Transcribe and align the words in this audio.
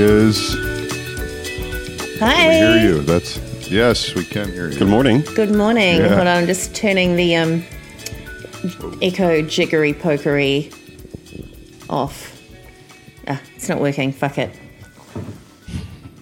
There 0.00 0.08
she 0.08 0.28
is. 0.28 0.54
Hi. 2.20 2.48
We 2.48 2.54
hear 2.54 2.76
you. 2.78 3.02
That's 3.02 3.36
yes, 3.70 4.14
we 4.14 4.24
can 4.24 4.50
hear 4.50 4.70
you. 4.70 4.78
Good 4.78 4.88
morning. 4.88 5.20
Good 5.34 5.54
morning. 5.54 5.98
Yeah. 5.98 6.08
Hold 6.08 6.20
on, 6.20 6.26
I'm 6.26 6.46
just 6.46 6.74
turning 6.74 7.16
the 7.16 7.36
um, 7.36 7.62
echo 9.02 9.42
jiggery 9.42 9.92
pokery 9.92 10.72
off. 11.90 12.40
Ah, 13.28 13.42
it's 13.54 13.68
not 13.68 13.78
working. 13.78 14.10
Fuck 14.10 14.38
it. 14.38 14.48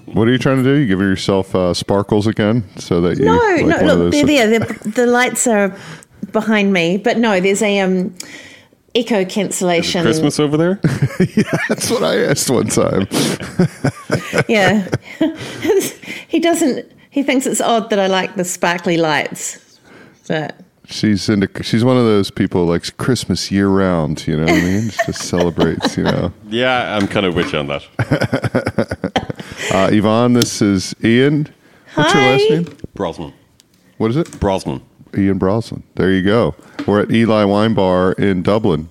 What 0.06 0.27
are 0.27 0.33
you 0.33 0.38
trying 0.38 0.56
to 0.56 0.64
do? 0.64 0.72
You 0.74 0.86
give 0.88 0.98
yourself 0.98 1.55
uh, 1.55 1.72
sparkles 1.72 2.27
again, 2.27 2.64
so 2.78 3.00
that 3.02 3.16
you 3.19 3.27
No, 3.27 3.36
like 3.36 3.60
no. 3.64 3.95
Look, 3.95 4.12
those- 4.12 4.27
they're 4.27 4.48
there. 4.48 4.58
The, 4.58 4.91
the 4.91 5.06
lights 5.06 5.47
are 5.47 5.72
behind 6.33 6.72
me, 6.72 6.97
but 6.97 7.19
no, 7.19 7.38
there's 7.38 7.62
a 7.62 7.78
um, 7.78 8.12
echo 8.98 9.24
cancellation. 9.24 10.02
Christmas 10.02 10.38
over 10.40 10.56
there? 10.56 10.80
yeah, 11.36 11.42
That's 11.68 11.90
what 11.90 12.02
I 12.02 12.24
asked 12.24 12.50
one 12.50 12.66
time. 12.68 13.06
Yeah. 14.48 14.88
he 16.28 16.38
doesn't. 16.40 16.90
He 17.10 17.22
thinks 17.22 17.46
it's 17.46 17.60
odd 17.60 17.90
that 17.90 17.98
I 17.98 18.06
like 18.06 18.34
the 18.36 18.44
sparkly 18.44 18.96
lights. 18.96 19.78
But 20.26 20.58
She's 20.86 21.28
into. 21.28 21.48
She's 21.62 21.84
one 21.84 21.96
of 21.98 22.04
those 22.04 22.30
people 22.30 22.64
like 22.64 22.96
Christmas 22.96 23.50
year 23.50 23.68
round. 23.68 24.26
You 24.26 24.36
know 24.38 24.44
what 24.44 24.52
I 24.52 24.60
mean? 24.62 24.90
She 24.90 24.98
just 25.06 25.22
celebrates. 25.22 25.96
You 25.98 26.05
know. 26.05 26.33
yeah, 26.48 26.96
I'm 26.96 27.06
kind 27.08 27.27
of 27.27 27.34
with 27.34 27.52
you 27.52 27.58
on 27.58 27.66
that. 27.66 27.84
Uh, 29.70 29.90
Yvonne, 29.92 30.33
this 30.33 30.62
is 30.62 30.94
Ian. 31.05 31.46
What's 31.94 32.14
your 32.14 32.22
last 32.22 32.44
Hi. 32.48 32.55
name? 32.56 32.77
Brosnan. 32.94 33.33
What 33.98 34.10
is 34.10 34.16
it? 34.16 34.40
Brosnan. 34.40 34.80
Ian 35.17 35.39
Brosnan. 35.39 35.83
There 35.95 36.11
you 36.12 36.23
go. 36.23 36.55
We're 36.87 37.01
at 37.01 37.11
Ely 37.11 37.45
Wine 37.45 37.75
Bar 37.75 38.12
in 38.12 38.42
Dublin. 38.42 38.89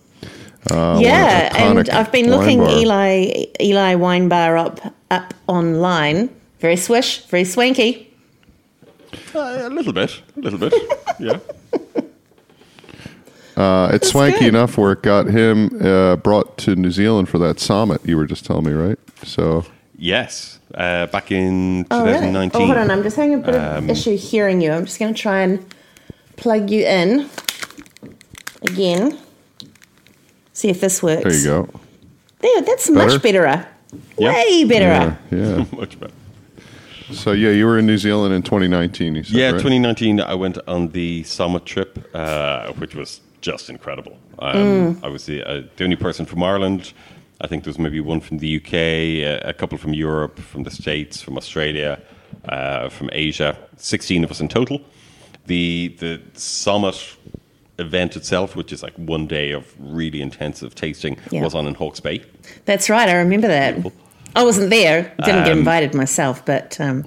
Uh, 0.70 1.00
yeah, 1.02 1.56
and 1.56 1.90
I've 1.90 2.12
been 2.12 2.30
looking 2.30 2.60
bar. 2.60 2.70
Ely 2.70 3.46
Ely 3.62 3.96
Wine 3.96 4.28
Bar 4.28 4.58
up 4.58 4.94
up 5.12 5.34
online. 5.48 6.30
Very 6.60 6.76
swish, 6.76 7.26
very 7.28 7.44
swanky. 7.45 8.14
Uh, 9.34 9.60
a 9.62 9.70
little 9.70 9.94
bit. 9.94 10.22
A 10.36 10.40
little 10.40 10.60
bit. 10.60 10.73
Yeah. 11.20 11.40
Uh, 13.56 13.90
it's 13.92 14.10
swanky 14.10 14.40
good. 14.40 14.50
enough 14.50 14.78
where 14.78 14.92
it 14.92 15.02
got 15.02 15.26
him 15.26 15.84
uh, 15.84 16.16
brought 16.18 16.58
to 16.60 16.76
New 16.76 16.92
Zealand 16.92 17.28
for 17.28 17.40
that 17.40 17.60
summit 17.60 18.00
you 18.06 18.16
were 18.16 18.28
just 18.28 18.45
telling 18.45 18.66
me, 18.66 18.72
right? 18.73 19.00
So 19.23 19.66
Yes. 19.98 20.60
Uh, 20.76 21.08
back 21.08 21.32
in 21.32 21.88
Oh, 21.90 22.02
really? 22.06 22.14
2019. 22.20 22.62
Oh, 22.62 22.66
hold 22.68 22.78
on. 22.78 22.92
I'm 22.92 23.02
just 23.02 23.16
having 23.16 23.34
a 23.34 23.38
bit 23.40 23.56
of 23.56 23.90
issue 23.90 24.16
hearing 24.16 24.62
you. 24.62 24.72
I'm 24.72 24.86
just 24.86 25.00
going 25.00 25.12
to 25.12 25.20
try 25.20 25.40
and 25.40 25.66
plug 26.38 26.69
you 26.69 26.85
in 26.85 27.30
again. 28.61 29.17
See 30.53 30.69
if 30.69 30.80
this 30.81 31.03
works. 31.03 31.23
there 31.23 31.33
you 31.33 31.43
go. 31.43 31.80
There, 32.39 32.61
that's 32.61 32.89
Better? 32.89 33.07
much 33.13 33.21
better. 33.21 33.67
Yeah. 34.17 34.33
Way 34.33 34.63
better. 34.65 35.17
Yeah, 35.31 35.38
yeah. 35.58 35.65
Much 35.75 35.99
better. 35.99 36.13
So 37.11 37.31
yeah, 37.31 37.52
you 37.52 37.65
were 37.65 37.77
in 37.80 37.85
New 37.85 37.97
Zealand 37.97 38.33
in 38.33 38.41
2019. 38.41 39.15
You 39.15 39.23
said, 39.23 39.35
Yeah, 39.35 39.45
right? 39.52 39.61
2019, 39.61 40.19
I 40.21 40.35
went 40.35 40.58
on 40.67 40.89
the 40.89 41.23
summer 41.23 41.59
trip, 41.59 42.09
uh, 42.13 42.73
which 42.73 42.95
was 42.95 43.21
just 43.41 43.69
incredible. 43.69 44.17
Um, 44.39 44.55
Mm. 44.55 45.03
I 45.03 45.08
was 45.08 45.25
the, 45.25 45.43
uh, 45.43 45.61
the 45.77 45.83
only 45.83 45.95
person 45.95 46.25
from 46.25 46.43
Ireland. 46.43 46.93
I 47.39 47.47
think 47.47 47.63
there 47.63 47.69
was 47.69 47.80
maybe 47.80 47.99
one 48.02 48.19
from 48.19 48.39
the 48.39 48.58
UK, 48.58 48.73
a, 48.73 49.39
a 49.49 49.53
couple 49.53 49.77
from 49.77 49.93
Europe, 49.93 50.39
from 50.39 50.64
the 50.64 50.71
States, 50.71 51.21
from 51.21 51.37
Australia, 51.37 51.99
uh, 52.49 52.89
from 52.89 53.09
Asia. 53.14 53.58
16 53.77 54.23
of 54.23 54.31
us 54.31 54.42
in 54.42 54.47
total. 54.47 54.81
The, 55.47 55.95
the 55.99 56.21
summit 56.33 57.15
event 57.80 58.15
itself, 58.15 58.55
which 58.55 58.71
is 58.71 58.83
like 58.83 58.93
one 58.95 59.27
day 59.27 59.52
of 59.52 59.73
really 59.80 60.21
intensive 60.21 60.75
tasting, 60.75 61.17
Yeah. 61.31 61.43
was 61.43 61.55
on 61.55 61.67
in 61.67 61.73
Hawke's 61.75 61.99
Bay. 61.99 62.23
That's 62.65 62.89
right. 62.89 63.08
I 63.09 63.13
remember 63.15 63.47
that. 63.47 63.75
Beautiful. 63.75 63.93
I 64.35 64.43
wasn't 64.43 64.69
there. 64.69 65.03
Didn't 65.23 65.43
get 65.45 65.52
Um, 65.53 65.59
invited 65.59 65.93
myself, 65.95 66.45
but 66.45 66.80
um, 66.80 67.03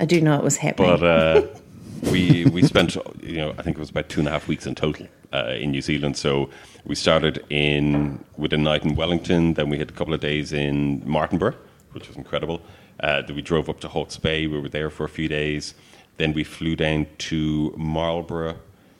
I 0.00 0.04
do 0.04 0.20
know 0.20 0.36
it 0.36 0.42
was 0.42 0.56
happening. 0.56 0.90
But 0.98 1.02
uh, 1.04 1.42
we 2.10 2.44
we 2.46 2.62
spent 2.62 2.96
you 3.22 3.36
know 3.36 3.50
I 3.58 3.62
think 3.62 3.76
it 3.76 3.80
was 3.80 3.90
about 3.90 4.08
two 4.08 4.20
and 4.20 4.28
a 4.28 4.32
half 4.32 4.48
weeks 4.48 4.66
in 4.66 4.74
total 4.74 5.06
uh, 5.32 5.54
in 5.60 5.70
New 5.70 5.82
Zealand. 5.82 6.16
So 6.16 6.50
we 6.84 6.94
started 6.96 7.44
in 7.50 8.24
with 8.36 8.52
a 8.52 8.58
night 8.58 8.84
in 8.84 8.94
Wellington, 8.96 9.54
then 9.54 9.68
we 9.68 9.78
had 9.78 9.90
a 9.90 9.92
couple 9.92 10.14
of 10.14 10.20
days 10.20 10.52
in 10.52 11.02
Martinborough, 11.06 11.54
which 11.92 12.08
was 12.08 12.16
incredible. 12.16 12.60
Uh, 13.00 13.22
we 13.34 13.42
drove 13.42 13.68
up 13.68 13.80
to 13.80 13.88
Hawke's 13.88 14.16
Bay. 14.16 14.46
We 14.46 14.58
were 14.58 14.68
there 14.68 14.90
for 14.90 15.04
a 15.04 15.08
few 15.08 15.28
days. 15.28 15.74
Then 16.22 16.34
we 16.34 16.44
flew 16.44 16.76
down 16.76 17.08
to 17.30 17.74
Marlborough 17.76 18.54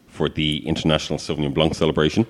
for 0.09 0.29
the 0.29 0.67
International 0.67 1.21
Sauvignon 1.21 1.55
Blanc 1.55 1.73
celebration 1.77 2.27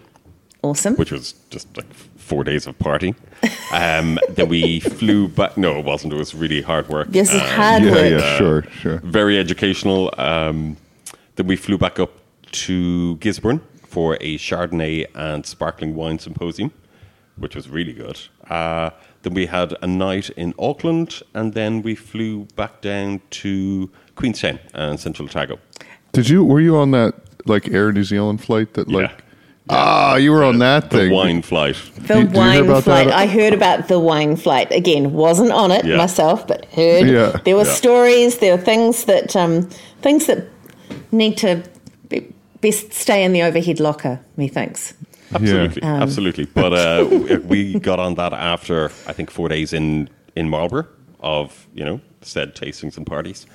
awesome. 0.62 0.96
which 0.96 1.10
was 1.10 1.32
just 1.48 1.74
like 1.78 1.90
four 2.18 2.44
days 2.44 2.66
of 2.66 2.78
party. 2.78 3.14
Um, 3.72 4.18
then 4.28 4.48
we 4.50 4.80
flew 4.80 5.28
back. 5.28 5.56
No, 5.56 5.78
it 5.78 5.84
wasn't. 5.86 6.12
It 6.12 6.16
was 6.18 6.34
really 6.34 6.60
hard 6.60 6.90
work. 6.90 7.08
This 7.08 7.30
is 7.32 7.40
Um, 7.40 7.48
hard 7.48 7.82
Yeah, 7.84 7.92
work. 7.92 8.10
yeah, 8.20 8.36
sure, 8.36 8.62
sure. 8.82 8.98
very 8.98 9.38
educational. 9.38 10.12
Um, 10.18 10.76
then 11.36 11.46
we 11.46 11.56
flew 11.56 11.78
back 11.78 11.98
up 11.98 12.10
to 12.66 13.16
Gisborne 13.16 13.62
for 13.88 14.18
a 14.20 14.36
Chardonnay 14.36 15.06
and 15.14 15.46
sparkling 15.46 15.94
wine 15.94 16.18
symposium, 16.18 16.70
which 17.38 17.56
was 17.56 17.70
really 17.70 17.94
good. 17.94 18.18
Uh, 18.50 18.90
then 19.22 19.34
we 19.34 19.46
had 19.46 19.74
a 19.82 19.86
night 19.86 20.30
in 20.30 20.52
Auckland, 20.58 21.22
and 21.34 21.54
then 21.54 21.82
we 21.82 21.94
flew 21.94 22.46
back 22.56 22.80
down 22.80 23.20
to 23.42 23.90
Queenstown 24.16 24.58
and 24.74 24.98
Central 24.98 25.28
Otago. 25.28 25.58
Did 26.12 26.28
you 26.28 26.44
were 26.44 26.60
you 26.60 26.76
on 26.76 26.90
that 26.92 27.14
like 27.46 27.68
Air 27.68 27.92
New 27.92 28.04
Zealand 28.04 28.40
flight 28.44 28.74
that 28.74 28.88
like 28.88 29.10
ah 29.70 30.16
you 30.16 30.30
were 30.32 30.44
on 30.44 30.58
that 30.58 30.90
the 30.90 30.96
thing 30.98 31.08
The 31.08 31.14
wine 31.14 31.42
flight. 31.42 31.76
The 31.96 32.18
you- 32.18 32.24
do 32.26 32.30
you 32.32 32.36
wine 32.38 32.66
flight. 32.82 33.06
that? 33.08 33.14
I 33.14 33.26
heard 33.26 33.52
about 33.54 33.88
the 33.88 33.98
wine 33.98 34.36
flight. 34.36 34.70
Again, 34.72 35.12
wasn't 35.12 35.52
on 35.52 35.70
it 35.70 35.84
Yeah. 35.84 35.96
myself, 35.96 36.46
but 36.46 36.66
heard. 36.74 37.06
Yeah. 37.08 37.38
There 37.44 37.56
were 37.56 37.64
Yeah. 37.64 37.72
stories. 37.80 38.38
There 38.38 38.56
were 38.56 38.62
things 38.62 39.04
that 39.04 39.34
um, 39.36 39.68
things 40.02 40.26
that 40.26 40.44
need 41.12 41.36
to 41.38 41.62
be, 42.08 42.26
best 42.60 42.92
stay 42.92 43.24
in 43.24 43.32
the 43.32 43.42
overhead 43.42 43.80
locker. 43.80 44.20
Methinks. 44.36 44.94
Absolutely, 45.34 45.82
Um, 45.82 46.02
absolutely. 46.02 46.44
But 46.46 46.72
uh, 46.72 47.06
we- 47.10 47.36
we 47.38 47.78
got 47.80 47.98
on 47.98 48.14
that 48.16 48.32
after 48.32 48.86
I 49.06 49.12
think 49.12 49.30
four 49.30 49.48
days 49.48 49.72
in 49.72 50.08
in 50.36 50.48
Marlborough 50.48 50.86
of 51.20 51.66
you 51.74 51.84
know 51.84 52.00
said 52.22 52.54
tastings 52.54 52.96
and 52.96 53.06
parties, 53.06 53.46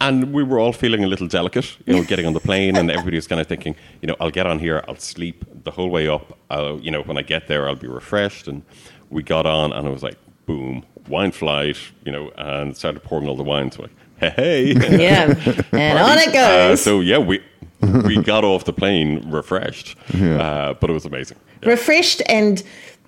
and 0.00 0.32
we 0.32 0.42
were 0.42 0.58
all 0.58 0.72
feeling 0.72 1.04
a 1.04 1.06
little 1.06 1.28
delicate, 1.28 1.76
you 1.86 1.94
know, 1.94 2.02
getting 2.04 2.26
on 2.26 2.32
the 2.32 2.40
plane, 2.40 2.76
and 2.76 2.90
everybody 2.90 3.16
was 3.16 3.26
kind 3.26 3.40
of 3.40 3.46
thinking, 3.46 3.76
you 4.00 4.06
know, 4.08 4.16
I'll 4.20 4.30
get 4.30 4.46
on 4.46 4.58
here, 4.58 4.82
I'll 4.88 4.96
sleep 4.96 5.44
the 5.64 5.70
whole 5.70 5.90
way 5.90 6.08
up, 6.08 6.36
I'll, 6.50 6.80
you 6.80 6.90
know, 6.90 7.02
when 7.02 7.16
I 7.18 7.22
get 7.22 7.46
there, 7.48 7.68
I'll 7.68 7.76
be 7.76 7.86
refreshed, 7.88 8.48
and 8.48 8.62
we 9.10 9.22
got 9.22 9.46
on, 9.46 9.72
and 9.72 9.86
it 9.86 9.90
was 9.92 10.02
like, 10.02 10.16
boom, 10.46 10.84
wine 11.08 11.30
flight, 11.32 11.76
you 12.04 12.10
know, 12.12 12.30
and 12.36 12.76
started 12.76 13.02
pouring 13.04 13.28
all 13.28 13.36
the 13.36 13.44
wines, 13.44 13.78
like, 13.78 13.90
hey, 14.18 14.74
hey, 14.74 15.02
Yeah, 15.02 15.34
and 15.72 15.98
on 16.10 16.18
it 16.18 16.28
Uh, 16.28 16.68
goes. 16.68 16.82
so 16.82 17.00
yeah, 17.00 17.18
we. 17.18 17.40
we 18.06 18.22
got 18.22 18.44
off 18.44 18.64
the 18.64 18.72
plane 18.72 19.28
refreshed, 19.30 19.96
uh, 20.14 20.74
but 20.74 20.88
it 20.88 20.92
was 20.92 21.04
amazing. 21.04 21.36
Yeah. 21.62 21.70
Refreshed 21.70 22.22
and 22.28 22.62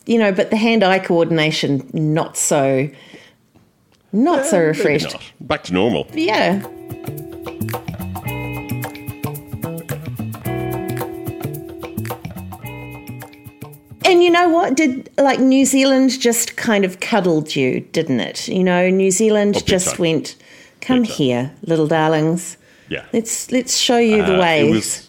you 0.06 0.18
know, 0.18 0.32
but 0.32 0.50
the 0.50 0.56
hand-eye 0.56 0.98
coordination 0.98 1.88
not 1.94 2.36
so, 2.36 2.88
not 4.12 4.44
so 4.44 4.56
Maybe 4.58 4.66
refreshed. 4.68 5.12
not. 5.12 5.22
Back 5.40 5.64
to 5.64 5.72
normal. 5.72 6.06
Yeah. 6.12 6.62
And 14.06 14.22
you 14.22 14.30
know 14.30 14.48
what? 14.50 14.76
Did 14.76 15.08
like 15.16 15.40
New 15.40 15.64
Zealand 15.64 16.20
just 16.20 16.56
kind 16.56 16.84
of 16.84 17.00
cuddled 17.00 17.56
you, 17.56 17.80
didn't 17.92 18.20
it? 18.20 18.48
You 18.48 18.62
know, 18.62 18.90
New 18.90 19.10
Zealand 19.10 19.56
Oh, 19.56 19.60
just 19.60 19.90
time. 19.96 19.98
went, 20.00 20.36
"Come 20.82 21.00
Big 21.02 21.08
time. 21.08 21.16
here, 21.16 21.52
little 21.62 21.86
darlings. 21.86 22.58
Yeah. 22.88 23.04
Let's 23.12 23.50
let's 23.52 23.76
show 23.76 23.98
you 23.98 24.22
the 24.24 24.36
Uh, 24.36 24.40
ways." 24.40 24.66
It 24.66 24.70
was, 24.74 25.08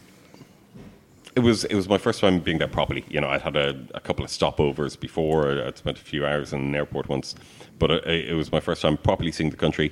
it 1.36 1.40
was 1.42 1.64
it 1.66 1.76
was 1.76 1.90
my 1.90 1.98
first 1.98 2.20
time 2.22 2.40
being 2.40 2.58
there 2.60 2.68
properly. 2.68 3.04
You 3.10 3.20
know, 3.22 3.30
I'd 3.30 3.42
had 3.42 3.56
a, 3.58 3.76
a 3.94 4.00
couple 4.00 4.24
of 4.24 4.32
stopovers 4.32 4.98
before. 5.00 5.52
I'd 5.68 5.78
spent 5.78 5.98
a 5.98 6.02
few 6.02 6.26
hours 6.26 6.54
in 6.54 6.62
an 6.62 6.76
airport 6.76 7.10
once, 7.10 7.36
but 7.80 7.92
it, 7.92 8.30
it 8.30 8.34
was 8.36 8.52
my 8.52 8.60
first 8.62 8.82
time 8.82 8.98
properly 8.98 9.32
seeing 9.32 9.50
the 9.50 9.58
country, 9.58 9.92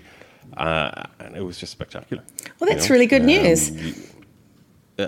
uh, 0.57 1.03
and 1.19 1.35
it 1.35 1.43
was 1.43 1.57
just 1.57 1.71
spectacular. 1.73 2.23
well, 2.59 2.69
you 2.69 2.75
that's 2.75 2.87
know? 2.89 2.93
really 2.93 3.07
good 3.07 3.21
Um, 3.23 3.27
news. 3.27 3.71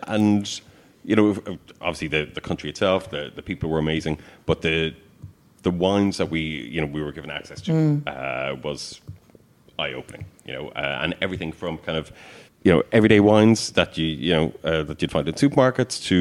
and 0.07 0.61
you 1.03 1.15
know, 1.15 1.35
obviously 1.81 2.07
the, 2.07 2.25
the 2.25 2.41
country 2.41 2.69
itself, 2.69 3.09
the, 3.11 3.31
the 3.35 3.41
people 3.43 3.69
were 3.69 3.79
amazing, 3.79 4.17
but 4.45 4.61
the 4.61 4.93
the 5.63 5.71
wines 5.71 6.17
that 6.17 6.29
we 6.29 6.41
you 6.41 6.81
know 6.81 6.87
we 6.87 7.01
were 7.01 7.11
given 7.11 7.29
access 7.31 7.61
to 7.61 7.71
Mm. 7.71 8.07
uh, 8.07 8.55
was 8.61 9.01
eye 9.79 9.93
opening. 9.93 10.25
You 10.45 10.53
know, 10.53 10.67
uh, 10.69 10.99
and 11.01 11.15
everything 11.21 11.51
from 11.51 11.77
kind 11.79 11.97
of 11.97 12.11
you 12.65 12.71
know 12.73 12.81
everyday 12.91 13.19
wines 13.19 13.71
that 13.73 13.97
you 13.97 14.07
you 14.27 14.33
know 14.35 14.45
uh, 14.69 14.83
that 14.87 15.01
you'd 15.01 15.11
find 15.11 15.27
in 15.27 15.35
supermarkets 15.35 15.95
to 16.09 16.17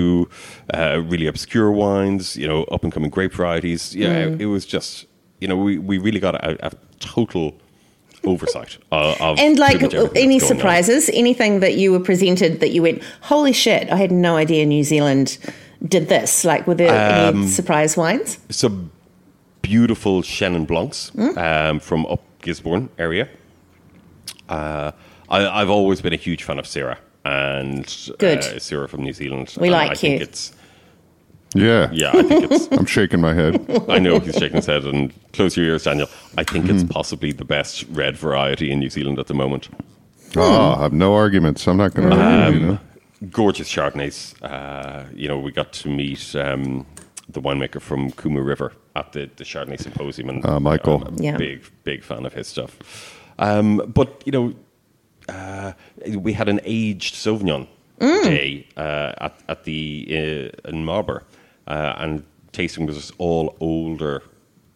uh, 0.75 1.01
really 1.11 1.27
obscure 1.27 1.71
wines. 1.73 2.37
You 2.37 2.47
know, 2.51 2.65
up 2.75 2.83
and 2.85 2.93
coming 2.93 3.11
grape 3.11 3.33
varieties. 3.41 3.83
Yeah, 3.95 4.27
Mm. 4.29 4.41
it 4.41 4.47
was 4.47 4.65
just 4.75 5.07
you 5.41 5.49
know 5.49 5.57
we, 5.67 5.79
we 5.79 5.99
really 6.07 6.21
got 6.21 6.35
a, 6.35 6.67
a 6.67 6.71
total 7.01 7.53
oversight 8.25 8.79
of, 8.93 9.21
of 9.21 9.39
And 9.39 9.59
like 9.59 9.79
pretty 9.79 9.85
much 9.87 9.95
everything 9.95 10.23
any 10.25 10.39
going 10.39 10.43
on. 10.43 10.49
surprises, 10.57 11.11
anything 11.13 11.61
that 11.61 11.75
you 11.81 11.93
were 11.93 12.05
presented 12.05 12.61
that 12.61 12.71
you 12.75 12.83
went, 12.83 13.03
holy 13.23 13.53
shit, 13.53 13.91
I 13.91 13.97
had 13.97 14.11
no 14.13 14.37
idea 14.37 14.65
New 14.67 14.85
Zealand 14.85 15.39
did 15.89 16.09
this. 16.09 16.45
Like, 16.45 16.67
were 16.67 16.75
there 16.77 16.93
Um, 17.29 17.37
any 17.43 17.49
surprise 17.49 17.97
wines? 17.97 18.39
So 18.51 18.69
beautiful 19.63 20.23
Chenin 20.23 20.67
Blancs 20.67 21.11
um, 21.37 21.81
from 21.81 22.07
up 22.07 22.21
Gisborne 22.43 22.89
area. 22.99 23.29
Uh, 24.49 24.91
I, 25.35 25.61
I've 25.61 25.71
always 25.71 26.01
been 26.01 26.13
a 26.13 26.23
huge 26.29 26.43
fan 26.45 26.59
of 26.59 26.65
Syrah 26.67 26.99
and 27.25 27.85
Good. 28.19 28.39
Uh, 28.39 28.59
Syrah 28.59 28.89
from 28.89 29.03
New 29.03 29.13
Zealand. 29.13 29.55
We 29.59 29.69
And 29.69 29.73
like 29.73 29.91
I 29.93 29.95
think 29.95 30.21
it's 30.23 30.53
Yeah. 31.55 31.89
yeah. 31.93 32.11
I 32.15 32.23
think 32.23 32.51
it's. 32.51 32.69
I'm 32.79 32.87
shaking 32.87 33.21
my 33.21 33.35
head. 33.35 33.55
I 33.89 33.99
know 33.99 34.19
he's 34.21 34.35
shaking 34.35 34.57
his 34.57 34.67
head 34.67 34.85
and 34.85 35.13
close 35.33 35.57
your 35.57 35.67
ears, 35.67 35.85
Daniel. 35.85 36.09
I 36.39 36.45
think 36.45 36.67
Mm-hmm. 36.67 36.75
it's 36.77 36.93
possibly 36.93 37.33
the 37.33 37.45
best 37.45 37.85
red 37.91 38.17
variety 38.17 38.71
in 38.73 38.79
New 38.81 38.91
Zealand 38.91 39.19
at 39.19 39.27
the 39.27 39.35
moment. 39.35 39.69
Oh, 40.37 40.75
I 40.79 40.83
have 40.83 40.93
no 40.93 41.15
arguments. 41.15 41.67
I'm 41.69 41.77
not 41.77 41.95
going 41.95 42.11
to 42.11 42.17
argue. 42.17 42.61
You 42.61 42.67
know? 42.67 42.79
gorgeous 43.31 43.69
Chardonnays. 43.75 44.35
Uh, 44.43 45.05
you 45.15 45.29
know, 45.29 45.39
we 45.39 45.51
got 45.53 45.73
to 45.73 45.89
meet 45.89 46.35
um, 46.37 46.85
the 47.29 47.41
winemaker 47.41 47.81
from 47.81 48.11
Kumeu 48.13 48.45
River 48.45 48.73
at 48.97 49.13
the, 49.13 49.31
the 49.37 49.45
Chardonnay 49.45 49.81
Symposium, 49.81 50.29
and 50.29 50.45
Uh, 50.45 50.61
Michael. 50.61 51.05
I'm 51.07 51.19
a 51.19 51.23
Yeah. 51.23 51.37
big, 51.37 51.63
big 51.85 52.03
fan 52.03 52.27
of 52.27 52.33
his 52.35 52.47
stuff. 52.49 52.77
Um, 53.39 53.81
but 53.95 54.23
you 54.27 54.33
know, 54.33 54.55
uh, 55.29 55.73
we 56.17 56.33
had 56.33 56.49
an 56.49 56.61
aged 56.65 57.15
Sauvignon 57.15 57.67
day 57.99 58.67
uh, 58.77 59.13
at 59.19 59.39
at 59.49 59.65
the 59.65 60.07
uh, 60.65 60.69
in 60.69 60.85
Marlborough, 60.85 61.25
uh, 61.67 61.95
and 61.99 62.25
tasting 62.53 62.87
was 62.87 63.13
all 63.19 63.57
older 63.61 64.23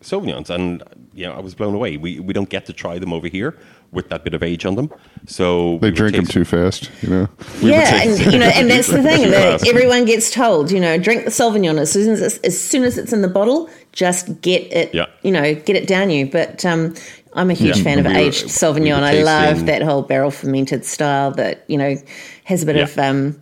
Sauvignons, 0.03 0.51
and 0.51 0.83
you 1.15 1.27
know, 1.27 1.33
I 1.33 1.41
was 1.41 1.55
blown 1.55 1.75
away. 1.75 1.97
We 1.97 2.21
we 2.21 2.33
don't 2.33 2.49
get 2.49 2.67
to 2.67 2.73
try 2.73 2.99
them 2.99 3.13
over 3.13 3.29
here 3.29 3.57
with 3.91 4.11
that 4.11 4.23
bit 4.23 4.35
of 4.35 4.43
age 4.43 4.67
on 4.67 4.75
them, 4.75 4.93
so 5.27 5.79
They 5.79 5.89
we 5.91 5.97
drink 5.97 6.15
them 6.15 6.27
too 6.27 6.45
fast, 6.45 6.91
you 7.03 7.09
know? 7.09 7.29
yeah, 7.63 8.03
and 8.03 8.33
you 8.33 8.39
know, 8.39 8.47
and 8.47 8.71
that's 8.71 8.89
the 8.89 9.03
thing 9.09 9.31
that 9.31 9.67
everyone 9.67 10.05
gets 10.05 10.31
told. 10.31 10.71
You 10.71 10.79
know, 10.81 10.99
drink 10.99 11.25
the 11.25 11.31
Sauvignon 11.31 11.79
as 11.79 11.91
soon 11.91 12.11
as 12.11 12.21
it's, 12.21 12.39
as 12.39 12.61
soon 12.61 12.85
as 12.85 12.99
it's 12.99 13.13
in 13.13 13.23
the 13.23 13.29
bottle. 13.29 13.69
Just 13.93 14.41
get 14.43 14.71
it. 14.73 14.95
Yeah. 14.95 15.07
You 15.23 15.33
know, 15.33 15.55
get 15.55 15.75
it 15.75 15.89
down 15.89 16.11
you. 16.11 16.27
But 16.31 16.65
um, 16.65 16.95
I'm 17.39 17.51
a 17.51 17.55
huge 17.55 17.79
Yeah. 17.79 17.83
fan 17.85 17.99
of 18.01 18.07
We 18.07 18.17
aged 18.17 18.45
we 18.45 18.49
Sauvignon. 18.51 19.01
were 19.01 19.07
I 19.07 19.23
love 19.23 19.67
that 19.67 19.83
whole 19.83 20.03
barrel 20.03 20.31
fermented 20.31 20.85
style 20.85 21.31
that 21.33 21.65
you 21.69 21.79
know 21.79 21.97
has 22.45 22.63
a 22.63 22.67
bit 22.67 22.77
Yeah. 22.77 22.83
of 22.85 22.99
um, 22.99 23.41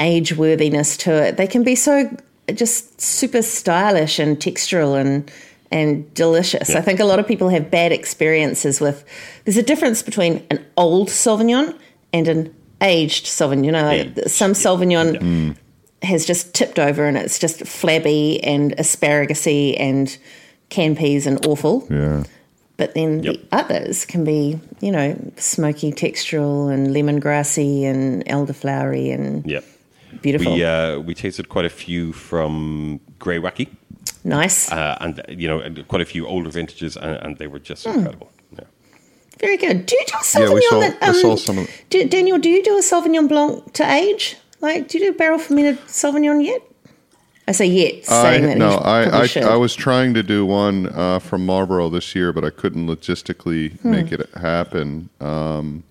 age 0.00 0.36
worthiness 0.36 0.96
to 0.98 1.12
it. 1.12 1.36
They 1.36 1.46
can 1.46 1.62
be 1.62 1.74
so 1.74 2.08
just 2.54 3.00
super 3.00 3.42
stylish 3.42 4.18
and 4.18 4.38
textural 4.38 4.98
and 5.00 5.30
and 5.72 6.12
delicious. 6.14 6.70
I 6.76 6.80
think 6.80 7.00
a 7.00 7.04
lot 7.04 7.18
of 7.18 7.26
people 7.26 7.48
have 7.48 7.70
bad 7.70 7.90
experiences 7.92 8.80
with. 8.80 9.04
There's 9.44 9.56
a 9.56 9.62
difference 9.64 10.00
between 10.02 10.44
an 10.50 10.64
old 10.76 11.08
Sauvignon 11.08 11.74
and 12.12 12.28
an 12.28 12.54
aged 12.80 13.26
Sauvignon. 13.26 13.64
You 13.64 13.72
know, 13.72 13.82
like 13.84 14.28
some 14.28 14.52
Sauvignon 14.52 15.56
has 16.02 16.24
just 16.24 16.54
tipped 16.54 16.78
over 16.78 17.04
and 17.06 17.16
it's 17.16 17.38
just 17.38 17.66
flabby 17.66 18.38
and 18.44 18.74
asparagus-y 18.78 19.74
and 19.78 20.16
canned 20.68 20.98
peas 20.98 21.26
and 21.26 21.44
awful. 21.46 21.86
Yeah. 21.90 22.22
Yep. 22.78 22.88
But 22.88 22.94
then 22.94 23.22
the 23.22 23.40
others 23.52 24.04
can 24.04 24.24
be, 24.24 24.58
you 24.80 24.92
know, 24.92 25.16
smoky 25.36 25.92
textural 25.92 26.70
and 26.72 26.88
lemongrassy 26.88 27.84
and 27.84 28.24
elderflowery 28.26 29.14
and 29.14 29.44
Yeah. 29.46 29.60
beautiful. 30.22 30.52
We 30.54 30.64
uh, 30.64 30.98
we 31.00 31.14
tasted 31.14 31.48
quite 31.48 31.64
a 31.64 31.70
few 31.70 32.12
from 32.12 33.00
Greywacke, 33.18 33.68
nice. 34.24 34.70
uh, 34.70 34.96
and 35.00 35.22
you 35.28 35.48
know, 35.48 35.60
and 35.60 35.86
quite 35.88 36.02
a 36.02 36.04
few 36.04 36.26
older 36.26 36.50
vintages, 36.50 36.96
and, 36.96 37.16
and 37.24 37.38
they 37.38 37.46
were 37.46 37.58
just 37.60 37.84
Hmm. 37.84 37.98
incredible. 37.98 38.28
Yeah. 38.52 38.64
Very 39.40 39.56
good. 39.56 39.86
Do 39.86 39.96
you 39.96 40.04
do 40.06 40.14
a 40.18 40.40
Yeah, 40.48 40.54
we 40.54 40.60
saw- 40.70 40.80
that, 40.80 40.96
I 41.02 41.08
um, 41.08 41.14
saw 41.14 41.36
some 41.36 41.58
of- 41.58 41.68
do, 41.90 42.04
Daniel, 42.08 42.38
do 42.38 42.48
you 42.50 42.62
do 42.62 42.76
a 42.78 42.82
Sauvignon 42.82 43.26
Blanc 43.28 43.72
to 43.74 43.84
age? 43.90 44.36
Like, 44.60 44.88
do 44.88 44.98
you 44.98 45.12
do 45.12 45.18
barrel 45.18 45.38
fermented 45.38 45.78
Sauvignon 45.86 46.44
yet? 46.44 46.60
I 47.48 47.52
say 47.52 47.66
yet, 47.66 48.10
I, 48.10 48.38
that 48.38 48.58
no, 48.58 48.70
I. 48.78 49.24
I, 49.24 49.28
I 49.52 49.56
was 49.56 49.74
trying 49.74 50.14
to 50.14 50.22
do 50.24 50.44
one 50.44 50.88
uh, 50.92 51.20
from 51.20 51.46
Marlborough 51.46 51.88
this 51.90 52.14
year, 52.14 52.32
but 52.32 52.44
I 52.44 52.50
couldn't 52.50 52.86
logistically 52.88 53.78
Hmm. 53.80 53.90
make 53.92 54.10
it 54.12 54.28
happen 54.34 55.08
um, 55.20 55.84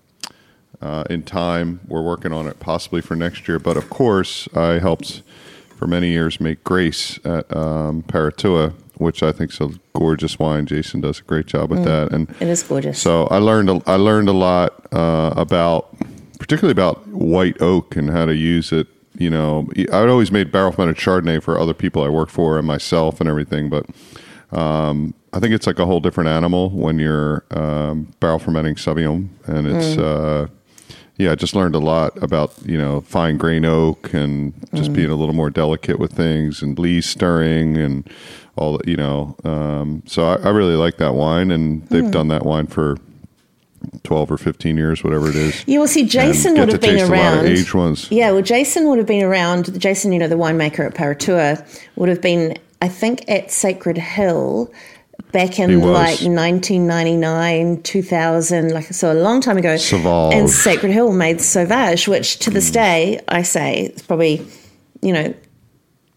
uh, 0.82 1.04
in 1.08 1.22
time. 1.22 1.80
We're 1.88 2.02
working 2.02 2.32
on 2.32 2.46
it 2.46 2.60
possibly 2.60 3.00
for 3.00 3.16
next 3.16 3.48
year. 3.48 3.58
But 3.58 3.76
of 3.78 3.88
course, 3.88 4.48
I 4.54 4.78
helped 4.80 5.22
for 5.78 5.86
many 5.86 6.08
years 6.10 6.40
make 6.40 6.62
Grace 6.62 7.18
at 7.24 7.54
um, 7.56 8.02
Paritua, 8.02 8.74
which 8.98 9.22
I 9.22 9.32
think 9.32 9.50
is 9.52 9.60
a 9.60 9.70
gorgeous 9.94 10.38
wine. 10.38 10.66
Jason 10.66 11.00
does 11.00 11.20
a 11.20 11.22
great 11.22 11.46
job 11.46 11.70
with 11.70 11.84
that. 11.84 12.12
And 12.12 12.28
It 12.40 12.48
is 12.48 12.62
gorgeous. 12.62 12.98
so 13.00 13.24
I 13.28 13.38
learned 13.38 13.70
a, 13.70 13.80
I 13.86 13.96
learned 13.96 14.28
a 14.28 14.32
lot 14.32 14.86
uh, 14.92 15.32
about, 15.36 15.96
particularly 16.38 16.72
about 16.72 17.06
white 17.08 17.60
oak 17.62 17.96
and 17.96 18.10
how 18.10 18.26
to 18.26 18.34
use 18.34 18.72
it. 18.72 18.86
You 19.18 19.30
know, 19.30 19.68
I'd 19.76 20.08
always 20.08 20.30
made 20.30 20.52
barrel 20.52 20.72
fermented 20.72 20.96
Chardonnay 20.96 21.42
for 21.42 21.58
other 21.58 21.74
people 21.74 22.02
I 22.02 22.08
worked 22.08 22.32
for 22.32 22.58
and 22.58 22.66
myself 22.66 23.20
and 23.20 23.28
everything, 23.28 23.68
but 23.70 23.86
um, 24.52 25.14
I 25.32 25.40
think 25.40 25.54
it's 25.54 25.66
like 25.66 25.78
a 25.78 25.86
whole 25.86 26.00
different 26.00 26.28
animal 26.28 26.70
when 26.70 26.98
you're 26.98 27.44
um, 27.50 28.12
barrel 28.20 28.38
fermenting 28.38 28.74
Sauvignon, 28.76 29.28
and 29.46 29.66
it's. 29.66 29.98
Uh, 29.98 30.46
yeah, 31.18 31.32
I 31.32 31.34
just 31.34 31.54
learned 31.56 31.74
a 31.74 31.78
lot 31.78 32.22
about 32.22 32.52
you 32.66 32.76
know 32.76 33.00
fine 33.00 33.38
grain 33.38 33.64
oak 33.64 34.12
and 34.12 34.52
just 34.74 34.92
being 34.92 35.08
a 35.10 35.14
little 35.14 35.34
more 35.34 35.48
delicate 35.48 35.98
with 35.98 36.12
things 36.12 36.60
and 36.60 36.78
lee 36.78 37.00
stirring 37.00 37.78
and 37.78 38.06
all 38.54 38.76
the- 38.76 38.90
you 38.90 38.98
know. 38.98 39.34
Um, 39.42 40.02
so 40.06 40.26
I, 40.26 40.34
I 40.36 40.50
really 40.50 40.74
like 40.74 40.98
that 40.98 41.14
wine, 41.14 41.50
and 41.50 41.86
they've 41.88 42.10
done 42.10 42.28
that 42.28 42.44
wine 42.44 42.66
for 42.66 42.98
twelve 44.02 44.30
or 44.30 44.38
fifteen 44.38 44.76
years, 44.76 45.02
whatever 45.04 45.28
it 45.28 45.36
is. 45.36 45.64
Yeah, 45.66 45.78
well, 45.78 45.88
see, 45.88 46.04
Jason 46.06 46.54
would 46.58 46.68
have 46.68 46.80
been 46.80 46.96
taste 46.98 47.08
a 47.10 47.14
lot 47.14 47.34
of 47.34 47.34
around. 47.40 47.46
aged 47.46 47.74
ones. 47.74 48.10
Yeah, 48.10 48.30
well, 48.32 48.42
Jason 48.42 48.88
would 48.88 48.98
have 48.98 49.06
been 49.06 49.22
around. 49.24 49.78
Jason, 49.80 50.12
you 50.12 50.18
know, 50.18 50.28
the 50.28 50.36
winemaker 50.36 50.86
at 50.86 50.94
Paritua, 50.94 51.64
would 51.96 52.08
have 52.08 52.20
been, 52.22 52.56
I 52.82 52.88
think, 52.88 53.24
at 53.28 53.50
Sacred 53.50 53.98
Hill 53.98 54.72
back 55.32 55.58
in 55.58 55.80
like 55.80 56.20
1999, 56.20 57.82
2000, 57.82 58.70
like 58.72 58.84
so 58.92 59.12
a 59.12 59.14
long 59.14 59.40
time 59.40 59.58
ago. 59.58 59.76
Sauvage. 59.76 60.34
And 60.34 60.48
Sacred 60.50 60.92
Hill 60.92 61.12
made 61.12 61.40
Sauvage, 61.40 62.08
which 62.08 62.38
to 62.40 62.50
Mm. 62.50 62.54
this 62.54 62.70
day, 62.70 63.20
I 63.28 63.42
say, 63.42 63.80
it's 63.94 64.02
probably, 64.02 64.46
you 65.02 65.12
know, 65.12 65.34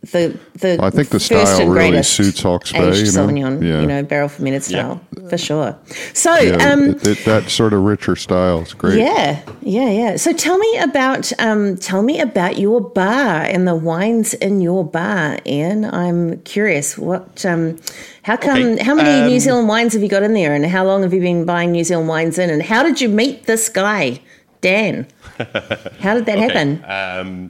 the 0.01 0.38
the 0.56 0.77
Well, 0.79 0.86
I 0.88 0.89
think 0.91 1.10
the 1.10 1.20
first 1.20 1.25
style 1.25 1.60
and 1.62 1.74
really 1.74 1.89
greatest 1.89 2.13
suits 2.13 2.41
Hawke's 2.41 2.72
Bay, 2.72 2.79
you 2.79 2.86
know? 2.86 2.94
Sauvignon, 2.94 3.62
Yeah. 3.62 3.82
you 3.82 3.88
know, 3.88 4.01
barrel 4.03 4.29
fermented 4.29 4.62
Yeah. 4.72 4.79
style 4.79 5.01
for 5.29 5.38
sure. 5.38 5.75
So, 6.13 6.34
Yeah, 6.38 6.72
um, 6.72 6.89
it- 6.91 7.06
it- 7.08 7.25
that 7.25 7.50
sort 7.50 7.74
of 7.74 7.82
richer 7.84 8.15
style 8.15 8.62
is 8.62 8.74
great. 8.74 8.98
yeah, 8.98 9.39
yeah, 9.62 9.89
yeah. 9.89 10.15
So 10.15 10.32
tell 10.32 10.58
me 10.58 10.77
about 10.77 11.34
um, 11.38 11.75
tell 11.75 12.01
me 12.01 12.22
about 12.22 12.58
your 12.58 12.79
bar 12.79 13.41
and 13.44 13.68
the 13.68 13.75
wines 13.75 14.34
in 14.36 14.62
your 14.62 14.86
bar, 14.86 15.38
Ian. 15.46 15.84
I'm 15.84 16.38
curious. 16.46 16.98
What? 16.98 17.46
Um, 17.46 17.77
how 18.24 18.38
come? 18.38 18.58
Okay, 18.75 18.84
How 18.84 18.96
many 18.96 19.27
New 19.27 19.34
um, 19.36 19.39
Zealand 19.41 19.68
wines 19.68 19.94
have 19.94 20.01
you 20.01 20.08
got 20.10 20.24
in 20.24 20.34
there, 20.34 20.53
and 20.53 20.65
how 20.65 20.86
long 20.86 21.03
have 21.03 21.13
you 21.13 21.20
been 21.20 21.44
buying 21.44 21.74
New 21.74 21.84
Zealand 21.84 22.08
wines 22.08 22.38
in? 22.39 22.50
And 22.50 22.63
how 22.63 22.84
did 22.84 23.01
you 23.01 23.10
meet 23.10 23.48
this 23.48 23.68
guy, 23.68 24.22
Dan? 24.62 25.08
How 26.01 26.13
did 26.15 26.25
that 26.25 26.38
happen? 26.38 27.50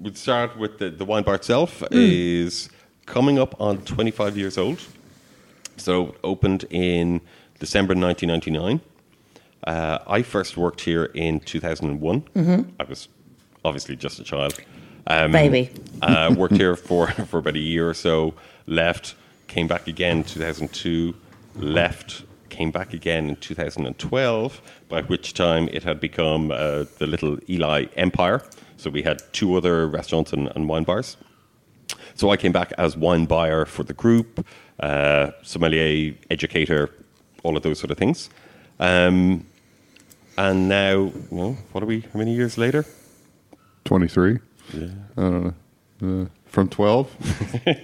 We'd 0.00 0.16
start 0.18 0.56
with 0.58 0.78
the, 0.78 0.90
the 0.90 1.04
wine 1.04 1.22
bar 1.22 1.34
itself 1.36 1.80
Hmm. 1.80 1.86
is 1.92 2.68
coming 3.06 3.38
up 3.38 3.60
on 3.60 3.78
25 3.82 4.36
years 4.36 4.58
old. 4.58 4.80
So 5.76 6.14
opened 6.24 6.64
in 6.70 7.20
December 7.58 7.94
1999. 7.94 8.80
Uh, 9.66 9.98
I 10.06 10.22
first 10.22 10.56
worked 10.56 10.82
here 10.82 11.04
in 11.14 11.40
2001. 11.40 12.20
Mm-hmm. 12.20 12.70
I 12.80 12.84
was 12.84 13.08
obviously 13.64 13.96
just 13.96 14.18
a 14.20 14.24
child. 14.24 14.58
Um, 15.06 15.32
Baby. 15.32 15.70
uh, 16.02 16.34
worked 16.36 16.56
here 16.56 16.76
for, 16.76 17.08
for 17.28 17.38
about 17.38 17.56
a 17.56 17.60
year 17.60 17.88
or 17.88 17.94
so, 17.94 18.34
left, 18.66 19.14
came 19.48 19.66
back 19.66 19.86
again 19.86 20.24
2002, 20.24 21.14
left, 21.56 22.24
came 22.50 22.70
back 22.70 22.92
again 22.94 23.28
in 23.30 23.36
2012, 23.36 24.60
by 24.88 25.02
which 25.02 25.34
time 25.34 25.68
it 25.72 25.82
had 25.82 25.98
become 26.00 26.50
uh, 26.50 26.84
the 26.98 27.06
little 27.06 27.38
Ely 27.48 27.86
empire. 27.96 28.42
So 28.76 28.90
we 28.90 29.02
had 29.02 29.22
two 29.32 29.54
other 29.56 29.86
restaurants 29.88 30.32
and, 30.32 30.48
and 30.54 30.68
wine 30.68 30.84
bars. 30.84 31.16
So 32.14 32.30
I 32.30 32.36
came 32.36 32.52
back 32.52 32.72
as 32.78 32.96
wine 32.96 33.26
buyer 33.26 33.64
for 33.64 33.82
the 33.82 33.92
group, 33.92 34.46
uh, 34.80 35.30
sommelier, 35.42 36.14
educator, 36.30 36.90
all 37.42 37.56
of 37.56 37.62
those 37.62 37.78
sort 37.78 37.90
of 37.90 37.98
things. 37.98 38.30
Um, 38.78 39.46
and 40.36 40.68
now, 40.68 40.92
you 40.92 41.24
know, 41.30 41.56
what 41.72 41.82
are 41.82 41.86
we, 41.86 42.00
how 42.00 42.18
many 42.18 42.34
years 42.34 42.56
later? 42.58 42.84
23. 43.84 44.38
Yeah. 44.72 44.88
I 45.16 45.20
don't 45.20 45.44
know. 45.44 46.22
Uh, 46.24 46.26
from 46.46 46.68
12? 46.68 47.10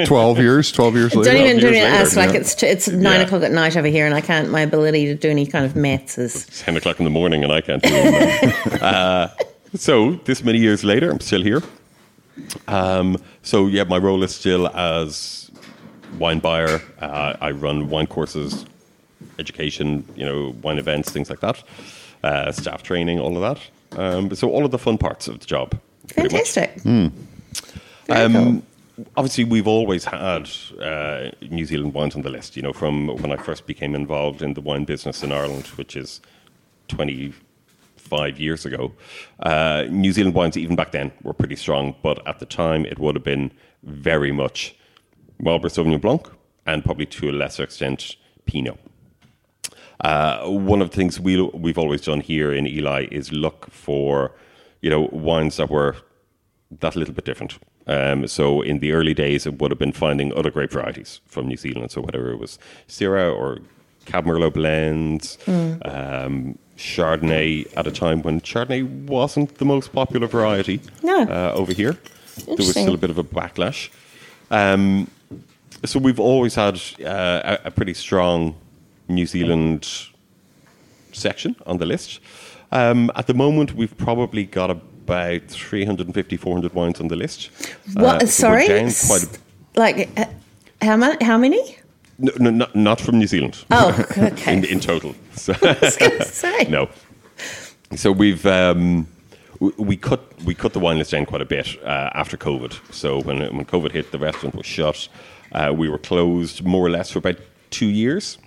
12 0.07 0.39
years? 0.39 0.73
12 0.73 0.95
years 0.95 1.13
Don't 1.13 1.27
even 1.27 1.59
don't 1.59 1.75
even 1.75 1.77
ask. 1.83 2.17
Like 2.17 2.31
yeah. 2.33 2.41
it's 2.41 2.55
t- 2.55 2.67
it's 2.67 2.87
nine 2.89 3.19
Yeah. 3.21 3.27
o'clock 3.27 3.43
at 3.43 3.51
night 3.51 3.77
over 3.77 3.89
here, 3.89 4.07
and 4.07 4.15
I 4.15 4.21
can't. 4.21 4.49
My 4.51 4.61
ability 4.61 5.07
to 5.07 5.15
do 5.17 5.29
any 5.29 5.45
kind 5.45 5.65
of 5.65 5.75
maths 5.75 6.19
is 6.19 6.47
10 6.61 6.77
o'clock 6.77 7.01
in 7.01 7.05
the 7.05 7.11
morning 7.11 7.43
and 7.43 7.53
I 7.53 7.61
can't 7.63 7.83
do 7.83 7.89
it. 7.93 8.83
uh, 8.83 9.29
so, 9.75 10.13
this 10.25 10.43
many 10.45 10.59
years 10.59 10.85
later, 10.85 11.11
I'm 11.11 11.21
still 11.21 11.43
here. 11.43 11.63
Um, 12.69 13.17
so, 13.43 13.67
yeah, 13.67 13.85
my 13.85 13.99
role 13.99 14.23
is 14.23 14.35
still 14.35 14.69
as 14.69 15.51
wine 16.19 16.41
buyer. 16.41 16.81
Uh, 17.01 17.37
I 17.41 17.51
run 17.53 17.89
wine 17.89 18.07
courses, 18.07 18.65
education, 19.39 20.05
you 20.17 20.25
know, 20.25 20.55
wine 20.63 20.79
events, 20.79 21.11
things 21.11 21.31
like 21.31 21.41
that, 21.41 21.63
uh, 22.25 22.53
staff 22.53 22.83
training, 22.83 23.21
all 23.21 23.37
of 23.37 23.43
that. 23.43 23.99
Um, 24.01 24.35
so, 24.35 24.51
all 24.51 24.65
of 24.65 24.71
the 24.71 24.79
fun 24.79 24.99
parts 24.99 25.29
of 25.29 25.41
the 25.41 25.47
job. 25.47 25.79
fantastic. 26.09 26.75
Very 26.83 27.13
Um, 28.09 28.33
cool. 28.97 29.07
obviously, 29.17 29.45
we've 29.45 29.69
always 29.69 30.05
had 30.05 30.51
uh, 30.81 31.31
New 31.49 31.65
Zealand 31.65 31.95
wines 31.95 32.15
on 32.17 32.23
the 32.23 32.31
list. 32.31 32.57
You 32.57 32.63
know, 32.63 32.73
from 32.73 33.09
when 33.09 33.31
I 33.33 33.37
first 33.37 33.67
became 33.67 33.95
involved 33.95 34.43
in 34.43 34.55
the 34.55 34.61
wine 34.61 34.85
business 34.85 35.23
in 35.23 35.31
Ireland, 35.33 35.67
which 35.77 35.97
is 35.97 36.21
twenty-five 38.11 38.41
years 38.41 38.67
ago. 38.67 38.93
Uh, 39.41 39.85
New 39.91 40.13
Zealand 40.13 40.35
wines, 40.35 40.57
even 40.57 40.77
back 40.77 40.93
then, 40.93 41.13
were 41.23 41.33
pretty 41.33 41.57
strong. 41.57 41.95
But 42.03 42.27
at 42.27 42.39
the 42.39 42.47
time, 42.47 42.85
it 42.87 42.99
would 42.99 43.15
have 43.15 43.25
been 43.25 43.53
very 43.83 44.33
much 44.33 44.75
Marlborough 45.39 45.71
Sauvignon 45.71 46.01
Blanc 46.01 46.29
and 46.67 46.85
probably 46.85 47.07
to 47.07 47.31
a 47.31 47.33
lesser 47.33 47.65
extent 47.65 48.17
Pinot. 48.47 48.79
Uh, 50.01 50.49
one 50.49 50.83
of 50.83 50.91
the 50.91 50.97
things 50.97 51.21
we 51.21 51.41
we've 51.55 51.79
always 51.79 52.03
done 52.03 52.21
here 52.21 52.53
in 52.53 52.67
Ely 52.67 53.07
is 53.11 53.33
look 53.33 53.71
for, 53.71 54.33
you 54.81 54.91
know, 54.91 55.09
wines 55.13 55.57
that 55.57 55.71
were 55.71 55.97
that 56.81 56.97
little 56.97 57.15
bit 57.15 57.25
different. 57.25 57.59
Um, 57.87 58.27
so 58.27 58.63
in 58.63 58.79
the 58.79 58.93
early 58.93 59.15
days, 59.15 59.47
it 59.47 59.61
would 59.61 59.71
have 59.71 59.79
been 59.79 59.93
finding 59.93 60.33
other 60.33 60.51
grape 60.51 60.71
varieties 60.71 61.21
from 61.27 61.49
New 61.49 61.57
Zealand. 61.57 61.91
So 61.91 62.01
whether 62.01 62.31
it 62.31 62.39
was 62.39 62.59
Syrah 62.89 63.35
or 63.35 63.59
Cab 64.07 64.25
Merlot 64.25 64.55
blends, 64.55 65.37
um, 65.83 66.59
Chardonnay 66.81 67.67
at 67.77 67.87
a 67.87 67.91
time 67.91 68.23
when 68.23 68.41
Chardonnay 68.41 68.83
wasn't 69.07 69.59
the 69.59 69.65
most 69.67 69.93
popular 69.93 70.27
variety 70.27 70.81
No. 71.03 71.23
uh, 71.23 71.53
over 71.55 71.73
here. 71.75 71.99
There 72.47 72.57
was 72.57 72.71
still 72.71 72.95
a 72.95 72.99
bit 72.99 73.11
of 73.11 73.19
a 73.19 73.25
backlash. 73.25 73.91
Um, 74.51 75.11
so 75.85 75.99
we've 75.99 76.19
always 76.19 76.55
had 76.55 76.81
uh, 77.05 77.59
a, 77.63 77.67
a 77.67 77.71
pretty 77.71 77.93
strong 77.95 78.55
New 79.09 79.27
Zealand 79.27 79.87
section 81.13 81.55
on 81.67 81.77
the 81.79 81.87
list. 81.87 82.21
Um, 82.73 83.11
at 83.15 83.27
the 83.27 83.35
moment, 83.35 83.75
we've 83.75 83.97
probably 83.99 84.45
got 84.45 84.71
about 84.71 85.43
350, 85.49 86.37
400 86.39 86.73
wines 86.73 86.99
on 87.01 87.09
the 87.09 87.17
list. 87.17 87.51
What? 87.93 88.23
Uh, 88.23 88.27
so 88.27 88.27
sorry, 88.27 88.67
quite 88.67 89.25
a- 89.25 89.79
like 89.79 90.19
how? 90.81 90.97
How 91.21 91.37
many? 91.37 91.77
No, 92.21 92.33
no, 92.39 92.51
not, 92.51 92.75
not 92.75 93.01
from 93.01 93.19
New 93.19 93.27
Zealand. 93.27 93.65
Oh, 93.71 94.07
okay. 94.11 94.33
in, 94.53 94.65
in 94.65 94.81
total. 94.81 95.15
So, 95.35 95.55
I 95.63 95.77
was 95.81 95.97
gonna 95.97 96.25
say. 96.43 96.65
no. 96.65 96.89
So 97.97 98.13
we've 98.13 98.47
um, 98.47 99.07
we, 99.59 99.71
we 99.79 99.97
cut 99.97 100.21
we 100.45 100.55
cut 100.55 100.73
the 100.73 100.79
wine 100.79 100.99
list 100.99 101.11
down 101.11 101.27
quite 101.27 101.43
a 101.43 101.47
bit 101.47 101.77
uh, 101.83 102.11
after 102.15 102.37
COVID. 102.37 102.93
So 102.93 103.21
when 103.21 103.39
when 103.57 103.65
COVID 103.65 103.93
hit, 103.93 104.13
the 104.13 104.19
restaurant 104.19 104.55
was 104.55 104.67
shut. 104.67 105.09
Uh, 105.53 105.73
we 105.77 105.89
were 105.89 105.99
closed 105.99 106.65
more 106.65 106.87
or 106.87 106.91
less 106.91 107.11
for 107.11 107.19
about 107.19 107.37
two 107.71 107.89
years. 107.89 108.39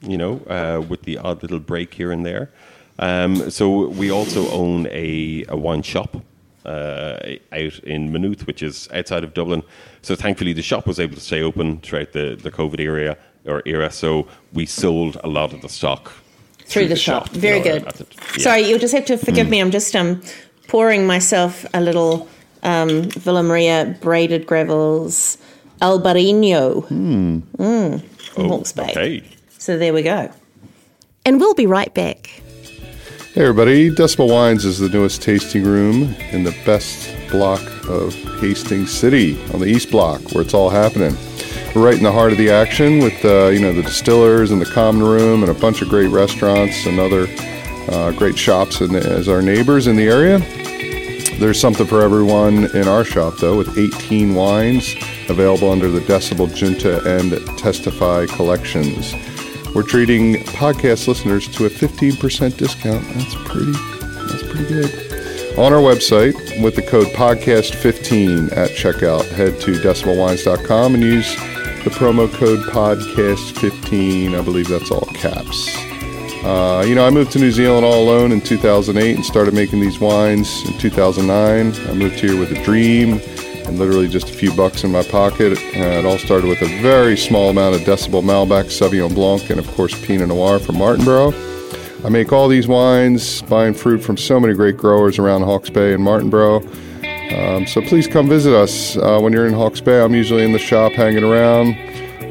You 0.00 0.18
know, 0.18 0.40
uh, 0.48 0.82
with 0.86 1.02
the 1.02 1.16
odd 1.18 1.42
little 1.42 1.60
break 1.60 1.94
here 1.94 2.12
and 2.12 2.26
there. 2.26 2.50
Um, 2.98 3.50
so 3.50 3.88
we 3.88 4.10
also 4.10 4.48
own 4.50 4.86
a, 4.88 5.44
a 5.48 5.56
wine 5.56 5.82
shop 5.82 6.16
uh, 6.64 7.18
out 7.52 7.78
in 7.80 8.12
Maynooth, 8.12 8.46
which 8.46 8.62
is 8.62 8.88
outside 8.92 9.24
of 9.24 9.34
Dublin. 9.34 9.62
So 10.02 10.14
thankfully, 10.16 10.52
the 10.52 10.62
shop 10.62 10.86
was 10.86 10.98
able 10.98 11.14
to 11.14 11.20
stay 11.20 11.42
open 11.42 11.80
throughout 11.80 12.12
the, 12.12 12.36
the 12.40 12.50
COVID 12.50 12.80
era 12.80 13.16
or 13.46 13.62
era. 13.66 13.90
So 13.90 14.26
we 14.52 14.66
sold 14.66 15.18
a 15.24 15.28
lot 15.28 15.52
of 15.52 15.60
the 15.62 15.68
stock 15.68 16.12
Through 16.66 16.88
the 16.88 16.96
shop. 16.96 17.28
Very 17.30 17.58
you 17.58 17.64
good. 17.64 17.84
the- 17.84 18.06
yeah. 18.36 18.42
Sorry, 18.42 18.62
you'll 18.62 18.78
just 18.78 18.94
have 18.94 19.04
to 19.06 19.16
forgive 19.18 19.48
me. 19.48 19.60
I'm 19.60 19.70
just 19.70 19.94
um 19.94 20.22
pouring 20.68 21.06
myself 21.06 21.66
a 21.74 21.80
little 21.80 22.28
um, 22.62 23.02
Villa 23.10 23.42
Maria 23.42 23.96
braided 24.00 24.46
gravels 24.46 25.36
Albarino 25.82 26.86
mm. 26.88 28.02
from 28.32 28.48
Hawke's 28.48 28.72
Bay. 28.72 28.82
Oh, 28.86 28.90
Okay. 28.90 29.22
So 29.58 29.78
there 29.78 29.92
we 29.92 30.02
go. 30.02 30.30
And 31.26 31.40
we'll 31.40 31.54
be 31.54 31.66
right 31.66 31.92
back. 31.94 32.42
Hey 33.34 33.40
everybody, 33.40 33.90
Decibel 33.90 34.30
Wines 34.30 34.64
is 34.64 34.78
the 34.78 34.88
newest 34.88 35.20
tasting 35.20 35.64
room 35.64 36.14
in 36.30 36.44
the 36.44 36.56
best 36.64 37.12
block 37.32 37.60
of 37.88 38.14
Hastings 38.38 38.92
City 38.92 39.36
on 39.52 39.58
the 39.58 39.66
East 39.66 39.90
Block, 39.90 40.20
where 40.30 40.42
it's 40.42 40.54
all 40.54 40.70
happening. 40.70 41.16
We're 41.74 41.84
right 41.84 41.96
in 41.96 42.04
the 42.04 42.12
heart 42.12 42.30
of 42.30 42.38
the 42.38 42.50
action 42.50 43.00
with 43.00 43.24
uh, 43.24 43.48
you 43.48 43.58
know 43.58 43.72
the 43.72 43.82
distillers 43.82 44.52
and 44.52 44.60
the 44.60 44.70
common 44.70 45.02
room 45.02 45.42
and 45.42 45.50
a 45.50 45.60
bunch 45.60 45.82
of 45.82 45.88
great 45.88 46.10
restaurants 46.10 46.86
and 46.86 47.00
other 47.00 47.26
uh, 47.92 48.12
great 48.12 48.38
shops 48.38 48.78
the, 48.78 49.04
as 49.04 49.28
our 49.28 49.42
neighbors 49.42 49.88
in 49.88 49.96
the 49.96 50.06
area. 50.06 50.38
There's 51.40 51.58
something 51.58 51.88
for 51.88 52.02
everyone 52.02 52.66
in 52.76 52.86
our 52.86 53.02
shop 53.02 53.38
though, 53.38 53.58
with 53.58 53.76
18 53.76 54.36
wines 54.36 54.94
available 55.28 55.72
under 55.72 55.90
the 55.90 56.02
Decibel 56.02 56.46
Giunta 56.46 57.04
and 57.04 57.58
Testify 57.58 58.26
collections. 58.26 59.12
We're 59.74 59.82
treating 59.82 60.34
podcast 60.44 61.08
listeners 61.08 61.48
to 61.48 61.66
a 61.66 61.68
15% 61.68 62.56
discount. 62.56 63.04
That's 63.08 63.34
pretty 63.44 63.72
that's 63.72 64.42
pretty 64.44 64.68
good. 64.68 65.58
On 65.58 65.72
our 65.72 65.80
website 65.80 66.34
with 66.62 66.76
the 66.76 66.82
code 66.82 67.08
podcast15 67.08 68.56
at 68.56 68.70
checkout, 68.70 69.28
head 69.30 69.60
to 69.62 69.72
decibelwines.com 69.72 70.94
and 70.94 71.02
use 71.02 71.34
the 71.82 71.90
promo 71.90 72.32
code 72.32 72.60
podcast15. 72.60 74.38
I 74.38 74.42
believe 74.42 74.68
that's 74.68 74.92
all 74.92 75.06
caps. 75.06 75.76
Uh, 76.44 76.84
you 76.86 76.94
know, 76.94 77.04
I 77.04 77.10
moved 77.10 77.32
to 77.32 77.40
New 77.40 77.50
Zealand 77.50 77.84
all 77.84 78.00
alone 78.00 78.30
in 78.30 78.40
2008 78.40 79.16
and 79.16 79.24
started 79.24 79.54
making 79.54 79.80
these 79.80 79.98
wines 79.98 80.64
in 80.68 80.78
2009. 80.78 81.88
I 81.88 81.94
moved 81.94 82.20
here 82.20 82.38
with 82.38 82.52
a 82.52 82.62
dream 82.62 83.18
and 83.66 83.78
literally 83.78 84.08
just 84.08 84.28
a 84.28 84.32
few 84.32 84.54
bucks 84.54 84.84
in 84.84 84.92
my 84.92 85.02
pocket. 85.02 85.58
Uh, 85.58 85.98
it 85.98 86.04
all 86.04 86.18
started 86.18 86.48
with 86.48 86.62
a 86.62 86.80
very 86.82 87.16
small 87.16 87.50
amount 87.50 87.74
of 87.74 87.82
Decibel 87.82 88.22
Malbec, 88.22 88.66
Sauvignon 88.66 89.14
Blanc, 89.14 89.48
and 89.50 89.58
of 89.58 89.66
course 89.68 89.94
Pinot 90.06 90.28
Noir 90.28 90.58
from 90.58 90.76
Martinborough. 90.76 91.32
I 92.04 92.10
make 92.10 92.32
all 92.32 92.48
these 92.48 92.68
wines, 92.68 93.40
buying 93.42 93.72
fruit 93.72 94.02
from 94.02 94.18
so 94.18 94.38
many 94.38 94.52
great 94.52 94.76
growers 94.76 95.18
around 95.18 95.42
Hawke's 95.42 95.70
Bay 95.70 95.94
and 95.94 96.02
Martinborough. 96.02 96.62
Um, 97.32 97.66
so 97.66 97.80
please 97.80 98.06
come 98.06 98.28
visit 98.28 98.52
us 98.52 98.96
uh, 98.98 99.18
when 99.20 99.32
you're 99.32 99.46
in 99.46 99.54
Hawke's 99.54 99.80
Bay. 99.80 100.00
I'm 100.00 100.14
usually 100.14 100.44
in 100.44 100.52
the 100.52 100.58
shop 100.58 100.92
hanging 100.92 101.24
around. 101.24 101.74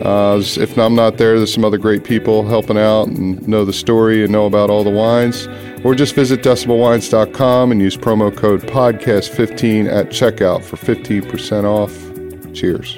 Uh, 0.01 0.41
if 0.41 0.77
I'm 0.77 0.95
not 0.95 1.17
there, 1.17 1.37
there's 1.37 1.53
some 1.53 1.63
other 1.63 1.77
great 1.77 2.03
people 2.03 2.47
helping 2.47 2.77
out 2.77 3.07
and 3.07 3.45
know 3.47 3.63
the 3.65 3.73
story 3.73 4.23
and 4.23 4.31
know 4.31 4.45
about 4.45 4.69
all 4.69 4.83
the 4.83 4.89
wines. 4.89 5.47
Or 5.83 5.95
just 5.95 6.15
visit 6.15 6.41
decibelwines.com 6.41 7.71
and 7.71 7.81
use 7.81 7.97
promo 7.97 8.35
code 8.35 8.61
podcast15 8.63 9.91
at 9.91 10.07
checkout 10.07 10.63
for 10.63 10.77
15% 10.77 11.65
off. 11.65 12.53
Cheers. 12.53 12.97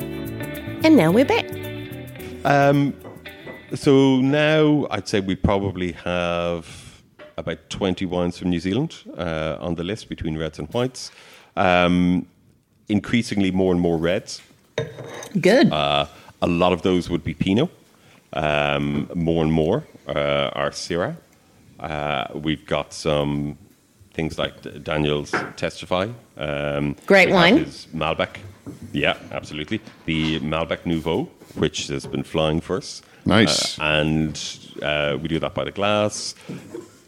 And 0.83 0.95
now 0.95 1.11
we're 1.11 1.25
back. 1.25 1.55
So 3.73 4.21
now 4.21 4.87
I'd 4.91 5.07
say 5.07 5.19
we 5.19 5.35
probably 5.35 5.91
have 5.93 7.01
about 7.37 7.69
20 7.69 8.05
wines 8.05 8.37
from 8.37 8.49
New 8.49 8.59
Zealand 8.59 8.95
uh, 9.17 9.57
on 9.59 9.75
the 9.75 9.83
list 9.83 10.07
between 10.07 10.37
reds 10.37 10.59
and 10.59 10.69
whites. 10.73 11.11
Um, 11.57 12.27
increasingly 12.87 13.51
more 13.51 13.73
and 13.73 13.81
more 13.81 13.97
reds. 13.97 14.41
Good. 15.39 15.71
Uh, 15.71 16.05
a 16.45 16.47
lot 16.47 16.71
of 16.73 16.81
those 16.83 17.09
would 17.09 17.23
be 17.23 17.33
Pinot. 17.33 17.69
Um, 18.33 19.09
more 19.15 19.43
and 19.43 19.51
more 19.51 19.85
uh, 20.07 20.49
are 20.61 20.71
Syrah. 20.71 21.15
Uh, 21.79 22.27
we've 22.33 22.65
got 22.65 22.93
some 22.93 23.57
things 24.13 24.37
like 24.37 24.53
Daniel's 24.83 25.31
Testify. 25.55 26.07
Um, 26.37 26.95
Great 27.05 27.29
we 27.29 27.33
wine. 27.33 27.57
his 27.65 27.87
Malbec. 27.93 28.37
Yeah, 28.91 29.17
absolutely. 29.31 29.79
The 30.05 30.39
Malbec 30.39 30.85
Nouveau, 30.85 31.29
which 31.55 31.87
has 31.87 32.05
been 32.05 32.23
flying 32.23 32.61
for 32.61 32.77
us. 32.77 33.01
Nice. 33.25 33.79
Uh, 33.79 33.83
and 33.83 34.59
uh, 34.81 35.17
we 35.21 35.27
do 35.27 35.39
that 35.39 35.53
by 35.53 35.63
the 35.63 35.71
glass. 35.71 36.35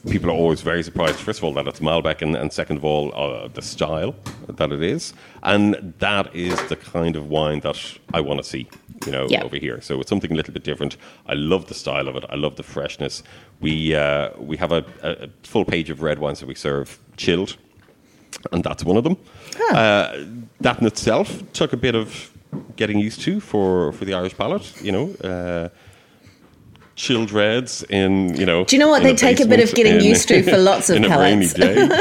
People 0.10 0.30
are 0.30 0.34
always 0.34 0.62
very 0.62 0.84
surprised, 0.84 1.20
first 1.20 1.40
of 1.40 1.44
all, 1.44 1.54
that 1.54 1.68
it's 1.68 1.82
Malbec, 1.82 2.22
and, 2.22 2.36
and 2.36 2.54
second 2.54 2.78
of 2.78 2.86
all, 2.86 3.14
uh, 3.14 3.50
the 3.50 3.62
style 3.62 4.16
that 4.48 4.72
it 4.72 4.82
is. 4.82 5.14
And 5.44 5.94
that 6.00 6.34
is 6.34 6.62
the 6.70 6.78
kind 6.78 7.16
of 7.16 7.30
wine 7.30 7.60
that 7.62 7.78
I 8.14 8.22
want 8.22 8.42
to 8.42 8.44
see, 8.44 8.68
you 9.06 9.12
know, 9.12 9.28
Yeah. 9.30 9.44
over 9.44 9.58
here. 9.58 9.80
So 9.82 10.00
it's 10.02 10.10
something 10.10 10.32
a 10.32 10.36
little 10.36 10.54
bit 10.54 10.64
different. 10.64 10.98
I 11.28 11.34
love 11.36 11.66
the 11.68 11.74
style 11.74 12.08
of 12.08 12.16
it. 12.16 12.24
I 12.30 12.36
love 12.36 12.56
the 12.56 12.64
freshness. 12.64 13.24
We 13.62 13.96
uh, 13.96 14.30
we 14.40 14.58
have 14.58 14.72
a, 14.72 14.84
a 15.04 15.10
a 15.26 15.28
full 15.44 15.66
page 15.66 15.90
of 15.90 16.02
red 16.02 16.20
wines 16.20 16.40
that 16.40 16.48
we 16.48 16.56
serve 16.56 16.98
chilled, 17.18 17.58
and 18.52 18.64
that's 18.64 18.84
one 18.84 18.98
of 18.98 19.04
them. 19.04 19.18
Uh, 19.72 20.26
that 20.62 20.80
in 20.80 20.88
itself 20.88 21.42
took 21.54 21.74
a 21.74 21.78
bit 21.78 21.96
of 21.96 22.32
getting 22.76 23.00
used 23.00 23.22
to 23.22 23.40
for, 23.40 23.92
for 23.94 24.06
the 24.06 24.14
Irish 24.14 24.36
palate. 24.38 24.74
You 24.82 24.92
know, 24.92 25.14
uh, 25.30 25.70
chilled 26.96 27.32
reds 27.32 27.84
in 27.90 28.36
you 28.36 28.46
know. 28.46 28.64
Do 28.66 28.76
you 28.76 28.80
know 28.80 28.90
what? 28.90 29.04
They 29.04 29.16
take 29.16 29.40
a 29.40 29.46
bit 29.46 29.60
of 29.60 29.74
getting 29.76 29.96
in- 29.96 30.04
used 30.04 30.28
to 30.30 30.42
for 30.44 30.58
lots 30.58 30.90
of 30.92 30.98
in 30.98 31.04
palates. 31.04 31.56
a 31.58 31.62
rainy 31.62 31.88
day. 31.88 31.98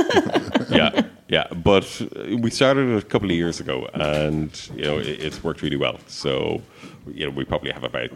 yeah, 0.71 1.03
yeah. 1.28 1.47
But 1.49 2.02
uh, 2.16 2.37
we 2.37 2.50
started 2.50 2.88
it 2.88 3.02
a 3.02 3.06
couple 3.06 3.28
of 3.30 3.37
years 3.37 3.61
ago, 3.61 3.88
and 3.95 4.50
you 4.75 4.83
know 4.85 4.99
it, 4.99 5.06
it's 5.09 5.42
worked 5.42 5.62
really 5.62 5.76
well. 5.76 5.99
So 6.06 6.62
you 7.06 7.26
know 7.26 7.30
we 7.30 7.45
probably 7.45 7.73
have 7.73 7.85
about 7.85 8.11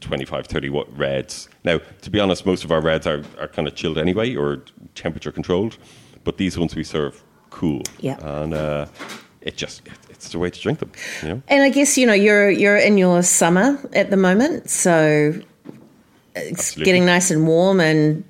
25, 0.00 0.46
30 0.46 0.68
wa- 0.70 0.84
reds. 0.92 1.48
Now, 1.64 1.80
to 2.02 2.10
be 2.10 2.20
honest, 2.20 2.44
most 2.46 2.64
of 2.64 2.70
our 2.70 2.80
reds 2.80 3.06
are, 3.06 3.22
are 3.40 3.48
kind 3.48 3.66
of 3.66 3.74
chilled 3.74 3.98
anyway 3.98 4.34
or 4.34 4.62
temperature 4.94 5.32
controlled, 5.32 5.78
but 6.24 6.36
these 6.36 6.58
ones 6.58 6.76
we 6.76 6.84
serve 6.84 7.22
cool. 7.50 7.82
Yeah. 8.00 8.18
and 8.20 8.52
uh, 8.54 8.86
it 9.40 9.56
just 9.56 9.86
it, 9.86 9.92
it's 10.10 10.28
the 10.30 10.38
way 10.38 10.50
to 10.50 10.60
drink 10.60 10.80
them. 10.80 10.92
You 11.22 11.28
know. 11.28 11.42
And 11.48 11.62
I 11.62 11.70
guess 11.70 11.96
you 11.96 12.06
know 12.06 12.12
you're 12.14 12.50
you're 12.50 12.76
in 12.76 12.98
your 12.98 13.22
summer 13.22 13.78
at 13.94 14.10
the 14.10 14.16
moment, 14.16 14.68
so 14.70 15.40
it's 16.34 16.50
Absolutely. 16.50 16.84
getting 16.84 17.06
nice 17.06 17.30
and 17.30 17.46
warm 17.46 17.80
and 17.80 18.24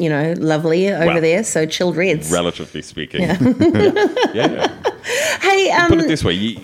you 0.00 0.08
know 0.08 0.34
lovely 0.38 0.88
over 0.88 1.06
Well, 1.06 1.20
there. 1.20 1.44
So 1.44 1.66
chilled 1.66 1.96
reds. 1.96 2.30
Relatively 2.30 2.82
speaking, 2.82 3.22
yeah. 3.22 3.38
yeah. 4.34 4.68
hey, 5.40 5.70
um, 5.70 5.88
Put 5.88 5.98
it 6.00 6.08
this 6.08 6.24
way: 6.24 6.32
you, 6.32 6.60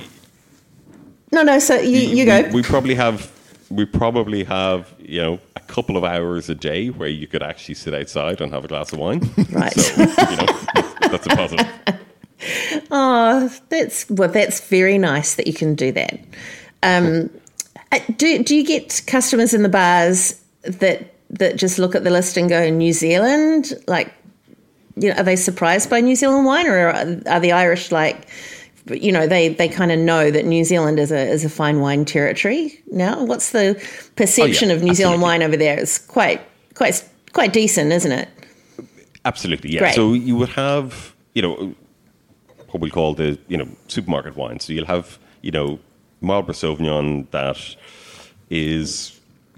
no, 1.32 1.42
No. 1.42 1.58
So 1.58 1.76
you, 1.76 1.98
you 1.98 2.16
we, 2.16 2.24
go. 2.24 2.48
We 2.52 2.62
probably 2.62 2.94
have 2.94 3.30
we 3.70 3.84
probably 3.84 4.44
have 4.44 4.94
you 4.98 5.20
know 5.20 5.38
a 5.54 5.60
couple 5.60 5.96
of 5.96 6.04
hours 6.04 6.48
a 6.48 6.54
day 6.54 6.88
where 6.88 7.08
you 7.08 7.26
could 7.26 7.42
actually 7.42 7.74
sit 7.74 7.94
outside 7.94 8.40
and 8.40 8.52
have 8.52 8.64
a 8.64 8.68
glass 8.68 8.92
of 8.92 8.98
wine. 8.98 9.20
Right. 9.50 9.72
So 9.72 10.00
you 10.00 10.36
know 10.36 10.46
that's, 10.74 11.08
that's 11.08 11.26
a 11.26 11.30
positive. 11.30 11.66
Oh, 12.90 13.50
that's 13.68 14.08
well. 14.10 14.28
That's 14.28 14.60
very 14.68 14.98
nice 14.98 15.34
that 15.36 15.46
you 15.46 15.52
can 15.52 15.74
do 15.74 15.92
that. 15.92 16.20
Um, 16.82 17.30
uh, 17.92 18.00
do 18.16 18.42
do 18.42 18.54
you 18.54 18.64
get 18.64 19.02
customers 19.06 19.54
in 19.54 19.62
the 19.62 19.68
bars 19.68 20.40
that 20.62 21.15
that 21.38 21.56
just 21.56 21.78
look 21.78 21.94
at 21.94 22.04
the 22.04 22.10
list 22.10 22.36
and 22.36 22.48
go 22.48 22.68
New 22.70 22.92
Zealand? 22.92 23.72
Like, 23.86 24.12
you 24.96 25.10
know, 25.10 25.16
are 25.16 25.24
they 25.24 25.36
surprised 25.36 25.90
by 25.90 26.00
New 26.00 26.16
Zealand 26.16 26.46
wine, 26.46 26.66
or 26.66 26.88
are, 26.88 27.20
are 27.26 27.40
the 27.40 27.52
Irish 27.52 27.92
like? 27.92 28.28
You 28.88 29.10
know, 29.10 29.26
they, 29.26 29.48
they 29.48 29.68
kind 29.68 29.90
of 29.90 29.98
know 29.98 30.30
that 30.30 30.44
New 30.44 30.62
Zealand 30.62 31.00
is 31.00 31.10
a 31.10 31.18
is 31.18 31.44
a 31.44 31.48
fine 31.48 31.80
wine 31.80 32.04
territory 32.04 32.80
now. 32.92 33.24
What's 33.24 33.50
the 33.50 33.74
perception 34.14 34.70
oh, 34.70 34.76
of 34.76 34.82
New 34.84 34.94
Zealand 34.94 35.22
wine 35.22 35.42
over 35.42 35.56
there? 35.56 35.76
It's 35.76 35.98
quite 35.98 36.40
quite 36.74 37.02
quite 37.32 37.52
decent, 37.52 37.90
isn't 37.90 38.12
it? 38.12 38.28
Absolutely, 39.24 39.72
yeah. 39.72 39.80
Great. 39.80 39.94
So 39.94 40.12
you 40.12 40.36
would 40.36 40.50
have, 40.50 41.16
you 41.34 41.42
know, 41.42 41.74
what 42.70 42.80
we 42.80 42.88
call 42.88 43.12
the, 43.14 43.36
you 43.48 43.56
know, 43.56 43.66
supermarket 43.88 44.36
wine. 44.36 44.60
So 44.60 44.72
you'll 44.72 44.86
have, 44.86 45.18
you 45.42 45.50
know, 45.50 45.80
Marlborough 46.20 46.54
Sauvignon 46.54 47.28
that 47.32 47.76
is, 48.50 49.15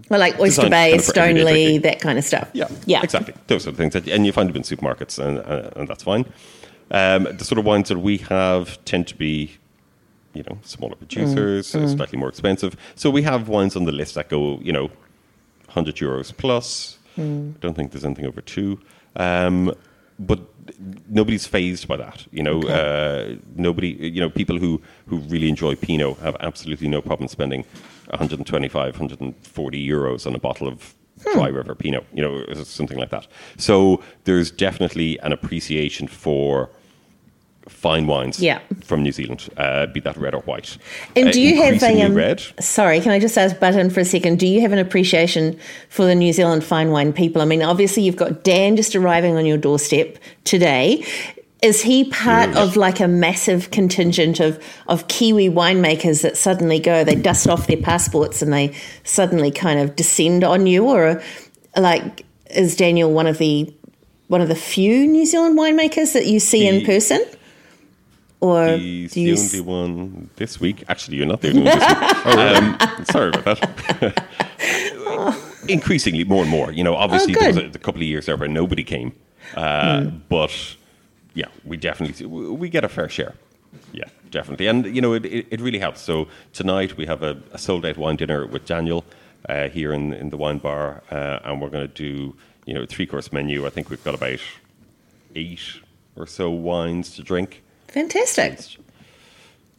Well, 0.09 0.21
like 0.21 0.39
Oyster 0.41 0.71
Bay, 0.71 0.91
kind 0.91 1.01
of 1.01 1.07
Stoneleigh, 1.07 1.83
that 1.83 2.01
kind 2.01 2.19
of 2.19 2.25
stuff. 2.25 2.49
yeah, 2.55 2.69
yeah, 2.87 3.03
exactly. 3.03 3.35
Those 3.47 3.65
sort 3.65 3.75
of 3.75 3.79
things. 3.79 3.95
And 4.09 4.25
you 4.27 4.33
find 4.33 4.49
them 4.49 4.57
in 4.57 4.63
supermarkets, 4.63 5.19
and, 5.19 5.39
uh, 5.39 5.71
and 5.77 5.87
that's 5.89 6.03
fine. 6.03 6.25
Um, 6.91 7.25
the 7.25 7.45
sort 7.45 7.59
of 7.59 7.65
wines 7.67 7.89
that 7.91 7.99
we 7.99 8.17
have 8.19 8.83
tend 8.87 9.07
to 9.09 9.15
be, 9.15 9.57
you 10.33 10.43
know, 10.49 10.59
smaller 10.63 10.95
producers, 10.97 11.75
uh, 11.75 11.87
slightly 11.89 12.19
more 12.19 12.29
expensive. 12.31 12.77
So 12.95 13.11
we 13.11 13.23
have 13.23 13.49
wines 13.49 13.77
on 13.77 13.85
the 13.85 13.93
list 13.93 14.15
that 14.15 14.31
go, 14.31 14.59
you 14.63 14.73
know, 14.73 14.87
100 15.67 15.97
euros 15.97 16.35
plus. 16.37 16.99
I 17.19 17.21
don't 17.61 17.75
think 17.75 17.91
there's 17.91 18.05
anything 18.05 18.27
over 18.27 18.41
two. 18.41 18.81
Um, 19.17 19.75
but 20.19 20.41
nobody's 21.09 21.47
phased 21.47 21.89
by 21.89 21.97
that. 21.97 22.27
You 22.31 22.43
know, 22.43 22.63
uh, 22.63 23.37
nobody. 23.57 23.89
You 23.89 24.21
know, 24.21 24.31
people 24.31 24.59
who 24.59 24.81
who 25.07 25.19
really 25.19 25.49
enjoy 25.49 25.75
Pinot 25.77 26.19
have 26.19 26.37
absolutely 26.41 26.89
no 26.89 27.01
problem 27.01 27.29
spending 27.29 27.65
125, 28.11 28.95
140 28.95 29.89
euros 29.89 30.27
on 30.27 30.35
a 30.35 30.39
bottle 30.39 30.69
of 30.69 30.95
Dry 31.33 31.49
River 31.49 31.75
Pinot. 31.75 32.07
You 32.13 32.23
know, 32.23 32.53
something 32.65 32.99
like 32.99 33.11
that. 33.11 33.27
So 33.57 34.03
there's 34.25 34.51
definitely 34.51 35.19
an 35.21 35.33
appreciation 35.33 36.09
for 36.09 36.71
fine 37.69 38.07
wines 38.07 38.41
Yeah. 38.41 38.59
from 38.83 39.03
New 39.03 39.13
Zealand, 39.13 39.49
uh, 39.57 39.87
be 39.87 40.01
that 40.01 40.17
red 40.17 40.35
or 40.35 40.41
white. 40.43 40.77
And 41.15 41.33
do 41.33 41.41
you 41.41 41.63
have 41.63 41.83
a 41.83 42.03
um, 42.03 42.15
red? 42.15 42.43
Sorry, 42.61 43.01
can 43.01 43.13
I 43.13 43.19
just 43.19 43.37
ask 43.39 43.59
Button 43.61 43.91
for 43.91 44.01
a 44.01 44.05
second? 44.05 44.39
Do 44.39 44.47
you 44.47 44.61
have 44.63 44.73
an 44.73 44.79
appreciation 44.79 45.59
for 45.89 46.05
the 46.05 46.15
New 46.15 46.33
Zealand 46.33 46.65
fine 46.65 46.91
wine 46.91 47.13
people? 47.13 47.43
I 47.43 47.45
mean, 47.45 47.63
obviously 47.63 48.03
you've 48.03 48.17
got 48.17 48.43
Dan 48.45 48.77
just 48.77 48.97
arriving 48.97 49.37
on 49.37 49.47
your 49.47 49.59
doorstep 49.59 50.19
today. 50.45 51.05
Is 51.61 51.83
he 51.83 52.05
part 52.05 52.51
Yes. 52.51 52.59
of 52.59 52.77
like 52.77 53.01
a 53.01 53.09
massive 53.09 53.73
contingent 53.73 54.39
of, 54.39 54.63
of 54.87 55.09
Kiwi 55.09 55.49
winemakers 55.51 56.23
that 56.23 56.37
suddenly 56.37 56.79
go, 56.79 57.03
they 57.03 57.17
dust 57.17 57.49
off 57.49 57.67
their 57.67 57.77
passports 57.79 58.43
and 58.43 58.53
they 58.53 58.73
suddenly 59.03 59.51
kind 59.51 59.81
of 59.81 59.97
descend 59.97 60.45
on 60.45 60.67
you? 60.69 60.85
Or 60.89 61.21
like 61.77 62.25
is 62.51 62.77
Daniel 62.77 63.13
one 63.13 63.27
of 63.27 63.39
the 63.39 63.75
one 64.29 64.41
of 64.41 64.49
the 64.49 64.55
few 64.55 65.07
New 65.07 65.27
Zealand 65.27 65.59
winemakers 65.59 66.13
that 66.13 66.27
you 66.27 66.39
see 66.39 66.67
in 66.67 66.85
person? 66.85 67.25
Or 68.41 68.69
He's 68.77 69.13
do 69.13 69.21
you 69.21 69.35
the 69.35 69.41
s- 69.41 69.55
only 69.55 69.67
one 69.67 70.31
this 70.37 70.61
week. 70.61 70.85
Actually, 70.89 71.17
you're 71.17 71.27
not 71.27 71.41
the 71.41 71.49
only 71.49 71.63
one 71.63 71.79
this 71.79 72.25
week. 72.25 72.27
um, 72.99 73.05
sorry 73.05 73.29
about 73.31 73.61
that. 74.01 74.25
Increasingly, 75.69 76.25
more 76.25 76.43
and 76.43 76.51
more. 76.51 76.71
You 76.73 76.85
know, 76.85 76.95
obviously 76.95 77.35
there 77.35 77.49
was 77.49 77.57
a, 77.57 77.67
a 77.67 77.71
couple 77.79 78.01
of 78.01 78.07
years 78.07 78.27
there 78.27 78.37
where 78.37 78.49
nobody 78.49 78.85
came, 78.85 79.13
uh, 79.55 80.03
but 80.29 80.77
yeah, 81.35 81.47
we 81.65 81.77
definitely 81.77 82.27
we 82.27 82.69
get 82.69 82.85
a 82.85 82.89
fair 82.89 83.09
share. 83.09 83.35
Yeah, 83.93 84.05
definitely, 84.31 84.67
and 84.69 84.87
you 84.95 85.03
know, 85.03 85.13
it, 85.15 85.27
it, 85.27 85.47
it 85.51 85.61
really 85.61 85.79
helps. 85.79 86.01
So 86.01 86.29
tonight 86.53 86.97
we 86.97 87.07
have 87.07 87.23
a, 87.23 87.43
a 87.53 87.59
sold 87.59 87.85
out 87.85 87.99
wine 87.99 88.17
dinner 88.17 88.47
with 88.47 88.65
Daniel 88.65 89.05
uh, 89.49 89.69
here 89.69 89.93
in 89.93 90.15
in 90.15 90.31
the 90.31 90.37
wine 90.37 90.59
bar, 90.59 91.03
uh, 91.11 91.41
and 91.45 91.61
we're 91.61 91.71
going 91.71 91.87
to 91.87 91.93
do 91.95 92.35
you 92.67 92.75
know 92.75 92.83
a 92.83 92.87
three 92.87 93.07
course 93.07 93.33
menu. 93.33 93.67
I 93.67 93.71
think 93.71 93.91
we've 93.91 94.03
got 94.05 94.15
about 94.15 94.41
eight 95.35 95.81
or 96.17 96.27
so 96.27 96.51
wines 96.51 97.15
to 97.17 97.23
drink 97.23 97.63
fantastic. 97.89 98.59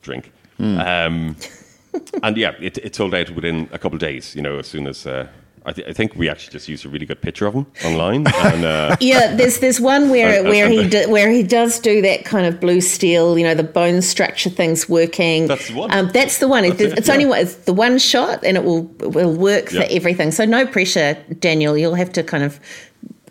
drink. 0.02 0.32
Um, 0.60 1.36
and 2.24 2.36
yeah, 2.38 2.54
it, 2.60 2.78
it 2.80 2.95
sold 2.95 3.13
out 3.15 3.30
within 3.32 3.69
a 3.72 3.80
couple 3.80 3.95
of 3.95 4.00
days. 4.02 4.36
You 4.36 4.41
know, 4.41 4.60
as 4.60 4.67
soon 4.67 4.88
as 4.88 5.08
uh, 5.08 5.28
I, 5.65 5.72
th- 5.72 5.88
I 5.88 5.93
think 5.93 6.15
we 6.15 6.30
actually 6.30 6.52
just 6.52 6.67
used 6.67 6.86
a 6.86 6.89
really 6.89 7.06
good 7.06 7.22
picture 7.22 7.45
of 7.48 7.54
him 7.54 7.65
online, 7.86 8.28
and 8.36 8.65
uh, 8.65 8.95
Yeah, 9.00 9.36
there's 9.36 9.60
there's 9.60 9.80
one 9.80 10.10
where 10.10 10.41
uh, 10.41 10.43
where 10.50 10.65
and 10.65 10.74
he 10.74 10.88
do, 10.89 11.10
where 11.10 11.30
he 11.32 11.43
does 11.43 11.80
do 11.80 12.02
that 12.02 12.26
kind 12.26 12.45
of 12.45 12.60
blue 12.60 12.82
steel, 12.82 13.38
you 13.38 13.43
know, 13.45 13.56
the 13.56 13.63
bone 13.63 14.02
structure 14.02 14.50
thing's 14.50 14.89
working. 14.89 15.48
That's 15.48 15.67
the 15.69 15.76
one. 15.76 15.91
Um, 15.93 16.10
that's 16.13 16.39
the 16.39 16.48
one. 16.48 16.63
That's 16.67 16.82
it's 16.82 16.93
it, 16.93 16.98
it's 17.00 17.10
only 17.10 17.24
yeah. 17.24 17.30
one, 17.30 17.39
it's 17.39 17.56
the 17.56 17.74
one 17.74 17.98
shot, 17.98 18.43
and 18.43 18.58
it 18.58 18.63
will 18.65 18.89
it 19.02 19.13
will 19.13 19.34
work 19.34 19.72
Yeah. 19.72 19.82
for 19.84 19.88
everything. 19.91 20.32
So 20.32 20.43
no 20.45 20.65
pressure, 20.67 21.15
Daniel. 21.39 21.78
You'll 21.78 21.95
have 21.95 22.12
to 22.13 22.24
kind 22.24 22.43
of 22.43 22.60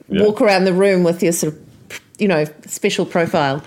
Yeah. 0.08 0.22
walk 0.22 0.40
around 0.40 0.64
the 0.64 0.72
room 0.72 1.02
with 1.04 1.22
your 1.22 1.32
sort 1.32 1.52
of 1.52 1.60
you 2.18 2.26
know 2.28 2.44
special 2.66 3.04
profile. 3.06 3.62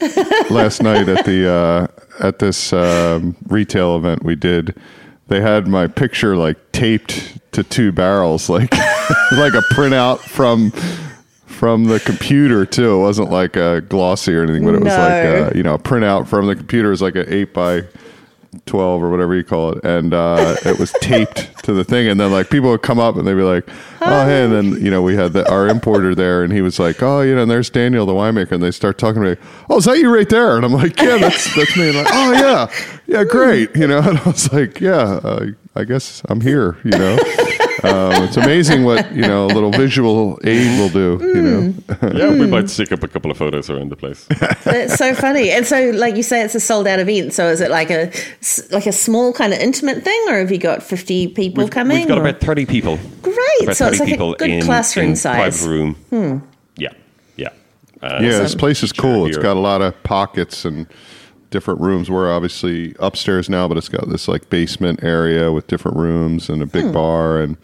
last 0.50 0.82
night 0.82 1.08
at 1.08 1.24
the 1.24 1.48
uh, 1.50 1.86
at 2.24 2.38
this 2.38 2.72
um, 2.72 3.36
retail 3.48 3.96
event 3.96 4.22
we 4.22 4.34
did, 4.36 4.74
they 5.28 5.40
had 5.40 5.66
my 5.68 5.86
picture 5.86 6.36
like 6.36 6.56
taped 6.72 7.38
to 7.52 7.62
two 7.62 7.92
barrels, 7.92 8.48
like 8.48 8.72
like 9.32 9.54
a 9.54 9.62
printout 9.72 10.18
from 10.20 10.70
from 11.46 11.84
the 11.84 12.00
computer 12.00 12.64
too. 12.64 12.94
It 12.94 13.00
wasn't 13.00 13.30
like 13.30 13.56
a 13.56 13.80
glossy 13.82 14.34
or 14.34 14.42
anything, 14.42 14.64
but 14.64 14.74
it 14.74 14.80
was 14.82 14.92
like 14.92 15.24
No. 15.24 15.44
uh, 15.46 15.52
you 15.54 15.62
know 15.62 15.74
a 15.74 15.78
printout 15.78 16.26
from 16.28 16.46
the 16.46 16.56
computer. 16.56 16.88
It 16.88 16.92
was 16.92 17.02
like 17.02 17.16
an 17.16 17.26
eight 17.28 17.52
by. 17.52 17.82
12 18.66 19.02
or 19.02 19.10
whatever 19.10 19.34
you 19.36 19.44
call 19.44 19.72
it 19.72 19.84
and 19.84 20.12
uh, 20.12 20.56
it 20.64 20.78
was 20.78 20.92
taped 21.00 21.62
to 21.64 21.72
the 21.72 21.84
thing 21.84 22.08
and 22.08 22.18
then 22.18 22.32
like 22.32 22.50
people 22.50 22.68
would 22.70 22.82
come 22.82 22.98
up 22.98 23.16
and 23.16 23.26
they'd 23.26 23.34
be 23.34 23.42
like 23.42 23.68
oh 24.00 24.24
hey 24.26 24.44
and 24.44 24.52
then 24.52 24.84
you 24.84 24.90
know 24.90 25.02
we 25.02 25.14
had 25.14 25.32
the, 25.32 25.48
our 25.50 25.68
importer 25.68 26.14
there 26.14 26.42
and 26.42 26.52
he 26.52 26.60
was 26.60 26.78
like 26.78 27.00
oh 27.02 27.20
you 27.20 27.34
know 27.34 27.42
and 27.42 27.50
there's 27.50 27.70
daniel 27.70 28.04
the 28.06 28.12
winemaker 28.12 28.52
and 28.52 28.62
they 28.62 28.72
start 28.72 28.98
talking 28.98 29.22
to 29.22 29.34
me 29.34 29.36
oh 29.68 29.78
is 29.78 29.84
that 29.84 29.98
you 29.98 30.12
right 30.12 30.28
there? 30.28 30.56
And 30.56 30.64
i'm 30.64 30.72
like 30.72 30.98
yeah 31.00 31.16
that's 31.18 31.54
that's 31.54 31.76
me. 31.76 31.88
And 31.88 31.98
like 31.98 32.08
oh 32.10 32.32
yeah. 32.32 32.70
Yeah 33.06 33.24
great 33.24 33.74
you 33.76 33.86
know? 33.86 34.00
And 34.10 34.18
i 34.18 34.24
was 34.24 34.52
like 34.52 34.80
yeah 34.80 35.20
uh, 35.22 35.46
i 35.76 35.84
guess 35.84 36.22
i'm 36.28 36.40
here 36.40 36.76
you 36.84 36.90
know 36.98 37.18
um, 37.84 38.24
it's 38.24 38.36
amazing 38.36 38.84
what 38.84 39.12
you 39.14 39.22
know 39.22 39.46
a 39.46 39.52
little 39.52 39.70
visual 39.70 40.38
aid 40.44 40.78
will 40.78 40.88
do 40.88 41.18
you 41.34 41.42
know 41.42 41.74
yeah, 42.14 42.30
we 42.30 42.46
might 42.46 42.68
stick 42.70 42.92
up 42.92 43.02
a 43.02 43.08
couple 43.08 43.30
of 43.30 43.36
photos 43.36 43.68
around 43.70 43.90
the 43.90 43.96
place. 43.96 44.26
It's 44.66 44.94
so 44.96 45.14
funny. 45.14 45.50
And 45.50 45.66
so, 45.66 45.90
like 45.90 46.16
you 46.16 46.22
say, 46.22 46.42
it's 46.42 46.54
a 46.54 46.60
sold 46.60 46.86
out 46.86 46.98
event. 47.00 47.32
So 47.34 47.48
is 47.48 47.60
it 47.60 47.70
like 47.70 47.90
a 47.90 48.12
like 48.70 48.86
a 48.86 48.92
small 48.92 49.32
kind 49.32 49.52
of 49.52 49.58
intimate 49.58 50.02
thing, 50.02 50.24
or 50.28 50.38
have 50.38 50.50
you 50.52 50.58
got 50.58 50.82
fifty 50.82 51.28
people 51.28 51.64
We've, 51.64 51.70
coming? 51.72 51.98
we've 51.98 52.08
got 52.08 52.18
or- 52.18 52.26
about 52.26 52.40
thirty 52.40 52.66
people. 52.66 52.98
Great. 53.22 53.36
About 53.62 53.76
So 53.76 53.88
it's 53.88 53.98
30 53.98 53.98
like 53.98 54.08
a 54.08 54.10
people 54.12 54.34
good 54.34 54.50
in, 54.50 54.62
classroom 54.62 55.10
in 55.10 55.16
size. 55.16 55.36
private 55.60 55.68
room. 55.68 56.42
Yeah, 56.76 56.90
yeah, 57.36 57.48
uh, 58.02 58.18
Yeah, 58.22 58.32
so 58.32 58.42
this 58.42 58.54
place 58.54 58.82
is 58.82 58.92
cool. 58.92 59.26
It's 59.26 59.36
got 59.36 59.56
a 59.56 59.60
lot 59.60 59.82
of 59.82 60.00
pockets 60.02 60.64
and 60.64 60.86
different 61.50 61.80
rooms. 61.80 62.10
We're 62.10 62.32
obviously 62.32 62.94
upstairs 63.00 63.48
now, 63.50 63.68
but 63.68 63.76
it's 63.76 63.88
got 63.88 64.08
this 64.08 64.28
like 64.28 64.48
basement 64.50 65.02
area 65.02 65.52
with 65.52 65.66
different 65.66 65.96
rooms 65.96 66.48
and 66.48 66.62
a 66.62 66.66
big 66.66 66.84
Hmm. 66.86 66.92
bar, 66.92 67.38
and 67.40 67.56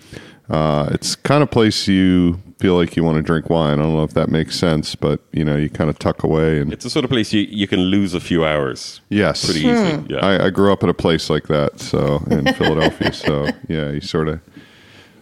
uh, 0.50 0.88
it's 0.92 1.16
kind 1.16 1.42
of 1.42 1.50
place 1.50 1.88
you 1.88 2.40
feel 2.58 2.74
like 2.76 2.96
you 2.96 3.04
want 3.04 3.16
to 3.16 3.22
drink 3.22 3.50
wine. 3.50 3.78
I 3.78 3.82
don't 3.82 3.92
know 3.92 4.02
if 4.04 4.14
that 4.14 4.28
makes 4.30 4.56
sense, 4.58 4.94
but 4.94 5.20
you 5.32 5.44
know, 5.44 5.56
you 5.56 5.68
kind 5.68 5.90
of 5.90 5.98
tuck 5.98 6.22
away 6.22 6.58
and 6.60 6.72
It's 6.72 6.84
the 6.84 6.90
sort 6.90 7.04
of 7.04 7.10
place 7.10 7.32
you, 7.32 7.42
you 7.42 7.66
can 7.68 7.80
lose 7.80 8.14
a 8.14 8.20
few 8.20 8.44
hours 8.46 9.00
yes, 9.10 9.44
pretty 9.44 9.62
Hmm. 9.62 9.68
easily. 9.68 10.14
Yeah. 10.14 10.24
I, 10.24 10.46
I 10.46 10.50
grew 10.50 10.72
up 10.72 10.82
at 10.82 10.88
a 10.88 10.94
place 10.94 11.28
like 11.28 11.48
that, 11.48 11.80
so 11.80 12.22
in 12.30 12.52
Philadelphia. 12.54 13.12
So 13.12 13.48
yeah, 13.68 13.90
you 13.90 14.00
sort 14.00 14.28
of 14.28 14.40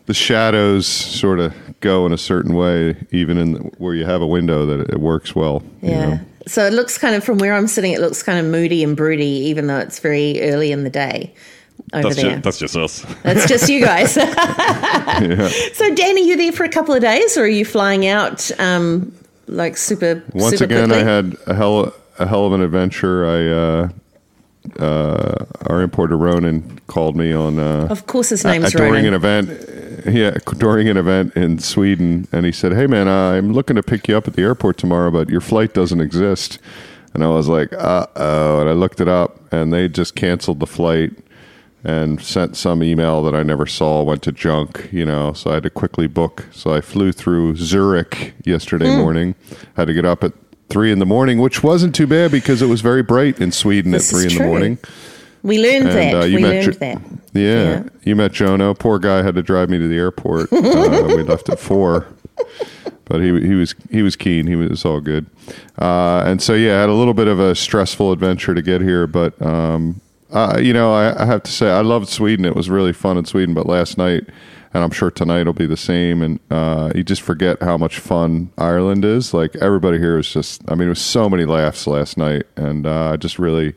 the 0.06 0.14
shadows 0.14 0.86
sort 0.86 1.40
of 1.40 1.54
go 1.80 2.04
in 2.06 2.12
a 2.12 2.18
certain 2.18 2.54
way, 2.54 2.94
even 3.10 3.38
in 3.38 3.52
the, 3.54 3.58
where 3.78 3.94
you 3.94 4.04
have 4.04 4.20
a 4.20 4.26
window 4.26 4.66
that 4.66 4.80
it 4.90 5.00
works 5.00 5.34
well. 5.34 5.62
you 5.82 5.90
Yeah. 5.90 6.06
know? 6.06 6.20
So 6.46 6.66
it 6.66 6.72
looks 6.72 6.98
kind 6.98 7.14
of 7.14 7.24
from 7.24 7.38
where 7.38 7.54
I'm 7.54 7.66
sitting, 7.66 7.92
it 7.92 8.00
looks 8.00 8.22
kind 8.22 8.38
of 8.38 8.46
moody 8.46 8.84
and 8.84 8.96
broody, 8.96 9.24
even 9.24 9.66
though 9.66 9.78
it's 9.78 9.98
very 9.98 10.42
early 10.42 10.72
in 10.72 10.84
the 10.84 10.90
day 10.90 11.34
over 11.92 12.08
that's, 12.08 12.16
there. 12.16 12.30
just, 12.30 12.42
that's 12.42 12.58
just 12.58 12.76
us. 12.76 13.06
That's 13.22 13.48
just 13.48 13.68
you 13.68 13.80
guys. 13.80 14.14
So, 15.74 15.94
Dan, 15.94 16.16
are 16.16 16.18
you 16.18 16.36
there 16.36 16.52
for 16.52 16.64
a 16.64 16.68
couple 16.68 16.94
of 16.94 17.00
days, 17.00 17.36
or 17.36 17.42
are 17.42 17.48
you 17.48 17.64
flying 17.64 18.06
out 18.06 18.50
um, 18.60 19.14
like 19.46 19.76
super? 19.76 20.22
Once 20.32 20.58
super 20.58 20.64
again, 20.64 20.88
quickly? 20.88 21.02
I 21.02 21.14
had 21.14 21.36
a 21.46 21.54
hell 21.54 21.92
a 22.18 22.26
hell 22.26 22.46
of 22.46 22.52
an 22.52 22.62
adventure. 22.62 23.26
I 23.26 23.48
uh, 23.48 23.88
uh, 24.82 25.44
our 25.66 25.82
importer 25.82 26.16
Ronan 26.16 26.80
called 26.86 27.16
me 27.16 27.32
on 27.32 27.58
uh, 27.58 27.88
Of 27.90 28.06
course, 28.06 28.30
his 28.30 28.44
uh, 28.44 28.52
name's 28.52 28.72
during 28.72 28.92
Ronan. 28.92 29.06
an 29.06 29.14
event. 29.14 29.50
Yeah, 30.06 30.36
during 30.58 30.88
an 30.88 30.96
event 30.96 31.34
in 31.34 31.58
Sweden, 31.58 32.28
and 32.32 32.44
he 32.44 32.52
said, 32.52 32.72
"Hey, 32.72 32.86
man, 32.86 33.08
I'm 33.08 33.52
looking 33.52 33.76
to 33.76 33.82
pick 33.82 34.06
you 34.08 34.16
up 34.16 34.28
at 34.28 34.34
the 34.34 34.42
airport 34.42 34.76
tomorrow, 34.76 35.10
but 35.10 35.28
your 35.30 35.40
flight 35.40 35.72
doesn't 35.74 36.00
exist." 36.00 36.58
And 37.14 37.24
I 37.24 37.28
was 37.28 37.48
like, 37.48 37.72
"Uh 37.72 38.06
oh!" 38.16 38.60
And 38.60 38.68
I 38.68 38.72
looked 38.72 39.00
it 39.00 39.08
up, 39.08 39.40
and 39.52 39.72
they 39.72 39.88
just 39.88 40.14
canceled 40.14 40.60
the 40.60 40.66
flight 40.66 41.12
and 41.86 42.20
sent 42.20 42.56
some 42.56 42.82
email 42.82 43.22
that 43.22 43.34
I 43.34 43.42
never 43.42 43.66
saw, 43.66 44.02
went 44.02 44.22
to 44.22 44.32
junk, 44.32 44.88
you 44.90 45.04
know, 45.04 45.34
so 45.34 45.50
I 45.50 45.54
had 45.54 45.64
to 45.64 45.70
quickly 45.70 46.06
book. 46.06 46.46
So 46.50 46.72
I 46.72 46.80
flew 46.80 47.12
through 47.12 47.56
Zurich 47.56 48.32
yesterday 48.44 48.90
Hmm. 48.90 49.00
morning, 49.02 49.34
had 49.76 49.88
to 49.88 49.92
get 49.94 50.06
up 50.06 50.24
at 50.24 50.32
three 50.70 50.90
in 50.90 50.98
the 50.98 51.04
morning, 51.06 51.38
which 51.40 51.62
wasn't 51.62 51.94
too 51.94 52.06
bad 52.06 52.30
because 52.30 52.62
it 52.62 52.68
was 52.68 52.80
very 52.80 53.02
bright 53.02 53.38
in 53.38 53.52
Sweden 53.52 53.92
This 53.92 54.08
at 54.10 54.14
three 54.16 54.24
in 54.24 54.30
true. 54.30 54.38
the 54.38 54.44
morning. 54.46 54.78
We 55.44 55.58
learned 55.62 55.88
And, 55.88 55.96
that. 55.96 56.14
uh, 56.14 56.24
you 56.24 56.36
we 56.36 56.42
learned 56.42 56.64
Jo- 56.72 56.78
that. 56.80 57.02
Yeah, 57.34 57.62
Yeah. 57.62 57.82
you 58.02 58.16
met 58.16 58.32
Jono. 58.32 58.76
Poor 58.76 58.98
guy 58.98 59.22
had 59.22 59.34
to 59.36 59.42
drive 59.42 59.68
me 59.70 59.78
to 59.78 59.86
the 59.86 59.96
airport. 59.96 60.50
uh, 60.52 61.04
we 61.16 61.22
left 61.22 61.48
at 61.50 61.60
four, 61.60 62.06
but 63.04 63.20
he 63.20 63.28
he 63.40 63.54
was 63.54 63.74
he 63.90 64.02
was 64.02 64.16
keen. 64.16 64.46
He 64.46 64.56
was 64.56 64.84
all 64.86 65.00
good, 65.00 65.26
uh, 65.78 66.22
and 66.26 66.40
so 66.42 66.54
yeah, 66.54 66.78
I 66.78 66.80
had 66.80 66.88
a 66.88 66.94
little 66.94 67.12
bit 67.14 67.28
of 67.28 67.38
a 67.38 67.54
stressful 67.54 68.10
adventure 68.10 68.54
to 68.54 68.62
get 68.62 68.80
here. 68.80 69.06
But 69.06 69.40
um, 69.42 70.00
uh, 70.32 70.58
you 70.60 70.72
know, 70.72 70.94
I, 70.94 71.22
I 71.22 71.26
have 71.26 71.42
to 71.42 71.50
say, 71.52 71.70
I 71.70 71.82
loved 71.82 72.08
Sweden. 72.08 72.44
It 72.46 72.56
was 72.56 72.70
really 72.70 72.92
fun 72.94 73.18
in 73.18 73.26
Sweden. 73.26 73.54
But 73.54 73.66
last 73.66 73.98
night, 73.98 74.24
and 74.72 74.82
I'm 74.82 74.90
sure 74.92 75.10
tonight 75.10 75.44
will 75.44 75.52
be 75.52 75.66
the 75.66 75.76
same. 75.76 76.22
And 76.22 76.40
uh, 76.50 76.90
you 76.94 77.04
just 77.04 77.20
forget 77.22 77.62
how 77.62 77.76
much 77.76 77.98
fun 77.98 78.50
Ireland 78.56 79.04
is. 79.04 79.34
Like 79.34 79.54
everybody 79.56 79.98
here 79.98 80.16
is 80.16 80.32
just. 80.32 80.62
I 80.70 80.74
mean, 80.74 80.86
it 80.86 80.96
was 80.96 81.02
so 81.02 81.28
many 81.28 81.44
laughs 81.44 81.86
last 81.86 82.16
night, 82.16 82.44
and 82.56 82.86
uh, 82.86 83.10
I 83.12 83.16
just 83.18 83.38
really. 83.38 83.74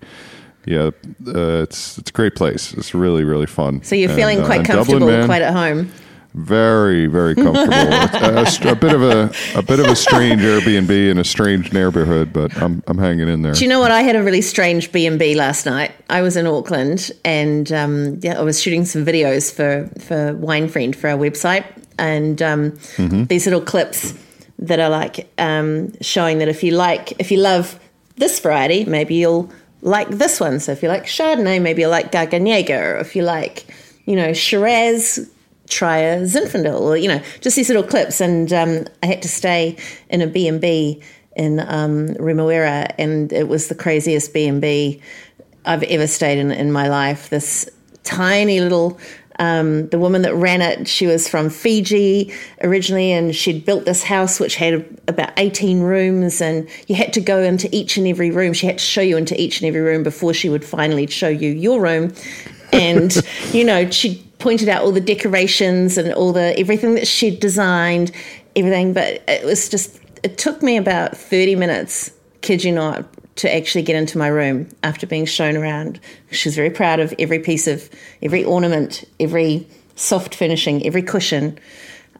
Yeah, 0.67 0.91
uh, 1.27 1.63
it's 1.63 1.97
it's 1.97 2.09
a 2.09 2.13
great 2.13 2.35
place. 2.35 2.73
It's 2.73 2.93
really 2.93 3.23
really 3.23 3.45
fun. 3.47 3.81
So 3.83 3.95
you're 3.95 4.09
And, 4.09 4.19
feeling 4.19 4.41
uh, 4.41 4.45
quite 4.45 4.59
and 4.59 4.67
comfortable, 4.67 5.07
Dublin, 5.07 5.25
quite 5.25 5.41
at 5.41 5.53
home. 5.53 5.89
very 6.33 7.07
very 7.07 7.33
comfortable. 7.35 7.73
A, 7.73 8.43
a, 8.43 8.71
a 8.71 8.75
bit 8.75 8.93
of 8.93 9.01
a 9.01 9.31
a 9.55 9.61
bit 9.61 9.79
of 9.79 9.85
a 9.87 9.95
strange 9.95 10.41
Airbnb 10.41 10.89
in 11.11 11.17
a 11.17 11.23
strange 11.23 11.71
neighborhood, 11.73 12.31
but 12.33 12.55
I'm 12.61 12.83
I'm 12.87 12.97
hanging 12.97 13.27
in 13.29 13.41
there. 13.43 13.53
Do 13.53 13.63
you 13.63 13.69
know 13.69 13.79
what? 13.79 13.91
I 13.91 14.01
had 14.01 14.15
a 14.15 14.21
really 14.23 14.41
strange 14.41 14.91
B 14.91 15.07
and 15.07 15.17
B 15.17 15.35
last 15.35 15.65
night. 15.65 15.91
I 16.09 16.21
was 16.21 16.35
in 16.35 16.45
Auckland, 16.45 17.11
and 17.25 17.71
um, 17.71 18.19
yeah, 18.21 18.37
I 18.39 18.43
was 18.43 18.61
shooting 18.61 18.85
some 18.85 19.05
videos 19.05 19.51
for 19.53 19.89
for 20.01 20.33
Wine 20.35 20.67
Friend 20.67 20.93
for 20.95 21.09
our 21.09 21.17
website, 21.17 21.63
and 21.97 22.41
um, 22.41 22.71
Mm-hmm. 22.97 23.23
these 23.25 23.45
little 23.45 23.61
clips 23.61 24.13
that 24.59 24.79
are 24.79 24.89
like 24.89 25.31
um, 25.37 25.93
showing 26.01 26.39
that 26.39 26.47
if 26.49 26.61
you 26.63 26.71
like, 26.71 27.13
if 27.19 27.31
you 27.31 27.37
love 27.39 27.79
this 28.17 28.39
variety, 28.39 28.85
maybe 28.85 29.15
you'll 29.15 29.49
like 29.81 30.09
this 30.09 30.39
one. 30.39 30.59
So 30.59 30.71
if 30.71 30.81
you 30.81 30.89
like 30.89 31.05
Chardonnay, 31.05 31.61
maybe 31.61 31.81
you'll 31.81 31.91
like 31.91 32.11
Garganega, 32.11 32.79
or 32.79 32.97
if 32.97 33.15
you 33.15 33.23
like, 33.23 33.65
you 34.05 34.15
know, 34.15 34.33
Shiraz. 34.33 35.29
Try 35.69 35.97
a 35.97 36.21
Zinfandel, 36.21 36.79
or 36.79 36.95
you 36.95 37.09
know, 37.09 37.21
just 37.41 37.57
these 37.57 37.67
little 37.67 37.83
clips. 37.83 38.21
And 38.21 38.53
um, 38.53 38.85
I 39.03 39.07
had 39.07 39.21
to 39.21 39.27
stay 39.27 39.75
in 40.09 40.21
a 40.21 40.27
B 40.27 40.47
and 40.47 40.61
B 40.61 41.03
in 41.35 41.59
um, 41.59 42.07
Remuera, 42.15 42.89
and 42.97 43.33
it 43.33 43.49
was 43.49 43.67
the 43.67 43.75
craziest 43.75 44.33
B 44.33 44.47
and 44.47 44.61
B 44.61 45.01
I've 45.65 45.83
ever 45.83 46.07
stayed 46.07 46.37
in 46.37 46.51
in 46.51 46.71
my 46.71 46.87
life. 46.87 47.29
This 47.29 47.69
tiny 48.05 48.61
little. 48.61 48.97
Um, 49.39 49.87
the 49.89 49.99
woman 49.99 50.23
that 50.23 50.33
ran 50.33 50.61
it, 50.61 50.87
she 50.87 51.05
was 51.05 51.27
from 51.27 51.49
Fiji 51.49 52.33
originally, 52.61 53.11
and 53.11 53.35
she'd 53.35 53.65
built 53.65 53.85
this 53.85 54.03
house 54.03 54.39
which 54.39 54.55
had 54.55 54.85
about 55.07 55.31
18 55.37 55.81
rooms, 55.81 56.41
and 56.41 56.67
you 56.87 56.95
had 56.95 57.13
to 57.13 57.21
go 57.21 57.41
into 57.43 57.73
each 57.75 57.97
and 57.97 58.07
every 58.07 58.31
room. 58.31 58.53
She 58.53 58.65
had 58.65 58.79
to 58.79 58.83
show 58.83 59.01
you 59.01 59.17
into 59.17 59.39
each 59.39 59.61
and 59.61 59.67
every 59.67 59.81
room 59.81 60.03
before 60.03 60.33
she 60.33 60.49
would 60.49 60.65
finally 60.65 61.07
show 61.07 61.29
you 61.29 61.51
your 61.51 61.81
room. 61.81 62.13
And, 62.71 63.15
you 63.51 63.63
know, 63.63 63.89
she 63.91 64.23
pointed 64.39 64.69
out 64.69 64.83
all 64.83 64.91
the 64.91 65.01
decorations 65.01 65.97
and 65.97 66.13
all 66.13 66.33
the 66.33 66.57
everything 66.59 66.95
that 66.95 67.07
she'd 67.07 67.39
designed, 67.39 68.11
everything. 68.55 68.93
But 68.93 69.23
it 69.27 69.45
was 69.45 69.69
just, 69.69 69.99
it 70.23 70.37
took 70.37 70.61
me 70.61 70.77
about 70.77 71.15
30 71.15 71.55
minutes, 71.55 72.11
kid 72.41 72.63
you 72.63 72.71
not, 72.71 73.05
to 73.37 73.53
actually 73.55 73.81
get 73.83 73.95
into 73.95 74.17
my 74.17 74.27
room 74.27 74.67
after 74.83 75.07
being 75.07 75.25
shown 75.25 75.55
around. 75.57 75.99
She 76.31 76.47
was 76.49 76.55
very 76.55 76.69
proud 76.69 76.99
of 76.99 77.13
every 77.17 77.39
piece 77.39 77.67
of, 77.67 77.89
every 78.21 78.43
ornament, 78.43 79.03
every 79.19 79.65
soft 79.95 80.35
finishing, 80.35 80.85
every 80.85 81.01
cushion. 81.01 81.57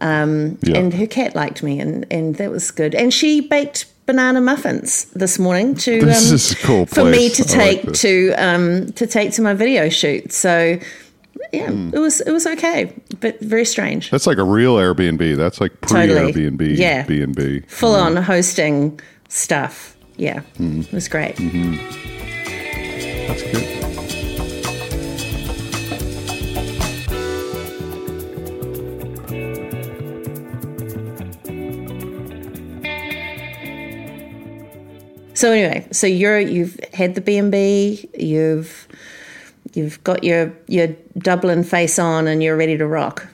Um, 0.01 0.57
Yeah. 0.61 0.77
And 0.77 0.93
her 0.93 1.07
cat 1.07 1.35
liked 1.35 1.63
me, 1.63 1.79
and, 1.79 2.05
and 2.11 2.35
that 2.35 2.51
was 2.51 2.71
good. 2.71 2.93
And 2.95 3.13
she 3.13 3.41
baked 3.41 3.85
banana 4.05 4.39
muffins 4.41 5.05
this 5.15 5.37
morning 5.37 5.75
to 5.75 5.99
This 5.99 6.51
um, 6.53 6.57
cool 6.61 6.85
for 6.85 7.03
me 7.03 7.29
to 7.29 7.43
I 7.43 7.57
like 7.57 7.81
take 7.81 7.93
to 7.93 8.33
um, 8.37 8.91
to 8.93 9.05
take 9.07 9.31
to 9.33 9.41
my 9.41 9.53
video 9.53 9.89
shoot. 9.89 10.31
So 10.31 10.79
yeah, 11.51 11.67
Hmm. 11.69 11.89
it 11.93 11.99
was 11.99 12.21
it 12.21 12.31
was 12.31 12.45
okay, 12.47 12.93
but 13.19 13.39
very 13.41 13.65
strange. 13.65 14.09
That's 14.11 14.27
like 14.27 14.37
a 14.37 14.43
real 14.43 14.75
Airbnb. 14.75 15.35
That's 15.35 15.59
like 15.59 15.81
pre 15.81 16.07
Totally. 16.07 16.31
Airbnb. 16.31 16.77
Yeah. 16.77 17.03
B 17.03 17.21
and 17.21 17.35
B. 17.35 17.61
Full 17.67 17.95
on 17.95 18.15
hosting 18.17 18.99
stuff. 19.29 19.96
Yeah, 20.17 20.41
Hmm. 20.57 20.81
it 20.81 20.91
was 20.91 21.07
great. 21.07 21.35
That's 21.37 23.43
good. 23.43 23.77
So 35.33 35.51
anyway, 35.51 35.87
so 35.91 36.07
you're 36.07 36.39
you've 36.39 36.79
had 36.93 37.13
the 37.13 37.21
B 37.21 37.37
and 37.37 37.51
B, 37.51 38.09
you've 38.17 38.87
you've 39.73 40.03
got 40.03 40.23
your 40.23 40.51
your 40.67 40.87
Dublin 41.17 41.63
face 41.63 41.99
on, 41.99 42.27
and 42.27 42.41
you're 42.41 42.57
ready 42.57 42.75
to 42.77 42.87
rock. 42.87 43.27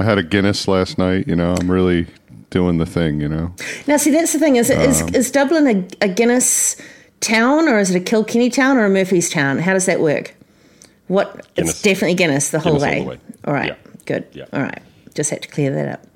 I 0.00 0.04
had 0.04 0.18
a 0.18 0.22
Guinness 0.24 0.66
last 0.66 0.98
night. 0.98 1.28
You 1.28 1.36
know, 1.36 1.54
I'm 1.58 1.70
really 1.70 2.06
doing 2.50 2.78
the 2.78 2.86
thing. 2.86 3.20
You 3.20 3.28
know, 3.28 3.54
Now, 3.86 3.96
see, 3.96 4.10
that's 4.10 4.32
the 4.32 4.38
thing 4.38 4.56
is 4.56 4.70
is, 4.70 5.02
Um, 5.02 5.14
is 5.14 5.30
Dublin 5.30 5.66
a, 6.00 6.04
a 6.06 6.08
Guinness 6.08 6.76
town, 7.20 7.68
or 7.68 7.78
is 7.78 7.90
it 7.90 7.96
a 7.96 8.04
Kilkenny 8.04 8.50
town, 8.50 8.76
or 8.78 8.84
a 8.84 8.90
Murphy's 8.90 9.30
town? 9.30 9.58
How 9.58 9.72
does 9.72 9.86
that 9.86 10.00
work? 10.00 10.34
What 11.08 11.54
Guinness. 11.54 11.72
it's 11.72 11.82
definitely 11.82 12.14
Guinness 12.14 12.50
the 12.50 12.58
whole 12.60 12.78
Guinness 12.78 12.82
all 12.82 12.90
way. 12.90 13.00
the 13.04 13.08
way. 13.10 13.18
All 13.46 13.54
right, 13.54 13.68
Yeah. 13.68 13.90
good. 14.06 14.24
Yeah. 14.32 14.44
All 14.52 14.62
right, 14.62 14.82
just 15.14 15.30
had 15.30 15.42
to 15.42 15.48
clear 15.48 15.70
that 15.74 15.88
up. 15.88 16.06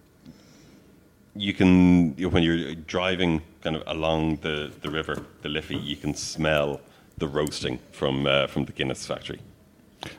you 1.36 1.54
can 1.54 2.14
when 2.32 2.42
you're 2.42 2.74
driving 2.74 3.40
kind 3.62 3.76
of 3.76 3.82
along 3.86 4.36
the, 4.42 4.70
the 4.82 4.90
river, 4.90 5.22
the 5.42 5.48
Liffey, 5.48 5.76
you 5.76 5.96
can 5.96 6.14
smell 6.14 6.80
the 7.18 7.28
roasting 7.28 7.78
from 7.92 8.26
uh, 8.26 8.46
from 8.48 8.64
the 8.64 8.72
Guinness 8.72 9.06
factory. 9.06 9.38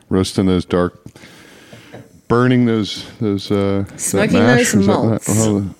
roasting 0.10 0.45
those 0.45 0.63
dark, 0.65 0.93
burning 2.28 2.65
those 2.65 3.06
those 3.19 3.52
uh, 3.52 3.84
that 3.89 4.00
Smoking 4.00 4.39
mash, 4.39 4.58
those 4.58 4.74
is 4.76 4.88
that- 4.88 4.93
malts. 4.93 5.28
oh, 5.30 5.76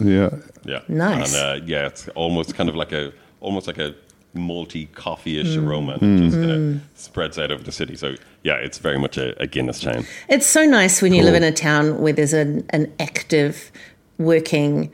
yeah, 0.00 0.30
Yeah, 0.64 0.80
Nice. 0.88 1.34
And 1.34 1.62
uh, 1.62 1.64
yeah, 1.66 1.86
it's 1.86 2.08
almost 2.14 2.54
kind 2.54 2.68
of 2.68 2.74
like 2.76 2.92
a 2.92 3.12
almost 3.40 3.66
like 3.66 3.78
a 3.78 3.94
malty 4.34 4.92
coffee-ish 4.94 5.46
Mm. 5.56 5.66
aroma, 5.66 5.98
and 6.00 6.18
it 6.18 6.24
just 6.24 6.36
kind 6.36 6.50
of 6.50 6.80
spreads 6.98 7.38
out 7.38 7.52
over 7.52 7.62
the 7.62 7.70
city. 7.72 7.94
So 7.96 8.14
yeah, 8.42 8.54
it's 8.54 8.78
very 8.78 8.98
much 8.98 9.16
a, 9.18 9.40
a 9.40 9.46
Guinness 9.46 9.80
town. 9.80 10.04
It's 10.28 10.46
so 10.46 10.64
nice 10.64 11.00
when 11.02 11.12
you 11.14 11.22
live 11.22 11.34
in 11.36 11.44
a 11.44 11.52
town 11.52 12.00
where 12.00 12.12
there's 12.12 12.32
an, 12.32 12.66
an 12.70 12.92
active 12.98 13.70
working 14.18 14.90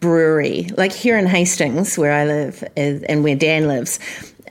brewery. 0.00 0.68
Like 0.76 0.92
here 0.92 1.18
in 1.18 1.26
Hastings, 1.26 1.98
where 1.98 2.12
I 2.12 2.24
live 2.24 2.64
is- 2.76 3.02
and 3.04 3.22
where 3.24 3.34
Dan 3.36 3.66
lives, 3.68 3.98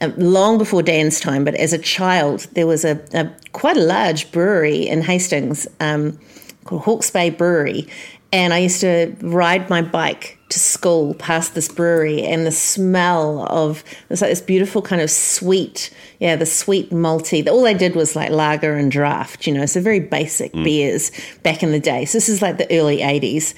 uh, 0.01 0.11
long 0.17 0.57
before 0.57 0.83
Dan's 0.83 1.19
time, 1.19 1.43
but 1.43 1.55
as 1.55 1.73
a 1.73 1.77
child, 1.77 2.47
there 2.53 2.67
was 2.67 2.85
a, 2.85 2.99
a 3.13 3.29
quite 3.53 3.77
a 3.77 3.81
large 3.81 4.31
brewery 4.31 4.87
in 4.87 5.01
Hastings 5.01 5.67
um, 5.79 6.19
called 6.65 6.83
Hawke's 6.83 7.09
Bay 7.11 7.29
Brewery. 7.29 7.87
And 8.31 8.53
I 8.53 8.59
used 8.59 8.81
to 8.81 9.15
ride 9.21 9.69
my 9.69 9.81
bike 9.81 10.37
to 10.49 10.59
school 10.59 11.13
past 11.15 11.53
this 11.53 11.67
brewery, 11.67 12.23
and 12.23 12.45
the 12.45 12.51
smell 12.51 13.45
of 13.49 13.83
it's 14.09 14.21
like 14.21 14.31
this 14.31 14.41
beautiful 14.41 14.81
kind 14.81 15.01
of 15.01 15.09
sweet, 15.09 15.91
yeah, 16.19 16.35
the 16.35 16.45
sweet 16.45 16.89
malty. 16.91 17.47
All 17.47 17.63
they 17.63 17.73
did 17.73 17.95
was 17.95 18.15
like 18.15 18.31
lager 18.31 18.73
and 18.75 18.91
draft, 18.91 19.45
you 19.47 19.53
know, 19.53 19.65
so 19.65 19.79
very 19.79 19.99
basic 19.99 20.53
mm. 20.53 20.63
beers 20.63 21.11
back 21.43 21.63
in 21.63 21.71
the 21.71 21.79
day. 21.79 22.05
So 22.05 22.17
this 22.17 22.29
is 22.29 22.41
like 22.41 22.57
the 22.57 22.71
early 22.75 22.97
'80s, 22.99 23.53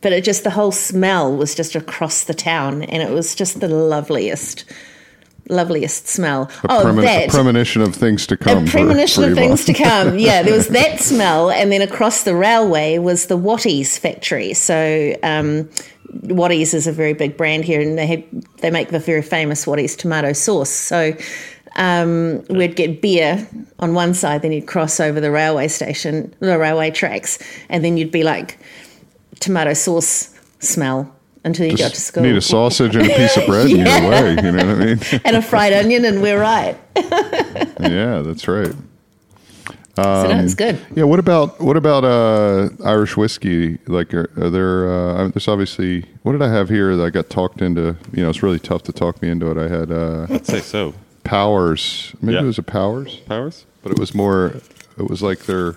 but 0.00 0.12
it 0.12 0.24
just 0.24 0.44
the 0.44 0.50
whole 0.50 0.72
smell 0.72 1.36
was 1.36 1.54
just 1.54 1.74
across 1.74 2.24
the 2.24 2.34
town, 2.34 2.82
and 2.82 3.02
it 3.02 3.10
was 3.10 3.34
just 3.34 3.60
the 3.60 3.68
loveliest, 3.68 4.64
loveliest 5.48 6.08
smell. 6.08 6.50
a, 6.64 6.72
oh, 6.72 6.84
premon- 6.84 7.02
that 7.02 7.28
a 7.28 7.30
premonition 7.30 7.82
of 7.82 7.94
things 7.94 8.26
to 8.28 8.36
come. 8.36 8.66
a 8.66 8.70
premonition 8.70 9.24
of 9.24 9.34
things 9.34 9.64
to 9.64 9.72
come. 9.72 10.18
Yeah, 10.26 10.42
there 10.42 10.54
was 10.54 10.68
that 10.68 11.00
smell, 11.00 11.50
and 11.50 11.70
then 11.70 11.82
across 11.82 12.24
the 12.24 12.34
railway 12.34 12.98
was 12.98 13.26
the 13.26 13.38
Watties 13.38 13.98
factory. 13.98 14.54
So 14.54 15.14
um, 15.22 15.68
Watties 16.24 16.74
is 16.74 16.86
a 16.86 16.92
very 16.92 17.12
big 17.12 17.36
brand 17.36 17.64
here, 17.64 17.80
and 17.80 17.96
they 17.98 18.06
have, 18.06 18.24
they 18.58 18.70
make 18.70 18.88
the 18.88 18.98
very 18.98 19.22
famous 19.22 19.66
Watties 19.66 19.96
tomato 19.96 20.32
sauce. 20.32 20.70
So 20.70 21.14
um, 21.76 22.42
we'd 22.48 22.76
get 22.76 23.02
beer 23.02 23.46
on 23.78 23.94
one 23.94 24.14
side, 24.14 24.42
then 24.42 24.52
you'd 24.52 24.66
cross 24.66 24.98
over 24.98 25.20
the 25.20 25.30
railway 25.30 25.68
station, 25.68 26.34
the 26.40 26.58
railway 26.58 26.90
tracks, 26.90 27.38
and 27.68 27.84
then 27.84 27.96
you'd 27.96 28.12
be 28.12 28.22
like 28.24 28.58
tomato 29.40 29.74
sauce 29.74 30.34
smell 30.60 31.15
until 31.46 31.64
you 31.66 31.76
got 31.76 31.88
to 31.88 31.90
Just 31.94 32.06
school. 32.08 32.22
need 32.24 32.36
a 32.36 32.40
sausage 32.42 32.94
and 32.96 33.06
a 33.10 33.14
piece 33.16 33.36
of 33.36 33.46
bread 33.46 33.70
in 33.70 33.76
Yeah. 33.78 34.00
your 34.02 34.10
way. 34.10 34.30
You 34.44 34.52
know 34.52 34.66
what 34.66 34.76
I 34.76 34.84
mean? 34.84 35.00
and 35.24 35.36
a 35.36 35.42
fried 35.42 35.72
onion, 35.72 36.04
and 36.04 36.20
we're 36.20 36.40
right. 36.40 36.76
yeah, 37.80 38.20
that's 38.22 38.46
right. 38.48 38.74
so 39.96 40.02
no, 40.28 40.40
it's 40.42 40.54
good. 40.54 40.78
Yeah, 40.94 41.04
what 41.04 41.18
about 41.18 41.58
what 41.60 41.76
about 41.76 42.04
uh, 42.04 42.68
Irish 42.84 43.16
whiskey? 43.16 43.78
Like, 43.86 44.12
are, 44.12 44.28
are 44.36 44.50
there? 44.50 44.92
Uh, 44.92 45.28
there's 45.28 45.48
obviously. 45.48 46.04
What 46.22 46.32
did 46.32 46.42
I 46.42 46.48
have 46.50 46.68
here 46.68 46.96
that 46.96 47.04
I 47.04 47.10
got 47.10 47.30
talked 47.30 47.62
into? 47.62 47.96
You 48.12 48.22
know, 48.24 48.28
it's 48.30 48.42
really 48.42 48.58
tough 48.58 48.82
to 48.84 48.92
talk 48.92 49.22
me 49.22 49.30
into 49.30 49.50
it. 49.50 49.56
I 49.56 49.68
had 49.68 49.90
uh, 49.90 50.26
I'd 50.28 50.46
say 50.46 50.60
so. 50.60 50.92
Powers. 51.24 52.12
Maybe 52.20 52.34
Yeah. 52.34 52.42
it 52.42 52.46
was 52.46 52.58
a 52.58 52.62
Powers, 52.62 53.16
Powers. 53.26 53.64
but 53.82 53.92
it 53.92 53.98
was 53.98 54.14
more. 54.14 54.54
It 54.98 55.08
was 55.08 55.22
like 55.22 55.40
their 55.46 55.76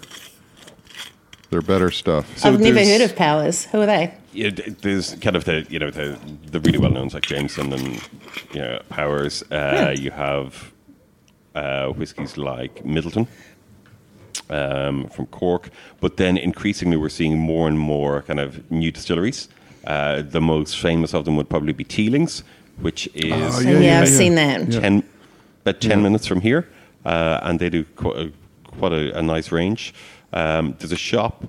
their 1.49 1.61
better 1.61 1.91
stuff. 1.91 2.37
So 2.37 2.49
I've 2.53 2.59
never 2.59 2.79
heard 2.83 3.01
of 3.01 3.15
Powers. 3.15 3.65
Who 3.65 3.81
are 3.81 3.85
they? 3.85 4.13
Yeah, 4.33 4.51
there's 4.81 5.15
kind 5.15 5.35
of 5.35 5.45
the 5.45 5.65
you 5.69 5.79
know 5.79 5.89
the 5.89 6.17
the 6.51 6.59
really 6.59 6.77
well 6.77 6.91
knowns 6.91 7.13
like 7.13 7.23
Jameson 7.23 7.73
and 7.73 8.01
you 8.53 8.59
know 8.61 8.79
Powers. 8.89 9.43
Uh, 9.51 9.93
You 9.97 10.11
have 10.11 10.71
uh, 11.55 11.87
whiskies 11.89 12.37
like 12.37 12.83
Midleton 12.83 13.27
um, 14.49 15.07
from 15.09 15.25
Cork, 15.27 15.69
but 15.99 16.17
then 16.17 16.37
increasingly 16.37 16.97
we're 16.97 17.09
seeing 17.09 17.37
more 17.39 17.67
and 17.67 17.79
more 17.79 18.21
kind 18.21 18.39
of 18.39 18.69
new 18.71 18.91
distilleries. 18.91 19.49
Uh, 19.87 20.21
the 20.21 20.41
most 20.41 20.77
famous 20.79 21.13
of 21.13 21.25
them 21.25 21.35
would 21.35 21.49
probably 21.49 21.73
be 21.73 21.83
Teelings, 21.83 22.43
which 22.81 23.07
is 23.15 23.31
Oh, 23.33 23.59
Yeah, 23.61 23.71
Yeah, 23.71 23.79
yeah, 23.79 24.01
I've 24.01 24.09
yeah. 24.09 24.17
seen 24.17 24.35
that. 24.35 24.71
Ten 24.71 25.03
about 25.65 25.81
ten 25.81 26.01
minutes 26.03 26.27
from 26.27 26.41
here, 26.41 26.67
uh, 27.05 27.39
and 27.43 27.59
they 27.59 27.69
do 27.69 27.83
quite 27.95 28.15
a, 28.17 28.31
quite 28.77 28.91
a, 28.93 29.17
a 29.17 29.21
nice 29.21 29.51
range. 29.51 29.93
Um, 30.33 30.75
there's 30.79 30.91
a 30.91 30.97
shop, 30.97 31.45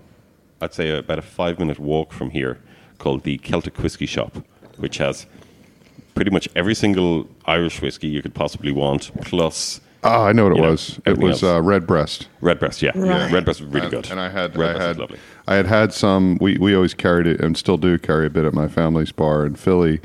I'd 0.61 0.75
say 0.75 0.97
about 0.97 1.19
a 1.19 1.23
five 1.23 1.59
minute 1.59 1.79
walk 1.79 2.13
from 2.13 2.31
here, 2.31 2.59
called 2.99 3.25
the 3.25 3.39
Celtic 3.39 3.79
Whiskey 3.79 4.07
Shop, 4.07 4.37
which 4.79 4.99
has 4.99 5.27
pretty 6.15 6.31
much 6.31 6.49
every 6.55 6.75
single 6.75 7.29
Irish 7.47 7.81
whiskey 7.81 8.09
you 8.09 8.23
could 8.23 8.35
possibly 8.35 8.73
want, 8.73 9.11
plus 9.23 9.81
Oh, 10.03 10.25
I 10.25 10.33
know 10.33 10.45
what 10.45 10.53
it 10.53 10.57
You 10.57 10.63
know, 10.63 10.71
was. 10.71 11.01
It 11.05 11.19
was 11.19 11.45
uh, 11.45 11.61
Redbreast. 11.61 12.29
Redbreast. 12.41 12.81
Yeah, 12.81 12.93
Right. 12.95 13.31
Redbreast 13.31 13.61
is 13.61 13.67
really 13.67 13.83
and, 13.83 13.91
good. 13.91 14.11
And 14.11 14.19
I 14.19 14.31
had, 14.31 14.57
Redbreast 14.57 14.81
I 14.81 14.87
had, 14.87 14.99
lovely. 14.99 15.19
I 15.47 15.55
had 15.57 15.67
had 15.67 15.93
some. 15.93 16.39
We 16.41 16.57
we 16.57 16.75
always 16.75 16.95
carried 16.95 17.27
it 17.27 17.41
and 17.41 17.57
still 17.57 17.77
do 17.77 17.99
carry 17.99 18.27
a 18.27 18.31
bit 18.31 18.45
at 18.45 18.55
my 18.55 18.67
family's 18.67 19.13
bar 19.13 19.45
in 19.45 19.57
Philly. 19.57 20.01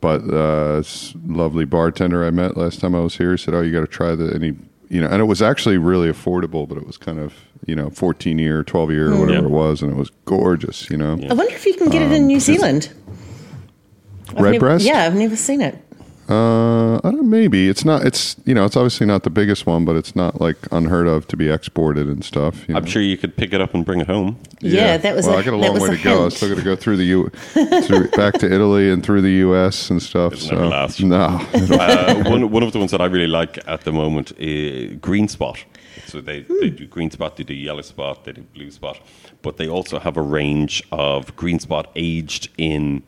But 0.00 0.22
uh, 0.28 0.78
this 0.78 1.14
lovely 1.26 1.64
bartender 1.64 2.24
I 2.24 2.30
met 2.30 2.56
last 2.56 2.80
time 2.80 2.94
I 2.94 3.00
was 3.00 3.16
here 3.16 3.36
said, 3.36 3.54
"Oh, 3.54 3.60
you 3.60 3.72
got 3.72 3.80
to 3.80 3.86
try 3.86 4.16
the." 4.16 4.32
And 4.32 4.42
he, 4.42 4.56
you 4.88 5.00
know, 5.00 5.08
and 5.08 5.20
it 5.20 5.26
was 5.26 5.42
actually 5.42 5.78
really 5.78 6.10
affordable, 6.10 6.68
but 6.68 6.76
it 6.76 6.86
was 6.86 6.96
kind 6.96 7.20
of 7.20 7.34
you 7.66 7.74
know, 7.76 7.90
fourteen 7.90 8.38
year, 8.38 8.62
twelve 8.64 8.90
year, 8.90 9.12
or 9.12 9.20
whatever 9.20 9.32
Yeah. 9.40 9.44
it 9.46 9.50
was, 9.50 9.82
and 9.82 9.90
it 9.92 9.96
was 9.96 10.10
gorgeous. 10.24 10.88
You 10.90 10.96
know, 10.96 11.12
I 11.28 11.34
wonder 11.34 11.54
if 11.54 11.66
you 11.66 11.74
can 11.74 11.88
get 11.90 12.02
it 12.02 12.12
in 12.12 12.26
New 12.26 12.40
Zealand. 12.40 12.90
I've 14.28 14.34
never- 14.36 14.50
Redbreast? 14.50 14.84
yeah, 14.84 15.04
I've 15.04 15.14
never 15.14 15.36
seen 15.36 15.60
it. 15.60 15.82
Uh, 16.28 16.96
I 16.96 17.00
don't 17.04 17.18
know, 17.18 17.22
maybe 17.22 17.68
it's 17.68 17.84
not. 17.84 18.04
It's 18.04 18.34
you 18.44 18.52
know, 18.52 18.64
it's 18.64 18.76
obviously 18.76 19.06
not 19.06 19.22
the 19.22 19.30
biggest 19.30 19.64
one, 19.64 19.84
but 19.84 19.94
it's 19.94 20.16
not 20.16 20.40
like 20.40 20.56
unheard 20.72 21.06
of 21.06 21.28
to 21.28 21.36
be 21.36 21.48
exported 21.48 22.08
and 22.08 22.24
stuff. 22.24 22.64
You 22.66 22.74
know? 22.74 22.80
I'm 22.80 22.86
sure 22.86 23.00
you 23.00 23.16
could 23.16 23.36
pick 23.36 23.52
it 23.52 23.60
up 23.60 23.74
and 23.74 23.84
bring 23.84 24.00
it 24.00 24.08
home. 24.08 24.36
Yeah, 24.60 24.96
that 24.96 25.14
was 25.14 25.24
Well, 25.26 25.36
a- 25.36 25.38
I 25.38 25.42
got 25.44 25.54
a 25.54 25.56
that 25.58 25.62
long 25.62 25.74
was 25.74 25.82
way 25.88 25.94
a 25.94 25.96
to 25.98 26.02
go. 26.02 26.18
I 26.18 26.20
hint. 26.22 26.32
still 26.32 26.48
got 26.48 26.58
to 26.58 26.64
go 26.64 26.74
through 26.74 26.96
the 26.96 27.04
U, 27.04 27.28
through, 27.84 28.08
back 28.10 28.34
to 28.40 28.52
Italy 28.52 28.90
and 28.90 29.04
through 29.04 29.20
the 29.20 29.30
U.S. 29.46 29.88
and 29.88 30.02
stuff. 30.02 30.32
It'll 30.32 30.48
so 30.48 30.54
never 30.56 30.66
last. 30.66 31.00
no, 31.00 31.16
uh, 31.16 32.24
one, 32.24 32.50
one 32.50 32.64
of 32.64 32.72
the 32.72 32.80
ones 32.80 32.90
that 32.90 33.00
I 33.00 33.06
really 33.06 33.28
like 33.28 33.60
at 33.68 33.82
the 33.82 33.92
moment 33.92 34.32
is 34.36 34.96
Green 35.00 35.28
Spot. 35.28 35.56
So 36.06 36.20
they, 36.20 36.42
they 36.42 36.70
do 36.70 36.86
Green 36.86 37.10
Spot, 37.10 37.36
they 37.36 37.44
do 37.44 37.54
Yellow 37.54 37.82
Spot, 37.82 38.24
they 38.24 38.32
do 38.32 38.42
Blue 38.54 38.70
Spot, 38.70 38.98
but 39.42 39.56
they 39.56 39.68
also 39.68 39.98
have 39.98 40.16
a 40.16 40.22
range 40.22 40.82
of 40.92 41.34
Green 41.36 41.58
Spot 41.58 41.90
aged 41.96 42.48
in 42.58 43.02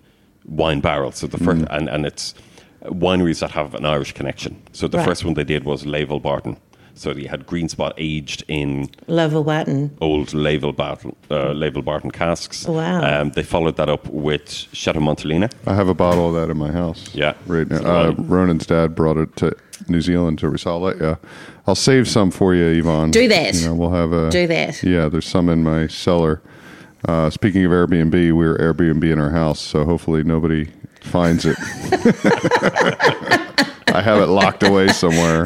wine 0.44 0.80
barrels. 0.80 1.16
So 1.16 1.26
the 1.26 1.38
first, 1.38 1.64
and, 1.70 1.88
and 1.88 2.04
it's 2.06 2.34
wineries 2.84 3.40
that 3.40 3.50
have 3.52 3.74
an 3.74 3.84
Irish 3.84 4.12
connection. 4.12 4.60
So 4.72 4.88
the 4.88 4.98
Right. 4.98 5.06
first 5.06 5.24
one 5.24 5.34
they 5.34 5.44
did 5.44 5.64
was 5.64 5.84
Léoville 5.84 6.22
Barton. 6.22 6.56
So 6.94 7.14
they 7.14 7.26
had 7.26 7.46
Green 7.46 7.68
Spot 7.68 7.92
aged 7.96 8.42
in 8.48 8.88
Léoville 9.06 9.46
Barton. 9.46 9.96
old 10.00 10.28
Léoville 10.30 10.74
Barton, 10.74 11.14
uh, 11.30 11.52
Léoville 11.54 11.84
Barton 11.84 12.10
casks. 12.10 12.66
Wow. 12.66 13.20
Um, 13.20 13.30
they 13.30 13.44
followed 13.44 13.76
that 13.76 13.88
up 13.88 14.08
with 14.08 14.48
Chateau 14.72 14.98
Montelena. 14.98 15.48
I 15.66 15.74
have 15.74 15.86
a 15.88 15.94
bottle 15.94 16.28
of 16.28 16.34
that 16.34 16.50
in 16.50 16.58
my 16.58 16.72
house. 16.72 17.08
Yeah. 17.14 17.34
right 17.46 17.68
now. 17.70 17.78
Uh. 17.84 18.14
Ronan's 18.18 18.66
dad 18.66 18.96
brought 18.96 19.16
it 19.16 19.36
to 19.36 19.54
New 19.88 20.00
Zealand 20.00 20.38
to 20.40 20.56
so 20.58 20.70
I'll 20.70 20.80
let 20.80 20.98
you. 20.98 21.18
I'll 21.66 21.74
save 21.74 22.08
some 22.08 22.30
for 22.30 22.54
you, 22.54 22.66
Yvonne. 22.66 23.10
Do 23.10 23.28
that. 23.28 23.54
You 23.54 23.66
know, 23.66 23.74
we'll 23.74 23.90
have 23.90 24.12
a 24.12 24.30
Do 24.30 24.46
that. 24.46 24.82
Yeah, 24.82 25.08
there's 25.08 25.26
some 25.26 25.48
in 25.48 25.62
my 25.62 25.86
cellar. 25.86 26.42
Uh, 27.06 27.30
speaking 27.30 27.64
of 27.64 27.70
Airbnb, 27.70 28.12
we 28.12 28.32
were 28.32 28.58
Airbnb 28.58 29.04
in 29.04 29.20
our 29.20 29.30
house, 29.30 29.60
so 29.60 29.84
hopefully 29.84 30.24
nobody 30.24 30.68
finds 31.02 31.46
it. 31.46 31.56
I 33.94 34.02
have 34.02 34.20
it 34.20 34.26
locked 34.26 34.62
away 34.62 34.88
somewhere. 34.88 35.44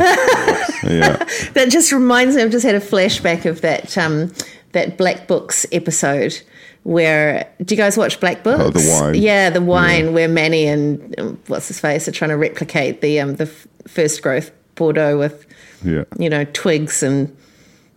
Yeah. 0.85 1.25
That 1.53 1.69
just 1.71 1.93
reminds 1.93 2.37
me. 2.37 2.43
I've 2.43 2.51
just 2.51 2.65
had 2.65 2.75
a 2.75 2.81
flashback 2.81 3.45
of 3.45 3.61
that 3.61 3.97
um, 3.99 4.33
that 4.73 4.97
Black 4.97 5.29
Books 5.29 5.67
episode 5.71 6.41
where. 6.85 7.49
Do 7.65 7.75
you 7.75 7.81
guys 7.81 7.97
watch 7.97 8.19
Black 8.21 8.43
Books? 8.43 8.63
Oh, 8.63 8.71
the 8.71 9.01
wine. 9.01 9.15
Yeah, 9.15 9.51
the 9.51 9.63
wine 9.63 10.13
where 10.15 10.29
Manny 10.29 10.67
and 10.67 11.15
um, 11.19 11.41
what's 11.47 11.69
his 11.69 11.81
face 11.81 12.09
are 12.09 12.13
trying 12.13 12.31
to 12.31 12.37
replicate 12.37 13.01
the 13.01 13.21
um, 13.21 13.37
the 13.37 13.45
f- 13.45 13.67
first 13.87 14.23
growth 14.23 14.51
Bordeaux 14.75 15.19
with 15.19 15.47
Yeah. 15.85 16.05
you 16.19 16.29
know 16.31 16.45
twigs 16.53 17.03
and 17.03 17.35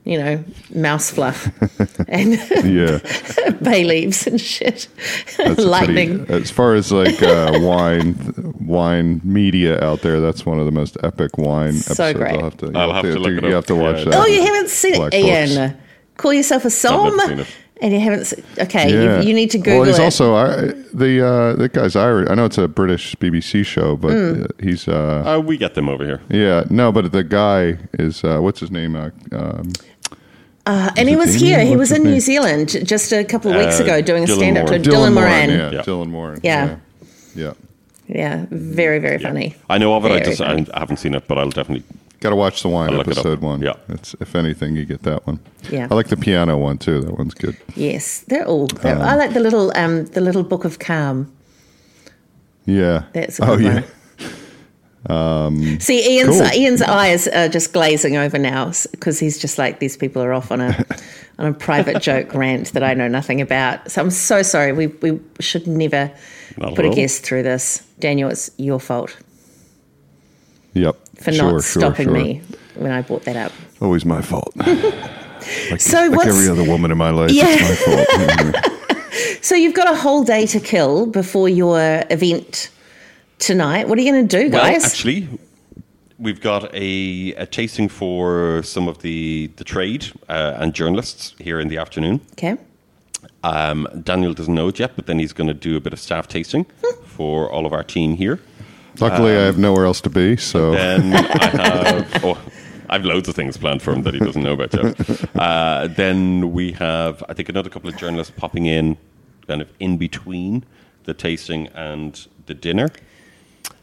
you 0.03 0.19
know 0.19 0.43
mouse 0.75 1.09
fluff 1.09 1.49
and 2.07 2.33
Yeah. 2.63 2.99
bay 3.63 3.83
leaves 3.85 4.27
and 4.27 4.39
shit, 4.39 4.87
That's 5.37 5.59
lightning. 5.61 6.25
pretty- 6.25 6.43
as 6.43 6.51
far 6.51 6.75
as 6.75 6.91
like 6.91 7.23
uh, 7.23 7.53
wine, 7.61 8.15
wine 8.59 9.19
media 9.23 9.83
out 9.83 10.01
there, 10.01 10.19
that's 10.19 10.45
one 10.45 10.59
of 10.59 10.65
the 10.67 10.71
most 10.71 10.95
epic 11.01 11.37
wine 11.39 11.73
So 11.73 12.03
episodes. 12.03 12.19
great. 12.19 12.35
I'll 12.35 12.43
have 12.43 12.57
to. 12.57 12.71
I'll 12.75 12.93
have 12.93 13.01
to 13.03 13.17
look 13.19 13.31
it 13.33 13.43
You 13.43 13.49
up. 13.49 13.53
have 13.55 13.65
to 13.67 13.75
watch 13.75 13.97
Yeah. 13.99 14.03
that. 14.11 14.15
Oh, 14.15 14.25
you 14.27 14.43
haven't 14.43 14.69
seen 14.69 14.95
Black 14.95 15.13
it, 15.15 15.21
Books. 15.23 15.51
Ian. 15.57 15.77
Call 16.17 16.33
yourself 16.33 16.65
a 16.65 16.67
I've 16.67 17.64
som, 17.81 17.89
never 17.89 17.91
seen 17.91 17.91
it. 17.91 17.93
and 17.93 17.93
you 17.93 17.99
haven't. 17.99 18.25
Se- 18.25 18.43
okay, 18.63 18.89
Yeah. 18.91 19.21
you, 19.21 19.27
you 19.29 19.33
need 19.33 19.51
to 19.51 19.57
Google 19.57 19.79
Well, 19.79 19.87
he's 19.89 19.99
it. 19.99 20.03
also 20.03 20.35
I, 20.35 20.73
the 20.93 21.25
uh, 21.25 21.53
that 21.57 21.73
guy's 21.73 21.95
Irish. 21.95 22.29
I 22.29 22.35
know 22.35 22.45
it's 22.45 22.57
a 22.57 22.67
British 22.67 23.15
BBC 23.15 23.65
show, 23.65 23.95
but 23.97 24.11
uh, 24.11 24.47
he's 24.61 24.87
uh, 24.87 25.23
Uh, 25.25 25.39
we 25.39 25.57
get 25.57 25.73
them 25.73 25.89
over 25.89 26.05
here. 26.05 26.19
yeah 26.29 26.63
no, 26.69 26.91
but 26.91 27.11
the 27.11 27.23
guy 27.23 27.77
is 27.99 28.23
uh, 28.23 28.39
what's 28.39 28.59
his 28.59 28.71
name? 28.71 28.95
Uh, 28.95 29.09
um, 29.31 29.71
Uh, 30.67 30.89
and 30.97 31.07
he 31.09 31.15
was 31.15 31.33
Damien? 31.37 31.59
here. 31.59 31.65
He 31.69 31.75
was 31.77 31.89
his 31.89 31.99
in 31.99 32.03
New? 32.05 32.19
Zealand 32.19 32.69
just 32.87 33.13
a 33.13 33.23
couple 33.23 33.51
of 33.51 33.57
weeks 33.57 33.79
Uh, 33.79 33.83
ago 33.83 34.01
doing 34.01 34.23
a 34.23 34.27
stand 34.27 34.57
up 34.57 34.65
to 34.65 34.71
Moran. 34.79 34.83
Dylan, 34.83 35.13
Moran. 35.13 35.49
yeah, 35.49 35.71
Yeah. 35.71 35.81
Dylan 35.85 36.09
Moran. 36.09 36.39
Yeah. 36.43 36.65
yeah, 37.35 37.43
yeah. 37.45 37.53
Yeah, 38.07 38.45
very, 38.51 38.97
very 38.99 39.19
Yeah. 39.21 39.27
funny. 39.29 39.55
I 39.69 39.77
know 39.77 39.93
of 39.95 40.05
it. 40.05 40.09
I 40.11 40.17
Very 40.19 40.25
just 40.25 40.41
I, 40.41 40.45
funny. 40.45 40.65
I 40.73 40.79
haven't 40.79 40.97
seen 40.97 41.13
it, 41.15 41.27
but 41.27 41.37
I'll 41.37 41.49
definitely. 41.53 41.83
Got 42.25 42.31
to 42.31 42.35
watch 42.37 42.63
the 42.63 42.69
wine 42.69 42.89
I'll 42.89 42.97
look 42.97 43.07
it 43.07 43.11
up. 43.11 43.17
episode 43.19 43.41
one. 43.41 43.61
Yeah. 43.61 43.75
it's 43.87 44.15
if 44.19 44.33
anything, 44.33 44.75
you 44.75 44.83
get 44.83 45.03
that 45.03 45.27
one. 45.27 45.39
Yeah. 45.69 45.87
I 45.91 45.93
like 45.93 46.07
the 46.07 46.17
piano 46.17 46.57
one 46.57 46.79
too. 46.79 47.01
That 47.01 47.15
one's 47.19 47.35
good. 47.35 47.55
Yes, 47.75 48.21
they're 48.21 48.47
all. 48.47 48.65
They're, 48.65 48.97
I 48.97 49.13
like 49.13 49.33
the 49.35 49.39
little, 49.39 49.71
um, 49.75 50.05
the 50.07 50.21
little 50.21 50.41
book 50.41 50.65
of 50.65 50.79
calm. 50.79 51.31
Yeah, 52.65 53.03
That's 53.13 53.37
a 53.39 53.45
oh 53.47 53.57
good 53.57 53.85
yeah. 55.07 55.07
one. 55.07 55.79
See, 55.79 56.17
Ian's 56.17 56.41
Cool. 56.41 56.51
Ian's 56.59 56.81
eyes 56.81 57.27
are 57.27 57.47
just 57.47 57.73
glazing 57.73 58.17
over 58.17 58.39
now 58.39 58.71
because 58.89 59.19
he's 59.19 59.37
just 59.37 59.59
like 59.59 59.79
these 59.79 59.95
people 59.95 60.23
are 60.23 60.33
off 60.33 60.51
on 60.51 60.61
a 60.61 60.83
on 61.37 61.45
a 61.45 61.53
private 61.53 62.01
joke 62.01 62.33
rant 62.33 62.73
that 62.73 62.81
I 62.83 62.95
know 62.95 63.07
nothing 63.07 63.39
about. 63.39 63.91
So 63.91 64.01
I'm 64.01 64.09
so 64.09 64.41
sorry. 64.41 64.71
We 64.73 64.87
we 64.87 65.19
should 65.39 65.67
never 65.67 66.11
Not 66.57 66.73
put 66.73 66.85
a 66.85 66.87
all. 66.87 66.95
guest 66.95 67.23
through 67.23 67.43
this. 67.43 67.83
Daniel, 67.99 68.31
it's 68.31 68.49
your 68.57 68.79
fault 68.79 69.15
Yep. 70.73 70.97
For 71.15 71.31
Sure, 71.31 71.51
not 71.53 71.63
sure, 71.63 71.81
stopping 71.81 72.05
sure. 72.07 72.13
me 72.13 72.41
when 72.75 72.91
I 72.91 73.01
brought 73.01 73.23
that 73.23 73.35
up. 73.35 73.51
Always 73.81 74.05
my 74.05 74.21
fault. 74.21 74.51
like, 74.57 75.79
So 75.81 76.07
like 76.07 76.27
every 76.27 76.47
other 76.49 76.63
woman 76.63 76.91
in 76.91 76.97
my 76.97 77.09
life, 77.09 77.31
Yeah. 77.31 77.45
it's 77.49 77.87
my 77.87 78.53
fault. 78.53 78.65
So 79.41 79.53
you've 79.55 79.75
got 79.75 79.89
a 79.89 79.95
whole 79.95 80.23
day 80.23 80.45
to 80.47 80.59
kill 80.59 81.05
before 81.05 81.47
your 81.47 82.03
event 82.09 82.69
tonight. 83.39 83.87
What 83.87 83.97
are 83.97 84.01
you 84.01 84.11
going 84.11 84.27
to 84.27 84.37
do, 84.43 84.49
Well, 84.49 84.61
guys? 84.63 84.83
actually, 84.85 85.27
we've 86.17 86.41
got 86.41 86.73
a, 86.73 87.33
a 87.37 87.45
tasting 87.45 87.87
for 87.87 88.61
some 88.63 88.87
of 88.89 89.01
the 89.03 89.51
the 89.57 89.63
trade 89.63 90.07
uh, 90.27 90.55
and 90.57 90.73
journalists 90.73 91.35
here 91.39 91.59
in 91.61 91.67
the 91.69 91.77
afternoon. 91.77 92.19
okay. 92.33 92.57
Um, 93.43 93.87
Daniel 94.03 94.33
doesn't 94.33 94.53
know 94.55 94.67
it 94.69 94.79
yet, 94.79 94.95
but 94.95 95.05
then 95.05 95.19
he's 95.19 95.31
going 95.33 95.47
to 95.47 95.53
do 95.53 95.77
a 95.77 95.79
bit 95.79 95.93
of 95.93 95.99
staff 95.99 96.27
tasting 96.27 96.65
for 97.05 97.49
all 97.51 97.65
of 97.67 97.71
our 97.73 97.83
team 97.83 98.15
here. 98.17 98.39
Luckily, 98.99 99.31
I 99.37 99.41
have 99.43 99.57
nowhere 99.57 99.85
else 99.85 100.01
to 100.01 100.09
be, 100.09 100.37
so 100.37 100.71
Then 100.71 101.13
I 101.15 101.47
have 101.47 102.23
oh, 102.25 102.37
I 102.89 102.93
have 102.93 103.05
loads 103.05 103.27
of 103.27 103.35
things 103.35 103.57
planned 103.57 103.81
for 103.81 103.91
him 103.93 104.03
that 104.03 104.13
he 104.13 104.19
doesn't 104.19 104.43
know 104.43 104.53
about 104.53 104.73
yet. 104.73 105.29
Uh, 105.35 105.87
then 105.87 106.51
we 106.53 106.71
have 106.73 107.23
I 107.29 107.33
think 107.33 107.49
another 107.49 107.69
couple 107.69 107.89
of 107.89 107.97
journalists 107.97 108.33
popping 108.35 108.65
in, 108.67 108.97
kind 109.47 109.61
of 109.61 109.69
in 109.79 109.97
between 109.97 110.63
the 111.03 111.13
tasting 111.13 111.67
and 111.75 112.27
the 112.45 112.53
dinner. 112.53 112.89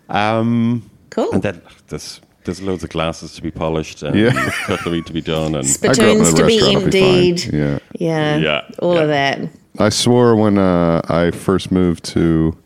Um, 0.08 0.88
Cool. 1.10 1.30
And 1.32 1.42
then 1.42 1.60
there's 1.88 2.20
there's 2.44 2.60
loads 2.62 2.82
of 2.82 2.90
glasses 2.90 3.34
to 3.34 3.42
be 3.42 3.50
polished 3.50 4.02
and 4.02 4.16
Yeah. 4.18 4.32
cutlery 4.66 5.02
to 5.02 5.12
be 5.12 5.20
done 5.20 5.54
and 5.54 5.66
I 5.84 5.94
grew 5.94 6.10
up 6.10 6.16
in 6.16 6.20
a 6.22 6.24
Spittoons 6.24 6.34
to 6.34 6.46
be 6.46 6.60
restaurant, 6.60 6.84
I'll 6.84 6.90
be 6.90 7.56
Yeah. 7.56 7.78
Yeah. 7.98 8.36
Yeah, 8.38 8.60
All 8.80 8.96
of 8.98 9.08
that. 9.08 9.38
I 9.78 9.90
swore 9.90 10.34
when 10.36 10.58
uh, 10.58 11.02
I 11.08 11.30
first 11.30 11.70
moved 11.70 12.04
to 12.14 12.56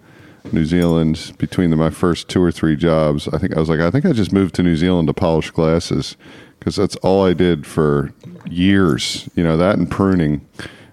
New 0.52 0.64
Zealand, 0.64 1.32
between 1.38 1.70
the, 1.70 1.76
my 1.76 1.90
first 1.90 2.28
two 2.28 2.42
or 2.42 2.50
three 2.52 2.76
jobs, 2.76 3.28
I 3.28 3.38
think 3.38 3.56
I 3.56 3.61
was 3.61 3.68
like, 3.68 3.80
I 3.80 3.90
think 3.90 4.04
I 4.06 4.12
just 4.12 4.32
moved 4.32 4.54
to 4.56 4.62
New 4.62 4.76
Zealand 4.76 5.09
to 5.09 5.14
polish 5.14 5.50
glasses 5.50 6.16
because 6.59 6.76
that's 6.76 6.96
all 6.96 7.24
I 7.26 7.32
did 7.32 7.66
for 7.66 8.12
years. 8.48 9.28
You 9.35 9.42
know, 9.42 9.56
that 9.56 9.76
and 9.78 9.90
pruning 9.90 10.46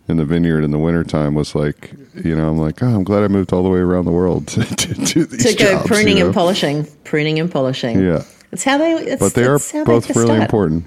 in 0.08 0.18
the 0.18 0.26
vineyard 0.26 0.64
in 0.64 0.72
the 0.72 0.80
wintertime 0.80 1.34
was 1.36 1.56
like, 1.56 1.94
you 2.24 2.36
know, 2.36 2.50
I'm 2.50 2.58
like, 2.58 2.84
oh, 2.84 2.88
I'm 2.88 3.04
glad 3.04 3.24
I 3.24 3.28
moved 3.30 3.54
all 3.54 3.64
the 3.64 3.70
way 3.70 3.80
around 3.80 4.06
the 4.06 4.12
world 4.12 4.48
to, 4.50 4.64
to 4.64 4.94
do 4.94 5.26
these 5.26 5.44
To 5.46 5.56
go 5.58 5.72
jobs, 5.74 5.88
pruning 5.88 6.18
you 6.18 6.24
know? 6.24 6.26
and 6.28 6.36
polishing. 6.36 6.86
Pruning 7.04 7.40
and 7.40 7.52
polishing. 7.52 8.02
Yeah. 8.04 8.24
It's 8.52 8.64
how 8.64 8.78
they. 8.78 8.94
It's, 8.94 9.20
but 9.20 9.34
they 9.34 9.46
are 9.46 9.56
it's 9.56 9.72
how 9.72 9.84
both 9.86 10.08
they 10.08 10.14
really 10.14 10.28
start. 10.36 10.42
important. 10.42 10.86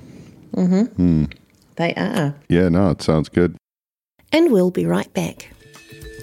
Mm-hmm. 0.52 0.82
Hmm. 0.84 1.24
They 1.76 1.94
are. 1.94 2.34
Yeah, 2.48 2.68
no, 2.68 2.90
it 2.90 3.02
sounds 3.02 3.28
good. 3.28 3.56
and 4.32 4.50
we'll 4.52 4.70
be 4.70 4.86
right 4.86 5.12
back. 5.12 5.50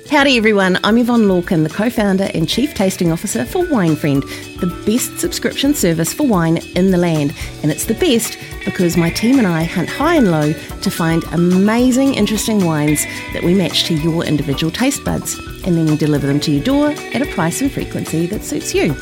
Howdy, 0.09 0.37
everyone. 0.37 0.77
I'm 0.83 0.97
Yvonne 0.97 1.27
Lorkin, 1.27 1.63
the 1.63 1.69
co 1.69 1.89
founder 1.89 2.29
and 2.33 2.47
chief 2.47 2.75
tasting 2.75 3.11
officer 3.11 3.45
for 3.45 3.65
Wine 3.65 3.95
Friend, 3.95 4.21
the 4.59 4.83
best 4.85 5.17
subscription 5.19 5.73
service 5.73 6.13
for 6.13 6.27
wine 6.27 6.57
in 6.75 6.91
the 6.91 6.97
land. 6.97 7.33
And 7.63 7.71
it's 7.71 7.85
the 7.85 7.95
best 7.95 8.37
because 8.65 8.97
my 8.97 9.09
team 9.09 9.39
and 9.39 9.47
I 9.47 9.63
hunt 9.63 9.89
high 9.89 10.15
and 10.15 10.29
low 10.29 10.53
to 10.53 10.91
find 10.91 11.23
amazing, 11.31 12.15
interesting 12.15 12.65
wines 12.65 13.05
that 13.33 13.43
we 13.43 13.55
match 13.55 13.85
to 13.85 13.95
your 13.95 14.23
individual 14.23 14.71
taste 14.71 15.03
buds. 15.03 15.39
And 15.65 15.77
then 15.77 15.85
we 15.85 15.95
deliver 15.95 16.27
them 16.27 16.41
to 16.41 16.51
your 16.51 16.63
door 16.63 16.89
at 16.89 17.21
a 17.21 17.33
price 17.33 17.61
and 17.61 17.71
frequency 17.71 18.27
that 18.27 18.43
suits 18.43 18.75
you. 18.75 18.95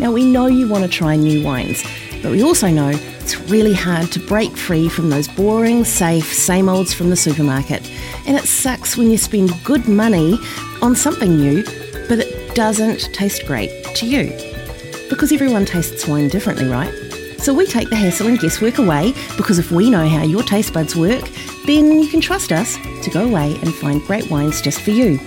Now, 0.00 0.12
we 0.12 0.24
know 0.24 0.46
you 0.46 0.68
want 0.68 0.84
to 0.84 0.90
try 0.90 1.16
new 1.16 1.44
wines, 1.44 1.84
but 2.24 2.32
we 2.32 2.42
also 2.42 2.68
know 2.68 2.88
it's 2.88 3.38
really 3.50 3.74
hard 3.74 4.10
to 4.12 4.18
break 4.18 4.56
free 4.56 4.88
from 4.88 5.10
those 5.10 5.28
boring, 5.28 5.84
safe, 5.84 6.32
same 6.32 6.70
olds 6.70 6.94
from 6.94 7.10
the 7.10 7.16
supermarket. 7.16 7.86
And 8.26 8.34
it 8.38 8.44
sucks 8.44 8.96
when 8.96 9.10
you 9.10 9.18
spend 9.18 9.52
good 9.62 9.86
money 9.86 10.38
on 10.80 10.96
something 10.96 11.36
new, 11.36 11.62
but 12.08 12.20
it 12.20 12.54
doesn't 12.54 13.12
taste 13.12 13.46
great 13.46 13.70
to 13.96 14.06
you. 14.06 14.32
Because 15.10 15.32
everyone 15.32 15.66
tastes 15.66 16.08
wine 16.08 16.28
differently, 16.28 16.66
right? 16.66 16.90
So 17.36 17.52
we 17.52 17.66
take 17.66 17.90
the 17.90 17.96
hassle 17.96 18.28
and 18.28 18.38
guesswork 18.40 18.78
away 18.78 19.12
because 19.36 19.58
if 19.58 19.70
we 19.70 19.90
know 19.90 20.08
how 20.08 20.22
your 20.22 20.42
taste 20.42 20.72
buds 20.72 20.96
work, 20.96 21.28
then 21.66 22.00
you 22.00 22.08
can 22.08 22.22
trust 22.22 22.52
us 22.52 22.78
to 23.02 23.10
go 23.10 23.26
away 23.26 23.54
and 23.56 23.74
find 23.74 24.00
great 24.00 24.30
wines 24.30 24.62
just 24.62 24.80
for 24.80 24.92
you. 24.92 25.18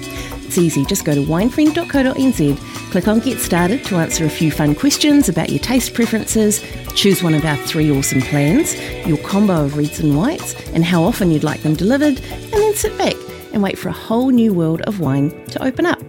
It's 0.47 0.57
easy, 0.57 0.85
just 0.85 1.03
go 1.03 1.13
to 1.13 1.19
winefriend.co.nz, 1.21 2.57
click 2.89 3.07
on 3.09 3.19
Get 3.19 3.37
Started 3.37 3.83
to 3.83 3.97
answer 3.97 4.23
a 4.23 4.29
few 4.29 4.49
fun 4.49 4.75
questions 4.75 5.27
about 5.27 5.49
your 5.49 5.59
taste 5.59 5.93
preferences, 5.93 6.63
choose 6.95 7.21
one 7.21 7.33
of 7.33 7.43
our 7.43 7.57
three 7.57 7.91
awesome 7.91 8.21
plans, 8.21 8.73
your 9.05 9.17
combo 9.17 9.65
of 9.65 9.75
reds 9.75 9.99
and 9.99 10.17
whites, 10.17 10.55
and 10.69 10.85
how 10.85 11.03
often 11.03 11.31
you'd 11.31 11.43
like 11.43 11.63
them 11.63 11.75
delivered, 11.75 12.21
and 12.21 12.53
then 12.53 12.73
sit 12.75 12.97
back 12.97 13.15
and 13.51 13.61
wait 13.61 13.77
for 13.77 13.89
a 13.89 13.93
whole 13.93 14.29
new 14.29 14.53
world 14.53 14.81
of 14.83 15.01
wine 15.01 15.31
to 15.47 15.61
open 15.61 15.85
up. 15.85 15.99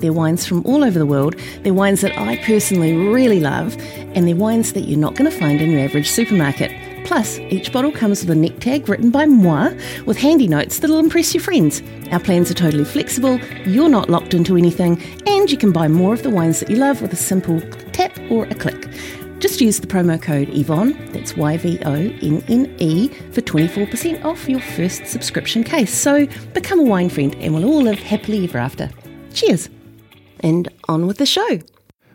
They're 0.00 0.12
wines 0.12 0.44
from 0.44 0.66
all 0.66 0.82
over 0.82 0.98
the 0.98 1.06
world. 1.06 1.36
They're 1.62 1.72
wines 1.72 2.00
that 2.00 2.18
I 2.18 2.36
personally 2.38 2.94
really 2.94 3.38
love, 3.38 3.76
and 3.78 4.26
they're 4.26 4.34
wines 4.34 4.72
that 4.72 4.88
you're 4.88 4.98
not 4.98 5.14
going 5.14 5.30
to 5.30 5.38
find 5.38 5.60
in 5.60 5.70
your 5.70 5.82
average 5.82 6.10
supermarket. 6.10 6.72
Plus, 7.04 7.38
each 7.38 7.70
bottle 7.70 7.92
comes 7.92 8.22
with 8.22 8.30
a 8.30 8.34
neck 8.34 8.58
tag 8.60 8.88
written 8.88 9.10
by 9.10 9.26
moi 9.26 9.70
with 10.06 10.16
handy 10.16 10.48
notes 10.48 10.78
that'll 10.78 10.98
impress 10.98 11.34
your 11.34 11.42
friends. 11.42 11.82
Our 12.10 12.18
plans 12.18 12.50
are 12.50 12.54
totally 12.54 12.84
flexible, 12.84 13.38
you're 13.66 13.90
not 13.90 14.08
locked 14.08 14.34
into 14.34 14.56
anything, 14.56 15.00
and 15.26 15.50
you 15.50 15.58
can 15.58 15.70
buy 15.70 15.86
more 15.86 16.14
of 16.14 16.22
the 16.22 16.30
wines 16.30 16.60
that 16.60 16.70
you 16.70 16.76
love 16.76 17.02
with 17.02 17.12
a 17.12 17.16
simple 17.16 17.60
tap 17.92 18.18
or 18.30 18.46
a 18.46 18.54
click. 18.54 18.88
Just 19.38 19.60
use 19.60 19.78
the 19.78 19.86
promo 19.86 20.20
code 20.20 20.48
Yvonne, 20.48 20.96
that's 21.12 21.36
Y 21.36 21.58
V 21.58 21.78
O 21.84 21.92
N 21.92 22.42
N 22.48 22.74
E, 22.78 23.08
for 23.08 23.42
24% 23.42 24.24
off 24.24 24.48
your 24.48 24.60
first 24.60 25.06
subscription 25.06 25.62
case. 25.62 25.92
So 25.94 26.26
become 26.54 26.80
a 26.80 26.84
wine 26.84 27.10
friend 27.10 27.34
and 27.36 27.52
we'll 27.52 27.66
all 27.66 27.82
live 27.82 27.98
happily 27.98 28.44
ever 28.44 28.56
after. 28.56 28.90
Cheers! 29.34 29.68
And 30.40 30.68
on 30.88 31.06
with 31.06 31.18
the 31.18 31.26
show. 31.26 31.60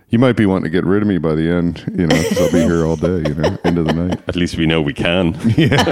You 0.10 0.18
might 0.18 0.36
be 0.36 0.46
wanting 0.46 0.64
to 0.64 0.70
get 0.70 0.86
rid 0.86 1.04
of 1.04 1.08
me 1.08 1.20
by 1.20 1.36
the 1.36 1.48
end, 1.50 1.84
you 1.96 2.08
know, 2.08 2.18
because 2.18 2.42
I'll 2.42 2.52
be 2.52 2.62
here 2.62 2.84
all 2.84 2.96
day, 2.96 3.30
you 3.30 3.36
know, 3.36 3.58
end 3.64 3.78
of 3.78 3.86
the 3.86 3.94
night. 3.94 4.20
At 4.28 4.36
least 4.36 4.58
we 4.58 4.66
know 4.66 4.82
we 4.82 4.94
can. 4.94 5.36
Yeah. 5.56 5.84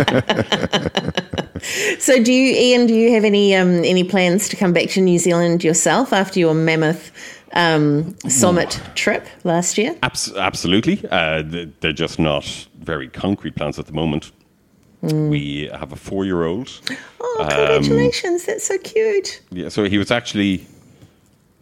so, 1.99 2.21
do 2.23 2.33
you, 2.33 2.55
Ian? 2.55 2.87
Do 2.87 2.95
you 2.95 3.11
have 3.13 3.23
any 3.23 3.55
um, 3.55 3.83
any 3.83 4.03
plans 4.03 4.49
to 4.49 4.55
come 4.55 4.73
back 4.73 4.89
to 4.89 5.01
New 5.01 5.19
Zealand 5.19 5.63
yourself 5.63 6.13
after 6.13 6.39
your 6.39 6.55
mammoth 6.55 7.11
um, 7.53 8.17
summit 8.27 8.81
trip 8.95 9.27
last 9.43 9.77
year? 9.77 9.95
Abs- 10.01 10.33
absolutely. 10.35 11.03
Uh, 11.11 11.43
they're 11.79 11.93
just 11.93 12.17
not 12.17 12.67
very 12.79 13.09
concrete 13.09 13.55
plans 13.55 13.77
at 13.77 13.85
the 13.85 13.93
moment. 13.93 14.31
We 15.01 15.69
have 15.71 15.91
a 15.91 15.95
four 15.95 16.25
year 16.25 16.43
old. 16.43 16.81
Oh, 17.21 17.45
congratulations! 17.47 18.45
That's 18.45 18.65
so 18.65 18.79
cute. 18.79 19.41
Yeah, 19.51 19.69
so 19.69 19.83
he 19.83 19.99
was 19.99 20.09
actually, 20.09 20.65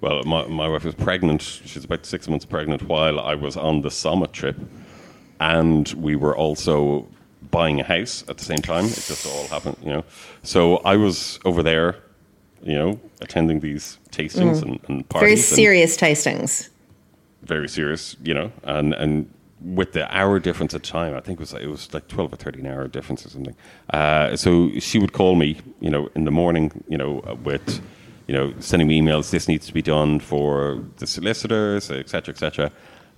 well, 0.06 0.24
my, 0.24 0.48
my 0.48 0.68
wife 0.70 0.86
was 0.86 0.96
pregnant. 0.96 1.42
She's 1.42 1.84
about 1.84 2.06
six 2.06 2.28
months 2.30 2.46
pregnant 2.46 2.84
while 2.84 3.20
I 3.20 3.36
was 3.36 3.58
on 3.58 3.82
the 3.82 3.90
summit 3.92 4.32
trip. 4.34 4.58
And 5.40 5.86
we 6.08 6.16
were 6.16 6.36
also 6.38 7.08
buying 7.52 7.80
a 7.80 7.84
house 7.84 8.24
at 8.30 8.38
the 8.38 8.46
same 8.46 8.60
time. 8.60 8.86
It 8.86 9.04
just 9.08 9.26
all 9.26 9.48
happened, 9.48 9.78
you 9.82 9.92
know. 9.94 10.04
So 10.44 10.78
I 10.94 10.96
was 10.96 11.40
over 11.44 11.64
there, 11.64 11.96
you 12.64 12.76
know, 12.76 13.00
attending 13.22 13.60
these 13.62 13.98
tastings 14.12 14.62
and, 14.62 14.80
and 14.88 15.10
parties. 15.10 15.30
Very 15.30 15.42
serious 15.42 15.98
tastings. 15.98 16.70
very 17.46 17.70
serious, 17.70 18.16
you 18.24 18.34
know, 18.34 18.52
and 18.64 18.94
and 18.94 19.32
with 19.62 19.94
the 19.94 20.06
hour 20.16 20.40
difference 20.40 20.74
of 20.74 20.82
time, 20.82 21.16
I 21.16 21.22
think 21.22 21.40
it 21.40 21.42
was 21.42 21.54
it 21.54 21.68
was 21.68 21.94
like 21.94 22.08
twelve 22.08 22.34
or 22.34 22.36
thirteen 22.36 22.68
hour 22.68 22.88
difference 22.88 23.26
or 23.26 23.30
something. 23.30 23.56
Uh, 23.92 24.36
so 24.36 24.72
she 24.80 25.00
would 25.00 25.14
call 25.14 25.36
me, 25.36 25.58
you 25.80 25.90
know, 25.90 26.10
in 26.16 26.26
the 26.26 26.32
morning, 26.32 26.84
you 26.88 26.98
know, 26.98 27.22
with, 27.44 27.82
you 28.28 28.34
know, 28.34 28.54
sending 28.60 28.88
me 28.88 29.00
emails. 29.02 29.30
This 29.32 29.48
needs 29.48 29.66
to 29.68 29.74
be 29.74 29.82
done 29.82 30.20
for 30.20 30.84
the 30.98 31.08
solicitors, 31.08 31.90
etc., 31.92 32.34
etc. 32.34 32.72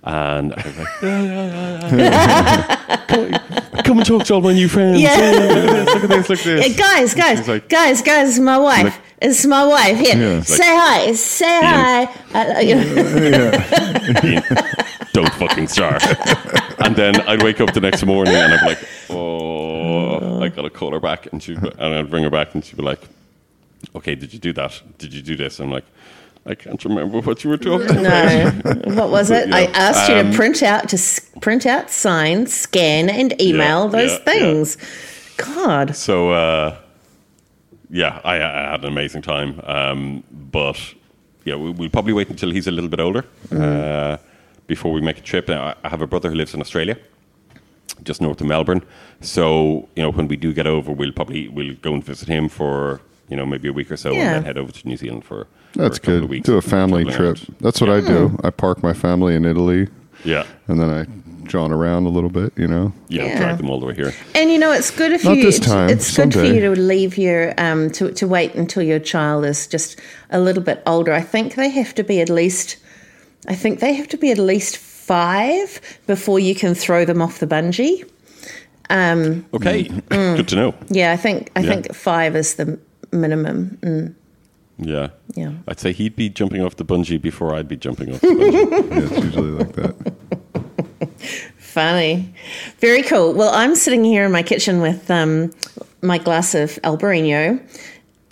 And 0.04 0.54
I 0.54 0.62
was 0.66 0.78
like, 0.78 0.88
yeah, 1.02 1.22
yeah, 1.22 1.96
yeah, 1.96 2.96
come, 3.08 3.82
come 3.82 3.98
and 3.98 4.06
talk 4.06 4.24
to 4.26 4.34
all 4.34 4.40
my 4.40 4.52
new 4.52 4.68
friends. 4.68 5.00
Yeah. 5.00 5.16
look 5.16 6.04
at 6.04 6.08
this, 6.08 6.28
look 6.28 6.38
at 6.38 6.44
this. 6.44 6.76
Guys, 6.76 7.14
guys, 7.14 7.48
like- 7.48 7.68
guys, 7.68 8.00
guys, 8.02 8.28
it's 8.30 8.38
my 8.38 8.58
wife. 8.58 8.84
like- 8.84 9.00
it's 9.20 9.44
my 9.46 9.66
wife. 9.66 9.98
Here, 9.98 10.42
say 10.44 10.62
hi. 10.76 11.12
Say 11.12 11.60
hi. 11.60 12.04
Uh, 12.32 12.60
you 12.60 12.76
know, 12.76 12.82
Ian, 14.24 14.42
don't 15.12 15.32
fucking 15.34 15.66
start. 15.66 16.04
and 16.80 16.94
then 16.94 17.20
I'd 17.22 17.42
wake 17.42 17.60
up 17.60 17.72
the 17.74 17.80
next 17.80 18.04
morning 18.06 18.34
and 18.36 18.54
I'd 18.54 18.60
be 18.60 18.66
like, 18.66 18.78
oh, 19.10 20.40
I 20.40 20.48
gotta 20.48 20.70
call 20.70 20.92
her 20.92 21.00
back, 21.00 21.26
and 21.32 21.42
she 21.42 21.54
and 21.54 21.80
I'd 21.80 22.08
bring 22.08 22.22
her 22.22 22.30
back, 22.30 22.54
and 22.54 22.64
she'd 22.64 22.76
be 22.76 22.84
like, 22.84 23.00
okay, 23.96 24.14
did 24.14 24.32
you 24.32 24.38
do 24.38 24.52
that? 24.54 24.80
Did 24.98 25.12
you 25.14 25.22
do 25.22 25.36
this? 25.36 25.60
I'm 25.60 25.70
like, 25.70 25.84
I 26.46 26.54
can't 26.54 26.82
remember 26.84 27.20
what 27.20 27.44
you 27.44 27.50
were 27.50 27.58
talking 27.58 27.90
about. 27.98 28.64
no, 28.66 28.94
what 28.94 29.10
was 29.10 29.30
it? 29.30 29.52
I 29.52 29.62
Yeah. 29.62 29.70
asked 29.74 30.08
you 30.08 30.14
to 30.14 30.20
Um, 30.28 30.32
print 30.32 30.62
out, 30.62 30.88
to 30.88 30.96
s- 30.96 31.20
print 31.40 31.66
out, 31.66 31.90
sign, 31.90 32.46
scan, 32.46 33.10
and 33.10 33.38
email 33.40 33.84
Yeah, 33.84 33.90
those 33.90 34.10
yeah, 34.12 34.18
yeah. 34.18 34.32
things. 34.32 34.76
God, 35.36 35.94
So 35.94 36.30
uh, 36.30 36.76
yeah, 37.90 38.20
I, 38.24 38.36
I 38.36 38.70
had 38.72 38.80
an 38.80 38.86
amazing 38.86 39.22
time. 39.22 39.60
Um, 39.64 40.24
but 40.30 40.78
yeah, 41.44 41.56
we, 41.56 41.70
we'll 41.70 41.90
probably 41.90 42.12
wait 42.12 42.28
until 42.30 42.50
he's 42.50 42.66
a 42.66 42.70
little 42.70 42.90
bit 42.90 43.00
older 43.00 43.24
uh, 43.52 44.16
before 44.66 44.92
we 44.92 45.00
make 45.00 45.18
a 45.18 45.22
trip. 45.22 45.48
Now, 45.48 45.62
I- 45.68 45.74
I 45.84 45.88
have 45.88 46.02
a 46.02 46.06
brother 46.06 46.28
who 46.30 46.34
lives 46.36 46.54
in 46.54 46.60
Australia, 46.60 46.96
just 48.02 48.20
north 48.20 48.40
of 48.40 48.46
Melbourne. 48.46 48.82
So 49.20 49.88
you 49.96 50.02
know, 50.02 50.10
when 50.10 50.28
we 50.28 50.36
do 50.36 50.52
get 50.52 50.66
over, 50.66 50.92
we'll 50.92 51.12
probably 51.12 51.48
we'll 51.48 51.74
go 51.82 51.92
and 51.94 52.02
visit 52.04 52.28
him 52.28 52.48
for 52.48 53.00
you 53.28 53.36
know 53.36 53.46
maybe 53.46 53.68
a 53.68 53.72
week 53.72 53.90
or 53.90 53.96
so, 53.96 54.12
Yeah. 54.12 54.18
and 54.20 54.34
then 54.36 54.44
head 54.44 54.58
over 54.58 54.72
to 54.72 54.88
New 54.88 54.96
Zealand 54.96 55.24
for 55.24 55.46
That's 55.74 55.98
for 55.98 56.02
a 56.02 56.06
couple 56.06 56.14
good. 56.14 56.24
Of 56.24 56.30
weeks 56.30 56.46
Do 56.46 56.56
a 56.56 56.62
family 56.62 57.04
trip. 57.04 57.20
around. 57.20 57.56
That's 57.60 57.80
what 57.80 57.90
I 57.90 58.00
do. 58.00 58.38
I 58.42 58.50
park 58.50 58.82
my 58.82 58.92
family 58.94 59.34
in 59.34 59.44
Italy 59.44 59.88
Yeah, 60.24 60.44
and 60.66 60.80
then 60.80 60.90
I 60.90 61.06
jaunt 61.48 61.72
around 61.72 62.04
a 62.04 62.10
little 62.10 62.28
bit, 62.30 62.52
you 62.56 62.66
know. 62.68 62.92
yeah, 63.08 63.24
Yeah. 63.24 63.38
drag 63.38 63.56
them 63.58 63.70
all 63.70 63.80
the 63.80 63.86
way 63.86 63.94
here. 63.94 64.12
And 64.34 64.50
you 64.50 64.58
know, 64.58 64.70
it's 64.72 64.90
good 64.90 65.12
if 65.12 65.24
Not 65.24 65.36
you. 65.38 65.44
this 65.44 65.58
time, 65.58 65.88
It's 65.88 66.14
good 66.16 66.32
for 66.34 66.44
you 66.44 66.60
to 66.60 66.70
leave 66.80 67.16
your 67.18 67.54
um 67.58 67.90
to 67.92 68.10
to 68.12 68.26
wait 68.26 68.54
until 68.54 68.82
your 68.82 68.98
child 69.00 69.44
is 69.44 69.66
just 69.66 69.98
a 70.30 70.38
little 70.40 70.62
bit 70.62 70.82
older. 70.86 71.12
I 71.12 71.22
think 71.22 71.54
they 71.54 71.70
have 71.70 71.94
to 71.94 72.02
be 72.04 72.20
at 72.20 72.28
least. 72.28 72.76
I 73.46 73.54
think 73.54 73.80
they 73.80 73.94
have 73.94 74.08
to 74.08 74.16
be 74.18 74.30
at 74.30 74.38
least 74.38 74.76
five 74.76 75.80
before 76.06 76.38
you 76.40 76.54
can 76.54 76.74
throw 76.74 77.04
them 77.06 77.22
off 77.22 77.38
the 77.38 77.46
bungee. 77.46 78.04
Okay, 79.54 79.88
good 80.10 80.48
to 80.48 80.56
know. 80.56 80.74
Yeah, 80.88 81.12
I 81.12 81.16
think 81.16 81.50
I 81.56 81.60
Yeah. 81.60 81.70
think 81.70 81.94
five 81.94 82.36
is 82.36 82.54
the 82.54 82.78
minimum. 83.12 83.78
Mm, 83.82 84.14
Yeah, 84.78 85.08
yeah. 85.34 85.52
I'd 85.66 85.80
say 85.80 85.92
he'd 85.92 86.16
be 86.16 86.28
jumping 86.28 86.62
off 86.62 86.76
the 86.76 86.84
bungee 86.84 87.20
before 87.20 87.54
I'd 87.54 87.68
be 87.68 87.76
jumping 87.76 88.14
off 88.14 88.20
the 88.20 88.26
bungee. 88.28 88.90
Yeah, 88.90 88.98
it's 89.16 89.24
usually 89.24 89.50
like 89.50 89.72
that. 89.74 89.94
Funny. 91.58 92.32
Very 92.78 93.02
cool. 93.02 93.34
Well, 93.34 93.50
I'm 93.54 93.74
sitting 93.74 94.04
here 94.04 94.24
in 94.24 94.32
my 94.32 94.42
kitchen 94.42 94.80
with 94.80 95.10
um, 95.10 95.52
my 96.02 96.18
glass 96.18 96.54
of 96.54 96.70
Albarino 96.82 97.60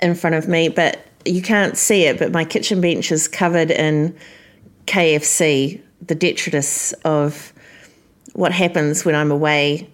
in 0.03 0.15
front 0.15 0.37
of 0.37 0.49
me, 0.49 0.69
but 0.69 1.07
you 1.25 1.43
can't 1.43 1.77
see 1.77 2.05
it, 2.05 2.19
but 2.19 2.33
my 2.33 2.45
kitchen 2.45 2.81
bench 2.81 3.11
is 3.13 3.29
covered 3.29 3.71
in 3.71 4.17
KFC, 4.87 5.81
the 6.07 6.15
detritus 6.15 6.93
of 7.05 7.53
what 8.35 8.53
happens 8.53 9.05
when 9.05 9.15
I'm 9.15 9.31
away 9.31 9.89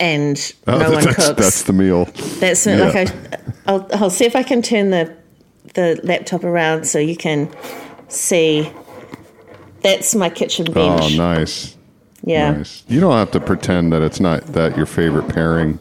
and 0.00 0.52
Oh, 0.66 0.78
no 0.78 0.90
one 0.92 1.04
that's, 1.04 1.16
cooks. 1.16 1.40
that's 1.42 1.62
the 1.64 1.72
meal. 1.72 2.04
That's 2.40 2.66
Yeah. 2.66 2.76
like 2.76 2.96
I, 2.96 3.38
I'll, 3.66 3.88
I'll 3.94 4.10
see 4.10 4.24
if 4.24 4.36
I 4.36 4.42
can 4.42 4.62
turn 4.62 4.90
the 4.90 5.16
the 5.74 6.00
laptop 6.02 6.44
around 6.44 6.86
so 6.86 6.98
you 6.98 7.16
can 7.16 7.50
see. 8.08 8.70
That's 9.82 10.14
my 10.14 10.28
kitchen 10.30 10.64
bench. 10.72 11.02
Oh, 11.02 11.08
nice. 11.16 11.76
Yeah. 12.24 12.52
Nice. 12.52 12.82
You 12.88 13.00
don't 13.00 13.12
have 13.12 13.30
to 13.32 13.40
pretend 13.40 13.92
that 13.92 14.02
it's 14.02 14.18
not 14.18 14.44
that 14.54 14.76
your 14.76 14.86
favorite 14.86 15.28
pairing 15.28 15.78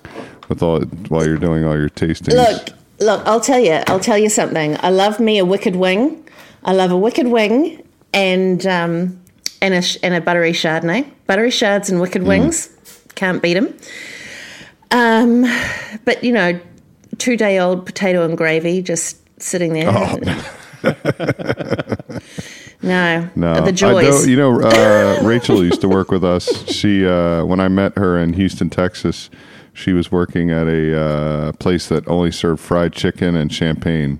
with 0.49 0.61
all 0.61 0.81
while 1.09 1.25
you're 1.25 1.37
doing 1.37 1.63
all 1.65 1.75
your 1.75 1.89
tastings. 1.89 2.33
Look, 2.33 2.69
look. 2.99 3.25
I'll 3.25 3.39
tell 3.41 3.59
you. 3.59 3.81
I'll 3.87 3.99
tell 3.99 4.17
you 4.17 4.29
something. 4.29 4.77
I 4.81 4.89
love 4.89 5.19
me 5.19 5.39
a 5.39 5.45
wicked 5.45 5.75
wing. 5.75 6.23
I 6.63 6.73
love 6.73 6.91
a 6.91 6.97
wicked 6.97 7.27
wing 7.27 7.81
and 8.13 8.65
um, 8.67 9.19
and 9.61 9.73
a 9.73 9.83
and 10.03 10.13
a 10.13 10.21
buttery 10.21 10.51
Chardonnay, 10.51 11.09
buttery 11.25 11.49
Chards 11.51 11.89
and 11.89 11.99
Wicked 11.99 12.23
Wings, 12.23 12.67
can't 13.17 13.41
beat 13.41 13.55
them. 13.55 13.73
Um, 14.91 15.41
but 16.05 16.23
you 16.23 16.31
know, 16.31 16.57
two 17.17 17.35
day 17.35 17.59
old 17.59 17.85
potato 17.85 18.23
and 18.23 18.37
gravy 18.37 18.81
just 18.81 19.17
sitting 19.41 19.73
there. 19.73 19.91
no, 22.81 23.29
No, 23.35 23.53
the 23.55 23.63
I 23.65 23.71
joys. 23.71 24.27
you 24.27 24.37
know, 24.37 24.61
uh, 24.61 25.19
Rachel 25.23 25.63
used 25.63 25.81
to 25.81 25.89
work 25.89 26.11
with 26.11 26.23
us. 26.23 26.47
She, 26.71 27.05
uh, 27.05 27.43
when 27.45 27.59
I 27.59 27.67
met 27.67 27.97
her 27.97 28.17
in 28.17 28.33
Houston, 28.33 28.69
Texas, 28.69 29.29
she 29.73 29.93
was 29.93 30.11
working 30.11 30.51
at 30.51 30.67
a 30.67 30.99
uh, 30.99 31.51
place 31.53 31.87
that 31.89 32.07
only 32.07 32.31
served 32.31 32.61
fried 32.61 32.93
chicken 32.93 33.35
and 33.35 33.51
champagne. 33.51 34.19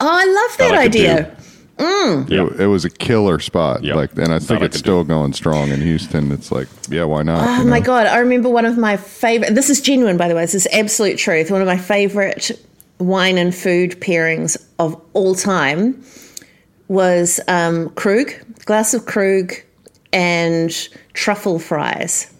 oh, 0.00 0.08
I 0.08 0.24
love 0.24 0.58
that 0.58 0.74
I 0.74 0.88
could 0.88 1.36
idea. 1.80 2.26
Yeah. 2.28 2.46
It, 2.46 2.60
it 2.62 2.66
was 2.66 2.84
a 2.84 2.90
killer 2.90 3.38
spot. 3.38 3.82
Yeah. 3.84 3.94
Like, 3.94 4.12
and 4.18 4.32
I 4.32 4.38
think 4.38 4.62
I 4.62 4.66
it's 4.66 4.76
could 4.76 4.80
still 4.80 5.04
going 5.04 5.32
strong 5.32 5.68
in 5.70 5.80
Houston. 5.80 6.32
It's 6.32 6.50
like, 6.50 6.68
yeah, 6.88 7.04
why 7.04 7.22
not? 7.22 7.46
Oh 7.46 7.62
you 7.62 7.68
my 7.68 7.78
know? 7.78 7.84
god! 7.84 8.06
I 8.06 8.18
remember 8.18 8.48
one 8.48 8.64
of 8.66 8.76
my 8.78 8.96
favorite. 8.96 9.54
This 9.54 9.70
is 9.70 9.80
genuine, 9.80 10.16
by 10.16 10.28
the 10.28 10.34
way. 10.34 10.42
This 10.42 10.54
is 10.54 10.68
absolute 10.72 11.18
truth. 11.18 11.50
One 11.50 11.60
of 11.60 11.66
my 11.66 11.78
favorite 11.78 12.50
wine 12.98 13.38
and 13.38 13.54
food 13.54 13.92
pairings 14.00 14.56
of 14.78 15.00
all 15.12 15.34
time 15.34 16.02
was 16.88 17.38
um, 17.48 17.90
Krug, 17.90 18.32
glass 18.64 18.94
of 18.94 19.06
Krug, 19.06 19.52
and 20.12 20.70
truffle 21.12 21.58
fries. 21.58 22.32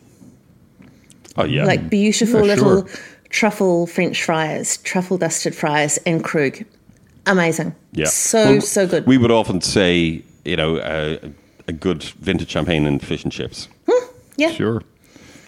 Oh 1.36 1.44
yeah. 1.44 1.64
Like 1.64 1.88
beautiful 1.88 2.40
Yeah, 2.40 2.54
little 2.54 2.86
sure. 2.86 2.98
truffle 3.28 3.86
French 3.86 4.22
fries, 4.24 4.78
truffle 4.78 5.18
dusted 5.18 5.54
fries, 5.54 5.98
and 6.06 6.24
Krug. 6.24 6.64
Amazing. 7.28 7.74
yeah. 7.92 8.06
So 8.06 8.44
Well, 8.52 8.60
so 8.60 8.86
good. 8.86 9.06
We 9.06 9.18
would 9.18 9.30
often 9.30 9.60
say, 9.60 10.22
you 10.44 10.56
know, 10.56 10.78
uh, 10.78 11.18
a 11.66 11.72
good 11.72 12.02
vintage 12.02 12.50
champagne 12.50 12.86
and 12.86 13.00
fish 13.04 13.22
and 13.24 13.32
chips. 13.32 13.68
yeah. 14.36 14.50
Sure. 14.52 14.82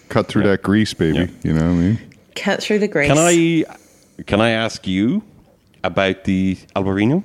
Cut 0.09 0.27
through 0.27 0.43
that 0.43 0.61
grease, 0.61 0.93
baby. 0.93 1.17
Yeah. 1.19 1.27
You 1.43 1.53
know 1.53 1.65
what 1.67 1.71
I 1.71 1.81
mean? 1.81 1.99
Cut 2.35 2.61
through 2.61 2.79
the 2.79 2.87
grease. 2.87 3.07
Can 3.07 3.17
I 3.17 3.65
can 4.27 4.39
I 4.41 4.51
ask 4.51 4.85
you 4.85 5.23
about 5.83 6.25
the 6.25 6.57
Albarino? 6.75 7.23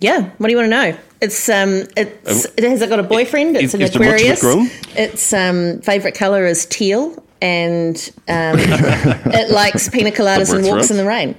Yeah. 0.00 0.30
What 0.38 0.46
do 0.48 0.50
you 0.52 0.56
want 0.56 0.66
to 0.66 0.70
know? 0.92 0.98
It's 1.20 1.48
um, 1.48 1.84
it's 1.96 2.46
it 2.56 2.64
has 2.64 2.80
it 2.82 2.88
got 2.88 2.98
a 2.98 3.02
boyfriend? 3.04 3.56
It's 3.56 3.66
is- 3.66 3.74
an 3.74 3.82
is 3.82 3.90
there 3.90 4.00
much 4.00 4.20
of 4.20 4.26
it 4.26 4.38
Aquarius. 4.38 4.40
grown? 4.40 4.70
Its 4.96 5.32
um, 5.32 5.80
favorite 5.82 6.14
color 6.16 6.46
is 6.46 6.66
teal, 6.66 7.22
and 7.40 7.96
um, 8.28 8.56
it 8.58 9.50
likes 9.50 9.88
pina 9.88 10.10
coladas 10.10 10.52
and 10.54 10.66
walks 10.66 10.84
us. 10.84 10.90
in 10.90 10.96
the 10.96 11.04
rain. 11.06 11.36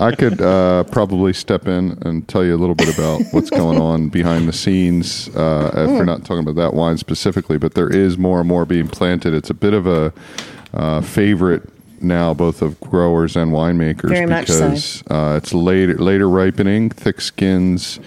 I 0.00 0.14
could 0.14 0.40
uh, 0.40 0.84
probably 0.84 1.32
step 1.32 1.66
in 1.68 1.98
and 2.02 2.26
tell 2.28 2.44
you 2.44 2.54
a 2.54 2.58
little 2.58 2.74
bit 2.74 2.92
about 2.94 3.22
what's 3.32 3.50
going 3.50 3.78
on 3.80 4.08
behind 4.08 4.48
the 4.48 4.52
scenes. 4.52 5.28
Uh, 5.34 5.70
if 5.74 5.90
we're 5.90 6.04
not 6.04 6.24
talking 6.24 6.40
about 6.40 6.56
that 6.56 6.74
wine 6.74 6.98
specifically, 6.98 7.58
but 7.58 7.74
there 7.74 7.88
is 7.88 8.18
more 8.18 8.40
and 8.40 8.48
more 8.48 8.64
being 8.64 8.88
planted. 8.88 9.34
It's 9.34 9.50
a 9.50 9.54
bit 9.54 9.74
of 9.74 9.86
a 9.86 10.12
uh, 10.72 11.00
favorite 11.00 11.62
now, 12.00 12.34
both 12.34 12.60
of 12.62 12.78
growers 12.80 13.36
and 13.36 13.52
winemakers, 13.52 14.08
Very 14.10 14.26
much 14.26 14.48
so. 14.48 14.68
because 14.70 15.02
uh, 15.10 15.38
it's 15.42 15.54
later 15.54 15.94
later 15.98 16.28
ripening, 16.28 16.90
thick 16.90 17.20
skins. 17.20 18.00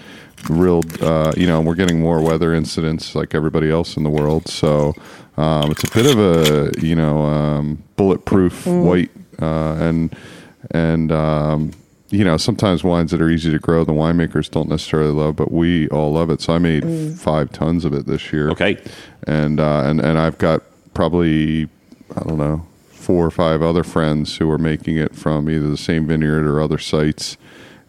Real, 0.48 0.82
uh, 1.02 1.32
you 1.36 1.48
know, 1.48 1.60
we're 1.60 1.74
getting 1.74 1.98
more 2.00 2.20
weather 2.22 2.54
incidents 2.54 3.16
like 3.16 3.34
everybody 3.34 3.70
else 3.70 3.96
in 3.96 4.04
the 4.04 4.10
world. 4.10 4.46
So 4.48 4.94
um, 5.36 5.72
it's 5.72 5.82
a 5.82 5.90
bit 5.90 6.06
of 6.06 6.16
a, 6.18 6.70
you 6.80 6.94
know, 6.94 7.22
um, 7.24 7.82
bulletproof 7.96 8.64
Mm. 8.64 8.84
white 8.84 9.10
uh, 9.42 9.74
and 9.80 10.16
and 10.70 11.10
um, 11.12 11.70
you 12.10 12.24
know 12.24 12.36
sometimes 12.36 12.82
wines 12.84 13.10
that 13.10 13.20
are 13.20 13.28
easy 13.30 13.50
to 13.50 13.58
grow 13.58 13.84
the 13.84 13.92
winemakers 13.92 14.50
don't 14.50 14.68
necessarily 14.68 15.12
love 15.12 15.36
but 15.36 15.52
we 15.52 15.88
all 15.90 16.12
love 16.12 16.30
it 16.30 16.40
so 16.40 16.54
i 16.54 16.58
made 16.58 16.82
Mm. 16.82 17.18
five 17.18 17.52
tons 17.52 17.84
of 17.84 17.92
it 17.92 18.06
this 18.06 18.32
year 18.32 18.50
Okay. 18.50 18.78
and 19.26 19.60
uh, 19.60 19.82
and 19.84 20.00
and 20.00 20.18
i've 20.18 20.38
got 20.38 20.62
probably 20.94 21.68
i 22.16 22.20
don't 22.24 22.38
know 22.38 22.66
four 22.90 23.24
or 23.24 23.30
five 23.30 23.62
other 23.62 23.84
friends 23.84 24.36
who 24.36 24.50
are 24.50 24.58
making 24.58 24.96
it 24.96 25.14
from 25.14 25.48
either 25.48 25.68
the 25.68 25.76
same 25.76 26.06
vineyard 26.06 26.46
or 26.46 26.60
other 26.60 26.78
sites 26.78 27.36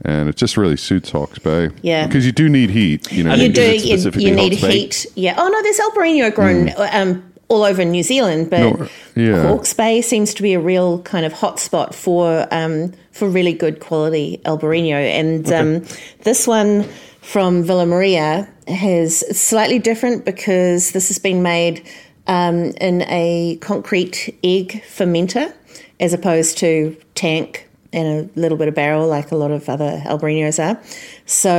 and 0.05 0.29
it 0.29 0.37
just 0.37 0.55
really 0.55 0.77
suits 0.77 1.09
Hawke's 1.11 1.39
Bay. 1.39 1.71
Yeah. 1.81 2.07
because 2.07 2.25
you 2.25 2.31
do 2.31 2.47
need 2.47 2.69
heat. 2.69 3.11
You 3.11 3.25
know, 3.25 3.33
You 3.35 3.49
do. 3.51 3.61
You, 3.73 3.79
specifically 3.79 4.27
you 4.29 4.33
need 4.33 4.51
Bay? 4.61 4.71
heat. 4.79 5.05
Yeah. 5.15 5.35
Oh 5.37 5.49
no, 5.49 5.61
there's 5.61 5.77
Albarino 5.77 6.33
grown 6.33 6.69
um, 6.93 7.28
all 7.49 7.63
over 7.63 7.83
New 7.83 8.03
Zealand, 8.03 8.49
but. 8.49 8.59
No, 8.59 8.87
yeah. 9.15 9.47
Hawke's 9.47 9.73
Bay 9.73 10.01
seems 10.01 10.33
to 10.35 10.41
be 10.41 10.53
a 10.53 10.59
real 10.59 11.01
kind 11.01 11.25
of 11.25 11.33
hotspot 11.33 11.93
for 11.93 12.47
um, 12.51 12.93
for 13.11 13.27
really 13.27 13.53
good 13.53 13.79
quality 13.81 14.39
Albarino. 14.45 14.93
And 14.93 15.51
um, 15.51 15.85
this 16.23 16.47
one 16.47 16.83
from 17.21 17.63
Villa 17.63 17.85
Maria 17.85 18.47
has 18.67 19.19
slightly 19.37 19.77
different 19.79 20.23
because 20.25 20.91
this 20.91 21.09
has 21.09 21.19
been 21.19 21.43
made 21.43 21.85
um, 22.27 22.65
in 22.79 23.01
a 23.09 23.57
concrete 23.61 24.37
egg 24.43 24.83
fermenter 24.87 25.51
as 25.99 26.13
opposed 26.13 26.57
to 26.59 26.95
tank 27.15 27.67
and 27.91 28.29
a 28.29 28.39
little 28.39 28.57
bit 28.57 28.67
of 28.67 28.75
barrel 28.75 29.07
like 29.07 29.31
a 29.31 29.35
lot 29.35 29.51
of 29.51 29.67
other 29.67 30.01
Albarinos 30.05 30.63
are. 30.63 30.81
So 31.25 31.51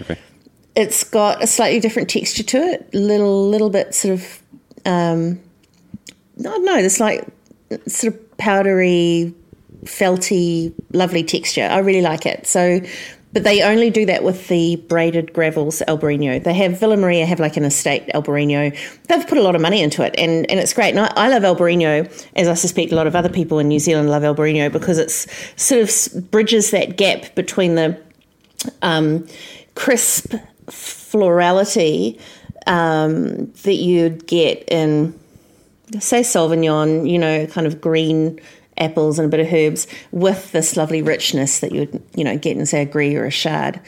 Okay. 0.00 0.18
it's 0.74 1.02
got 1.04 1.42
a 1.42 1.46
slightly 1.46 1.80
different 1.80 2.10
texture 2.10 2.42
to 2.42 2.58
it. 2.58 2.92
Little 2.92 3.48
little 3.48 3.70
bit 3.70 3.94
sort 3.94 4.12
of 4.14 4.42
um 4.86 5.40
I 6.38 6.42
don't 6.42 6.64
know, 6.64 6.76
it's 6.76 7.00
like 7.00 7.26
sort 7.86 8.14
of 8.14 8.36
powdery, 8.38 9.34
felty, 9.84 10.72
lovely 10.92 11.24
texture. 11.24 11.68
I 11.70 11.78
really 11.78 12.02
like 12.02 12.26
it. 12.26 12.46
So 12.46 12.80
but 13.36 13.44
they 13.44 13.62
only 13.62 13.90
do 13.90 14.06
that 14.06 14.24
with 14.24 14.48
the 14.48 14.76
braided 14.88 15.34
gravels 15.34 15.82
Albarino. 15.86 16.42
They 16.42 16.54
have 16.54 16.80
Villa 16.80 16.96
Maria 16.96 17.26
have 17.26 17.38
like 17.38 17.58
an 17.58 17.64
estate 17.64 18.08
Albarino. 18.14 18.74
They've 19.08 19.28
put 19.28 19.36
a 19.36 19.42
lot 19.42 19.54
of 19.54 19.60
money 19.60 19.82
into 19.82 20.02
it, 20.02 20.14
and, 20.16 20.50
and 20.50 20.58
it's 20.58 20.72
great. 20.72 20.96
And 20.96 21.00
I, 21.00 21.12
I 21.16 21.28
love 21.28 21.42
Albarino, 21.42 22.10
as 22.34 22.48
I 22.48 22.54
suspect 22.54 22.92
a 22.92 22.94
lot 22.94 23.06
of 23.06 23.14
other 23.14 23.28
people 23.28 23.58
in 23.58 23.68
New 23.68 23.78
Zealand 23.78 24.08
love 24.08 24.22
Albarino 24.22 24.72
because 24.72 24.96
it's 24.96 25.26
sort 25.62 25.82
of 25.82 26.30
bridges 26.30 26.70
that 26.70 26.96
gap 26.96 27.34
between 27.34 27.74
the 27.74 28.00
um, 28.80 29.26
crisp 29.74 30.32
florality 30.70 32.18
um, 32.66 33.52
that 33.62 33.74
you'd 33.74 34.26
get 34.26 34.64
in, 34.68 35.18
say, 36.00 36.20
Sauvignon, 36.20 37.08
you 37.10 37.18
know, 37.18 37.46
kind 37.46 37.66
of 37.66 37.80
green 37.80 38.40
apples 38.78 39.18
and 39.18 39.26
a 39.26 39.28
bit 39.30 39.40
of 39.40 39.52
herbs 39.52 39.86
with 40.10 40.52
this 40.52 40.76
lovely 40.76 41.02
richness 41.02 41.60
that 41.60 41.72
you 41.72 41.80
would, 41.80 42.02
you 42.14 42.24
know, 42.24 42.36
get 42.36 42.56
in, 42.56 42.66
say, 42.66 42.82
a 42.82 42.84
Gris 42.84 43.14
or 43.14 43.24
a 43.26 43.30
Chard. 43.30 43.80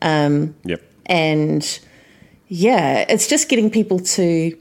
Um, 0.00 0.54
Yep. 0.64 0.82
and 1.06 1.80
yeah, 2.48 3.04
it's 3.08 3.28
just 3.28 3.48
getting 3.48 3.70
people 3.70 4.00
to 4.00 4.58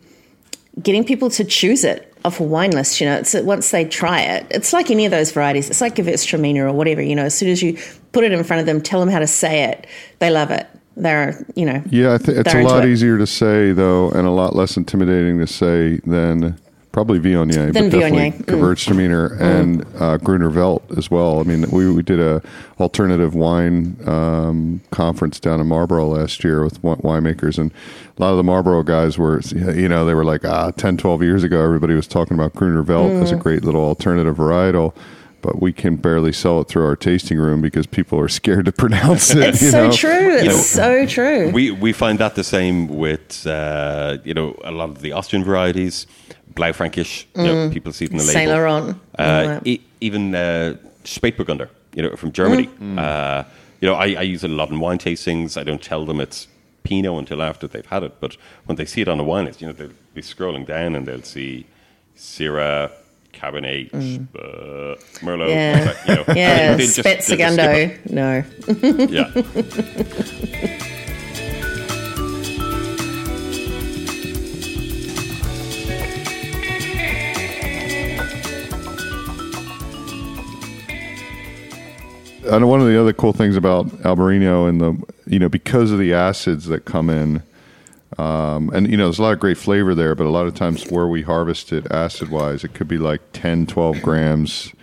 getting 0.82 1.04
people 1.04 1.30
to 1.30 1.44
choose 1.44 1.84
it 1.84 2.14
off 2.24 2.40
a 2.40 2.44
wine 2.44 2.72
list. 2.72 3.02
You 3.02 3.08
know, 3.08 3.18
it's 3.18 3.34
once 3.34 3.72
they 3.72 3.84
try 3.86 4.22
it, 4.22 4.48
it's 4.52 4.72
like 4.72 4.90
any 4.92 5.06
of 5.06 5.12
those 5.12 5.32
varieties. 5.32 5.70
It's 5.70 5.82
like 5.82 5.96
Gewürztraminer 5.96 6.70
or 6.70 6.72
whatever. 6.74 7.02
You 7.02 7.16
know, 7.16 7.24
as 7.26 7.38
soon 7.38 7.50
as 7.50 7.62
you 7.62 7.78
put 8.12 8.24
it 8.24 8.32
in 8.32 8.44
front 8.44 8.60
of 8.62 8.66
them, 8.66 8.82
tell 8.82 9.00
them 9.00 9.10
how 9.10 9.20
to 9.20 9.28
say 9.28 9.64
it, 9.64 9.88
they 10.20 10.30
love 10.30 10.52
it. 10.52 10.68
They're, 10.98 11.46
you 11.56 11.66
know, 11.66 11.82
Yeah, 11.90 12.14
I 12.14 12.18
think 12.18 12.38
it's 12.40 12.54
a 12.54 12.64
lot 12.64 12.86
it. 12.86 12.90
easier 12.92 13.18
to 13.18 13.28
say 13.28 13.72
though, 13.72 14.10
and 14.12 14.28
a 14.28 14.32
lot 14.32 14.56
less 14.56 14.76
intimidating 14.78 15.40
to 15.40 15.48
say 15.48 16.00
than 16.06 16.58
probably 16.92 17.18
Viognier, 17.20 17.72
Than 17.72 17.90
but 17.90 17.98
definitely 18.00 18.32
Viognier, 18.32 18.44
mm. 18.44 18.46
Gewürztraminer 18.46 19.40
and 19.40 19.86
uh, 19.98 20.18
Gruner 20.18 20.50
Velt 20.50 20.84
as 20.98 21.10
well. 21.10 21.40
I 21.40 21.44
mean, 21.44 21.66
we, 21.72 21.90
we 21.90 22.02
did 22.04 22.20
a 22.20 22.42
alternative 22.82 23.34
wine 23.34 23.96
um, 24.06 24.82
conference 24.92 25.40
down 25.40 25.62
in 25.62 25.68
Marlborough 25.68 26.08
last 26.08 26.44
year 26.44 26.62
with 26.66 26.82
winemakers, 26.82 27.58
and 27.58 27.72
a 28.18 28.22
lot 28.22 28.32
of 28.32 28.38
the 28.38 28.44
Marlborough 28.44 28.84
guys 28.84 29.18
were, 29.18 29.40
you 29.56 29.88
know, 29.88 30.04
they 30.06 30.14
were 30.14 30.26
like, 30.26 30.44
ah, 30.44 30.72
10, 30.72 30.98
12 30.98 31.24
years 31.24 31.46
ago, 31.46 31.64
everybody 31.64 31.94
was 31.94 32.08
talking 32.08 32.36
about 32.36 32.54
Gruner 32.56 32.84
Veldt 32.84 33.12
as 33.24 33.32
a 33.32 33.36
Mm. 33.36 33.40
great 33.40 33.64
little 33.64 33.82
alternative 33.86 34.36
varietal. 34.36 34.94
But 35.42 35.62
we 35.62 35.74
can 35.74 35.96
barely 35.96 36.32
sell 36.34 36.62
it 36.62 36.68
through 36.68 36.86
our 36.86 36.96
tasting 36.96 37.38
room 37.40 37.62
because 37.62 37.88
people 37.88 38.20
are 38.20 38.28
scared 38.30 38.66
to 38.66 38.72
pronounce 38.84 39.32
it. 39.32 39.40
it's 39.44 39.62
you 39.62 39.72
so 39.72 39.88
know? 39.88 39.92
true. 39.94 40.36
It's 40.36 40.46
know, 40.46 40.58
so 40.58 41.06
true. 41.06 41.50
We 41.52 41.72
we 41.72 41.94
find 41.94 42.20
that 42.20 42.36
the 42.36 42.44
same 42.44 42.88
with 42.88 43.46
uh, 43.48 44.18
you 44.24 44.34
know 44.34 44.56
a 44.64 44.72
lot 44.72 44.90
of 44.90 45.02
the 45.02 45.12
Austrian 45.14 45.44
varieties, 45.44 46.08
Blaufränkisch. 46.54 47.26
You 47.36 47.44
know, 47.44 47.70
people 47.70 47.92
see 47.94 48.06
it 48.06 48.12
in 48.12 48.18
the 48.18 48.24
label. 48.24 48.34
Saint 48.34 48.52
Laurent. 48.52 48.90
Uh, 49.18 49.22
all 49.24 49.48
that. 49.48 49.68
e- 49.68 49.82
even 50.00 50.36
uh, 50.36 50.76
Spätburgunder, 51.04 51.70
you 51.96 52.04
know, 52.04 52.16
from 52.16 52.32
Germany. 52.32 52.68
Mm. 52.80 53.00
Uh, 53.00 53.44
you 53.80 53.88
know, 53.88 53.96
I, 53.96 54.14
I 54.14 54.22
use 54.22 54.44
it 54.44 54.52
a 54.52 54.54
lot 54.54 54.70
in 54.70 54.80
wine 54.80 55.00
tastings. 55.00 55.58
I 55.58 55.64
don't 55.64 55.82
tell 55.82 56.06
them 56.06 56.20
it's 56.22 56.48
Pinot 56.84 57.18
until 57.18 57.42
after 57.42 57.68
they've 57.68 57.86
had 57.86 58.04
it, 58.04 58.20
but 58.20 58.38
when 58.66 58.76
they 58.76 58.86
see 58.86 59.02
it 59.02 59.08
on 59.08 59.18
the 59.18 59.24
wine 59.24 59.46
list, 59.46 59.60
you 59.62 59.68
know, 59.68 59.74
they'll 59.74 59.92
be 60.14 60.22
scrolling 60.22 60.66
down 60.68 60.96
and 60.96 61.08
they'll 61.08 61.24
see 61.24 61.66
Syrah, 62.16 62.92
Cabernet, 63.34 63.94
uh, 63.94 64.96
Merlot. 65.26 65.48
Mm. 65.48 65.50
Yeah. 65.50 65.94
You 66.08 66.16
know, 66.16 66.24
yeah, 66.36 66.76
they 66.76 66.86
just- 66.86 67.04
they 67.04 67.16
just 67.16 67.28
skip 67.28 67.40
Spetzegundo. 67.40 68.12
No. 68.12 68.44
Yeah. 69.12 70.82
And 82.44 82.68
one 82.68 82.82
of 82.82 82.88
the 82.88 83.00
other 83.00 83.14
cool 83.14 83.34
things 83.34 83.56
about 83.56 83.88
Albarino 84.02 84.68
and 84.68 84.82
the 84.82 85.04
you 85.28 85.38
know 85.40 85.48
because 85.48 85.92
of 85.92 86.00
the 86.00 86.14
acids 86.14 86.66
that 86.66 86.86
come 86.86 87.10
in, 87.10 87.44
Um, 88.18 88.70
and 88.74 88.90
you 88.90 88.98
know, 88.98 89.06
there's 89.06 89.20
a 89.20 89.24
lot 89.24 89.34
of 89.34 89.40
great 89.40 89.58
flavor 89.58 89.96
there, 89.96 90.16
but 90.16 90.26
a 90.26 90.30
lot 90.30 90.46
of 90.46 90.54
times 90.54 90.90
where 90.92 91.08
we 91.08 91.22
harvest 91.22 91.72
it 91.72 91.90
acid 91.92 92.30
wise, 92.30 92.64
it 92.64 92.74
could 92.74 92.88
be 92.88 92.98
like 92.98 93.22
10, 93.34 93.68
12 93.68 94.02
grams 94.02 94.74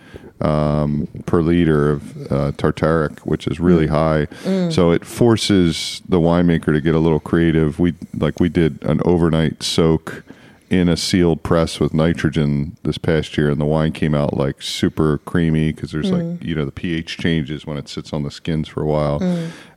um, 0.41 1.07
per 1.25 1.41
liter 1.41 1.91
of 1.91 2.31
uh, 2.31 2.51
tartaric, 2.53 3.19
which 3.19 3.45
is 3.45 3.59
really 3.59 3.87
high. 3.87 4.25
So 4.71 4.91
it 4.91 5.05
forces 5.05 6.01
the 6.07 6.19
winemaker 6.19 6.73
to 6.73 6.81
get 6.81 6.95
a 6.95 6.99
little 6.99 7.19
creative. 7.19 7.77
We 7.79 7.93
like 8.17 8.39
we 8.39 8.49
did 8.49 8.83
an 8.83 9.01
overnight 9.05 9.61
soak 9.63 10.23
in 10.69 10.87
a 10.87 10.95
sealed 10.95 11.41
press 11.41 11.79
with 11.79 11.93
nitrogen 11.93 12.77
this 12.83 12.97
past 12.97 13.37
year, 13.37 13.49
and 13.49 13.59
the 13.59 13.65
wine 13.65 13.91
came 13.91 14.13
out 14.13 14.35
like 14.37 14.61
super 14.61 15.17
creamy 15.19 15.71
because 15.71 15.91
there's 15.91 16.11
like 16.11 16.43
you 16.43 16.53
know 16.53 16.63
the 16.65 16.71
pH 16.71 17.17
changes 17.17 17.65
when 17.65 17.77
it 17.77 17.89
sits 17.89 18.13
on 18.13 18.23
the 18.23 18.29
skins 18.31 18.67
for 18.67 18.83
a 18.83 18.85
while, 18.85 19.19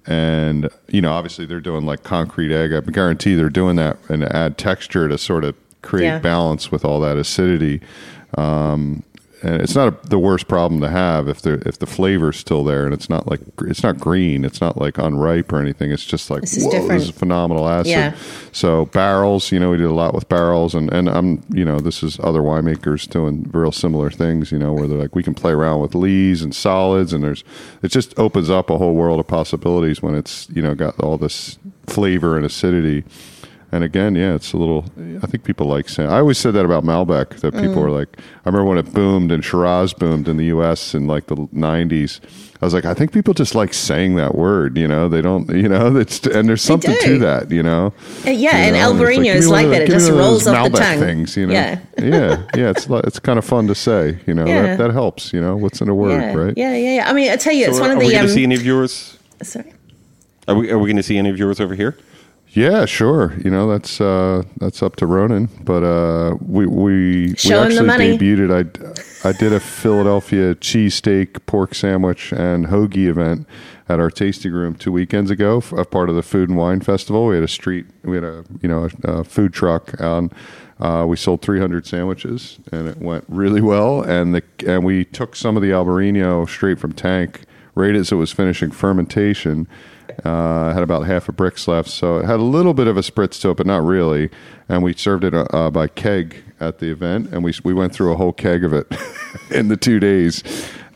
and 0.06 0.68
you 0.88 1.00
know 1.00 1.12
obviously 1.12 1.46
they're 1.46 1.60
doing 1.60 1.86
like 1.86 2.02
concrete 2.02 2.52
egg. 2.54 2.72
I 2.72 2.80
guarantee 2.90 3.34
they're 3.34 3.48
doing 3.50 3.76
that 3.76 3.96
and 4.08 4.24
add 4.24 4.58
texture 4.58 5.08
to 5.08 5.16
sort 5.18 5.44
of 5.44 5.54
create 5.80 6.06
Yeah. 6.06 6.18
balance 6.18 6.70
with 6.70 6.84
all 6.84 7.00
that 7.00 7.16
acidity. 7.16 7.80
Um, 8.36 9.02
and 9.42 9.60
it's 9.60 9.74
not 9.74 9.88
a, 9.88 10.08
the 10.08 10.18
worst 10.18 10.46
problem 10.46 10.80
to 10.80 10.88
have 10.88 11.28
if 11.28 11.42
the 11.42 11.54
if 11.66 11.78
the 11.78 11.86
flavor's 11.86 12.36
still 12.36 12.62
there 12.62 12.84
and 12.84 12.94
it's 12.94 13.08
not 13.08 13.26
like 13.28 13.40
it's 13.62 13.82
not 13.82 13.98
green, 13.98 14.44
it's 14.44 14.60
not 14.60 14.76
like 14.78 14.98
unripe 14.98 15.52
or 15.52 15.60
anything. 15.60 15.90
It's 15.90 16.04
just 16.04 16.30
like 16.30 16.42
This 16.42 16.56
is 16.56 16.64
whoa, 16.64 16.88
this 16.88 17.04
is 17.04 17.10
phenomenal 17.10 17.68
acid. 17.68 17.90
Yeah. 17.90 18.16
So 18.52 18.86
barrels, 18.86 19.50
you 19.50 19.58
know, 19.58 19.70
we 19.70 19.78
did 19.78 19.86
a 19.86 19.92
lot 19.92 20.14
with 20.14 20.28
barrels, 20.28 20.74
and 20.74 20.92
and 20.92 21.08
I'm 21.08 21.42
you 21.50 21.64
know 21.64 21.80
this 21.80 22.02
is 22.02 22.20
other 22.20 22.40
winemakers 22.40 23.08
doing 23.08 23.50
real 23.52 23.72
similar 23.72 24.10
things, 24.10 24.52
you 24.52 24.58
know, 24.58 24.72
where 24.72 24.86
they're 24.86 24.98
like 24.98 25.16
we 25.16 25.22
can 25.22 25.34
play 25.34 25.52
around 25.52 25.80
with 25.80 25.94
lees 25.94 26.42
and 26.42 26.54
solids, 26.54 27.12
and 27.12 27.24
there's 27.24 27.42
it 27.82 27.88
just 27.88 28.16
opens 28.18 28.48
up 28.48 28.70
a 28.70 28.78
whole 28.78 28.94
world 28.94 29.18
of 29.18 29.26
possibilities 29.26 30.00
when 30.00 30.14
it's 30.14 30.48
you 30.50 30.62
know 30.62 30.74
got 30.74 30.98
all 31.00 31.18
this 31.18 31.58
flavor 31.86 32.36
and 32.36 32.46
acidity. 32.46 33.04
And 33.74 33.82
again, 33.82 34.14
yeah, 34.14 34.34
it's 34.34 34.52
a 34.52 34.58
little. 34.58 34.84
I 35.22 35.26
think 35.26 35.44
people 35.44 35.66
like 35.66 35.88
saying. 35.88 36.10
I 36.10 36.18
always 36.18 36.36
said 36.36 36.52
that 36.52 36.66
about 36.66 36.84
Malbec. 36.84 37.40
That 37.40 37.54
people 37.54 37.80
were 37.80 37.90
like. 37.90 38.18
I 38.44 38.48
remember 38.50 38.66
when 38.68 38.76
it 38.76 38.92
boomed 38.92 39.32
and 39.32 39.42
Shiraz 39.42 39.94
boomed 39.94 40.28
in 40.28 40.36
the 40.36 40.44
U.S. 40.46 40.94
in 40.94 41.06
like 41.06 41.26
the 41.28 41.36
'90s. 41.36 42.20
I 42.60 42.66
was 42.66 42.74
like, 42.74 42.84
I 42.84 42.92
think 42.92 43.12
people 43.12 43.32
just 43.32 43.54
like 43.54 43.72
saying 43.72 44.16
that 44.16 44.34
word. 44.34 44.76
You 44.76 44.86
know, 44.88 45.08
they 45.08 45.22
don't. 45.22 45.48
You 45.48 45.70
know, 45.70 45.96
it's 45.96 46.26
and 46.26 46.46
there's 46.50 46.60
something 46.60 46.94
to 47.00 47.18
that. 47.20 47.50
You 47.50 47.62
know. 47.62 47.94
Uh, 48.26 48.30
yeah, 48.30 48.34
You 48.34 48.48
and 48.48 48.76
know, 48.76 48.90
it's 48.90 49.00
Albarino 49.18 49.24
give 49.24 49.36
is 49.36 49.48
like 49.48 49.68
that. 49.68 49.82
It 49.82 49.88
just 49.88 50.10
rolls 50.10 50.44
those 50.44 50.54
off 50.54 50.70
the 50.70 50.78
tongue. 50.78 50.98
Things, 50.98 51.34
you 51.38 51.46
know. 51.46 51.54
Yeah. 51.54 51.78
yeah, 51.98 52.46
yeah. 52.54 52.70
It's 52.70 52.86
it's 52.90 53.18
kind 53.20 53.38
of 53.38 53.44
fun 53.46 53.68
to 53.68 53.74
say. 53.74 54.18
You 54.26 54.34
know, 54.34 54.44
Yeah. 54.44 54.62
that, 54.62 54.78
that 54.78 54.90
helps. 54.92 55.32
You 55.32 55.40
know, 55.40 55.56
what's 55.56 55.80
in 55.80 55.88
a 55.88 55.94
word, 55.94 56.20
yeah, 56.20 56.34
right? 56.34 56.54
yeah, 56.58 56.76
yeah, 56.76 56.94
yeah. 56.96 57.08
I 57.08 57.14
mean, 57.14 57.30
I 57.30 57.36
tell 57.36 57.54
you, 57.54 57.68
it's 57.68 57.76
So 57.78 57.80
one 57.82 57.90
are, 57.90 57.94
of 57.94 57.98
are 58.00 58.00
we 58.00 58.08
the. 58.08 58.12
going 58.12 58.20
Um, 58.24 58.28
to 58.28 58.34
see 58.34 58.42
any 58.44 58.54
of 58.54 58.66
yours? 58.66 59.18
sorry. 59.42 59.72
Are 60.46 60.54
we, 60.56 60.70
are 60.70 60.78
we 60.78 60.88
going 60.88 60.96
to 60.98 61.02
see 61.02 61.16
any 61.16 61.30
of 61.30 61.38
yours 61.38 61.58
over 61.58 61.74
here? 61.74 61.96
Yeah, 62.54 62.84
sure. 62.84 63.32
You 63.42 63.50
know 63.50 63.66
that's 63.66 63.98
uh, 63.98 64.42
that's 64.58 64.82
up 64.82 64.96
to 64.96 65.06
Ronan, 65.06 65.48
but 65.62 65.82
uh, 65.82 66.36
we 66.46 66.66
we 66.66 66.82
we 66.84 67.32
actually 67.32 67.86
debuted. 68.18 68.50
I 69.24 69.28
I 69.28 69.32
did 69.32 69.54
a 69.54 69.60
Philadelphia 69.60 70.54
cheesesteak, 70.56 71.46
pork 71.46 71.74
sandwich, 71.74 72.30
and 72.30 72.66
hoagie 72.66 73.08
event 73.08 73.46
at 73.88 74.00
our 74.00 74.10
tasting 74.10 74.52
room 74.52 74.74
two 74.74 74.92
weekends 74.92 75.30
ago, 75.30 75.62
a 75.76 75.86
part 75.86 76.10
of 76.10 76.14
the 76.14 76.22
Food 76.22 76.50
and 76.50 76.58
Wine 76.58 76.80
Festival. 76.80 77.26
We 77.26 77.36
had 77.36 77.44
a 77.44 77.48
street, 77.48 77.86
we 78.04 78.16
had 78.16 78.24
a 78.24 78.44
you 78.60 78.68
know 78.68 78.88
a, 79.04 79.10
a 79.10 79.24
food 79.24 79.54
truck, 79.54 79.98
and 79.98 80.30
uh, 80.78 81.06
we 81.08 81.16
sold 81.16 81.40
300 81.40 81.86
sandwiches, 81.86 82.58
and 82.70 82.86
it 82.86 82.98
went 82.98 83.24
really 83.28 83.62
well. 83.62 84.02
And 84.02 84.34
the 84.34 84.42
and 84.66 84.84
we 84.84 85.06
took 85.06 85.36
some 85.36 85.56
of 85.56 85.62
the 85.62 85.70
Albarino 85.70 86.46
straight 86.46 86.78
from 86.78 86.92
tank, 86.92 87.44
right 87.74 87.94
as 87.94 88.12
it 88.12 88.16
was 88.16 88.30
finishing 88.30 88.70
fermentation. 88.70 89.66
Uh, 90.24 90.72
had 90.72 90.82
about 90.82 91.02
half 91.06 91.28
a 91.28 91.32
Brix 91.32 91.66
left, 91.66 91.88
so 91.88 92.18
it 92.18 92.24
had 92.26 92.40
a 92.40 92.44
little 92.44 92.74
bit 92.74 92.86
of 92.86 92.96
a 92.96 93.00
spritz 93.00 93.40
to 93.42 93.50
it, 93.50 93.56
but 93.56 93.66
not 93.66 93.82
really. 93.84 94.30
And 94.68 94.82
we 94.82 94.94
served 94.94 95.24
it 95.24 95.34
uh, 95.34 95.70
by 95.70 95.88
keg 95.88 96.36
at 96.60 96.78
the 96.78 96.90
event, 96.90 97.28
and 97.32 97.42
we 97.44 97.54
we 97.64 97.74
went 97.74 97.92
through 97.92 98.12
a 98.12 98.16
whole 98.16 98.32
keg 98.32 98.64
of 98.64 98.72
it 98.72 98.86
in 99.50 99.68
the 99.68 99.76
two 99.76 100.00
days. 100.00 100.42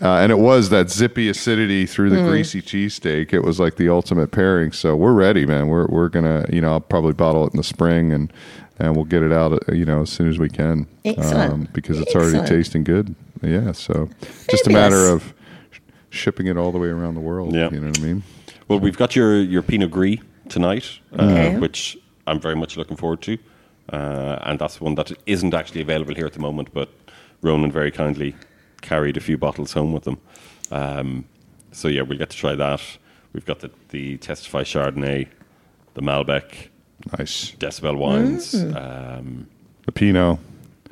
Uh, 0.03 0.17
and 0.19 0.31
it 0.31 0.39
was 0.39 0.69
that 0.69 0.91
zippy 0.91 1.27
acidity 1.29 1.87
through 1.87 2.11
the 2.11 2.23
greasy 2.29 2.61
cheesesteak. 2.61 3.33
It 3.33 3.41
was 3.41 3.59
like 3.59 3.77
the 3.77 3.89
ultimate 3.89 4.31
pairing. 4.31 4.73
So 4.73 4.95
we're 4.95 5.14
ready, 5.14 5.47
man. 5.47 5.69
We're 5.69 5.87
we're 5.87 6.11
gonna, 6.11 6.45
you 6.53 6.61
know, 6.61 6.73
I'll 6.73 6.81
probably 6.81 7.14
bottle 7.14 7.47
it 7.47 7.55
in 7.55 7.57
the 7.57 7.64
spring, 7.64 8.12
and 8.12 8.31
and 8.79 8.95
we'll 8.95 9.07
get 9.07 9.23
it 9.23 9.33
out, 9.33 9.53
uh, 9.53 9.73
you 9.73 9.87
know, 9.87 10.03
as 10.03 10.11
soon 10.11 10.29
as 10.29 10.39
we 10.39 10.51
can, 10.51 10.87
um, 11.17 11.67
because 11.73 11.99
it's 11.99 12.14
already 12.14 12.47
tasting 12.47 12.85
good. 12.85 13.14
Yeah. 13.43 13.73
So 13.73 14.11
just 14.51 14.67
a 14.67 14.71
matter 14.71 15.09
of 15.09 15.33
sh- 15.71 15.79
shipping 16.11 16.47
it 16.47 16.59
all 16.59 16.73
the 16.73 16.79
way 16.79 16.89
around 16.89 17.14
the 17.14 17.21
world. 17.21 17.55
Yeah. 17.55 17.71
You 17.71 17.81
know 17.81 17.89
what 17.89 17.99
I 17.99 18.03
mean? 18.03 18.23
Well, 18.69 18.81
we've 18.81 18.97
got 18.97 19.14
your, 19.14 19.41
your 19.41 19.62
Pinot 19.62 19.91
Gris 19.91 20.19
tonight, 20.49 20.99
Okay. 21.12 21.55
uh, 21.55 21.61
which 21.61 21.97
I'm 22.27 22.41
very 22.41 22.57
much 22.57 22.77
looking 22.77 22.97
forward 22.97 23.23
to. 23.23 23.39
Uh, 23.93 24.39
and 24.43 24.59
that's 24.59 24.81
one 24.81 24.97
that 24.97 25.12
isn't 25.27 25.55
actually 25.55 25.81
available 25.81 26.14
here 26.14 26.27
at 26.27 26.33
the 26.33 26.41
moment, 26.41 26.73
but 26.73 26.89
Ronan 27.43 27.71
very 27.71 27.91
kindly 27.93 28.35
carried 28.83 29.17
a 29.17 29.21
few 29.21 29.39
bottles 29.39 29.73
home 29.73 29.93
with 29.93 30.05
them. 30.05 30.19
Um, 30.73 31.25
so, 31.71 31.87
yeah, 31.89 32.03
we'll 32.03 32.19
get 32.19 32.31
to 32.31 32.37
try 32.37 32.55
that. 32.57 32.81
We've 33.33 33.45
got 33.47 33.61
the, 33.61 33.71
the 33.91 34.17
Testify 34.17 34.62
Chardonnay, 34.62 35.29
the 35.95 36.03
Malbec, 36.03 36.69
Nice. 37.19 37.53
Decibel 37.53 37.99
wines. 37.99 38.55
Mm. 38.55 39.19
Um, 39.19 39.47
The 39.85 39.93
Pinot. 39.93 40.39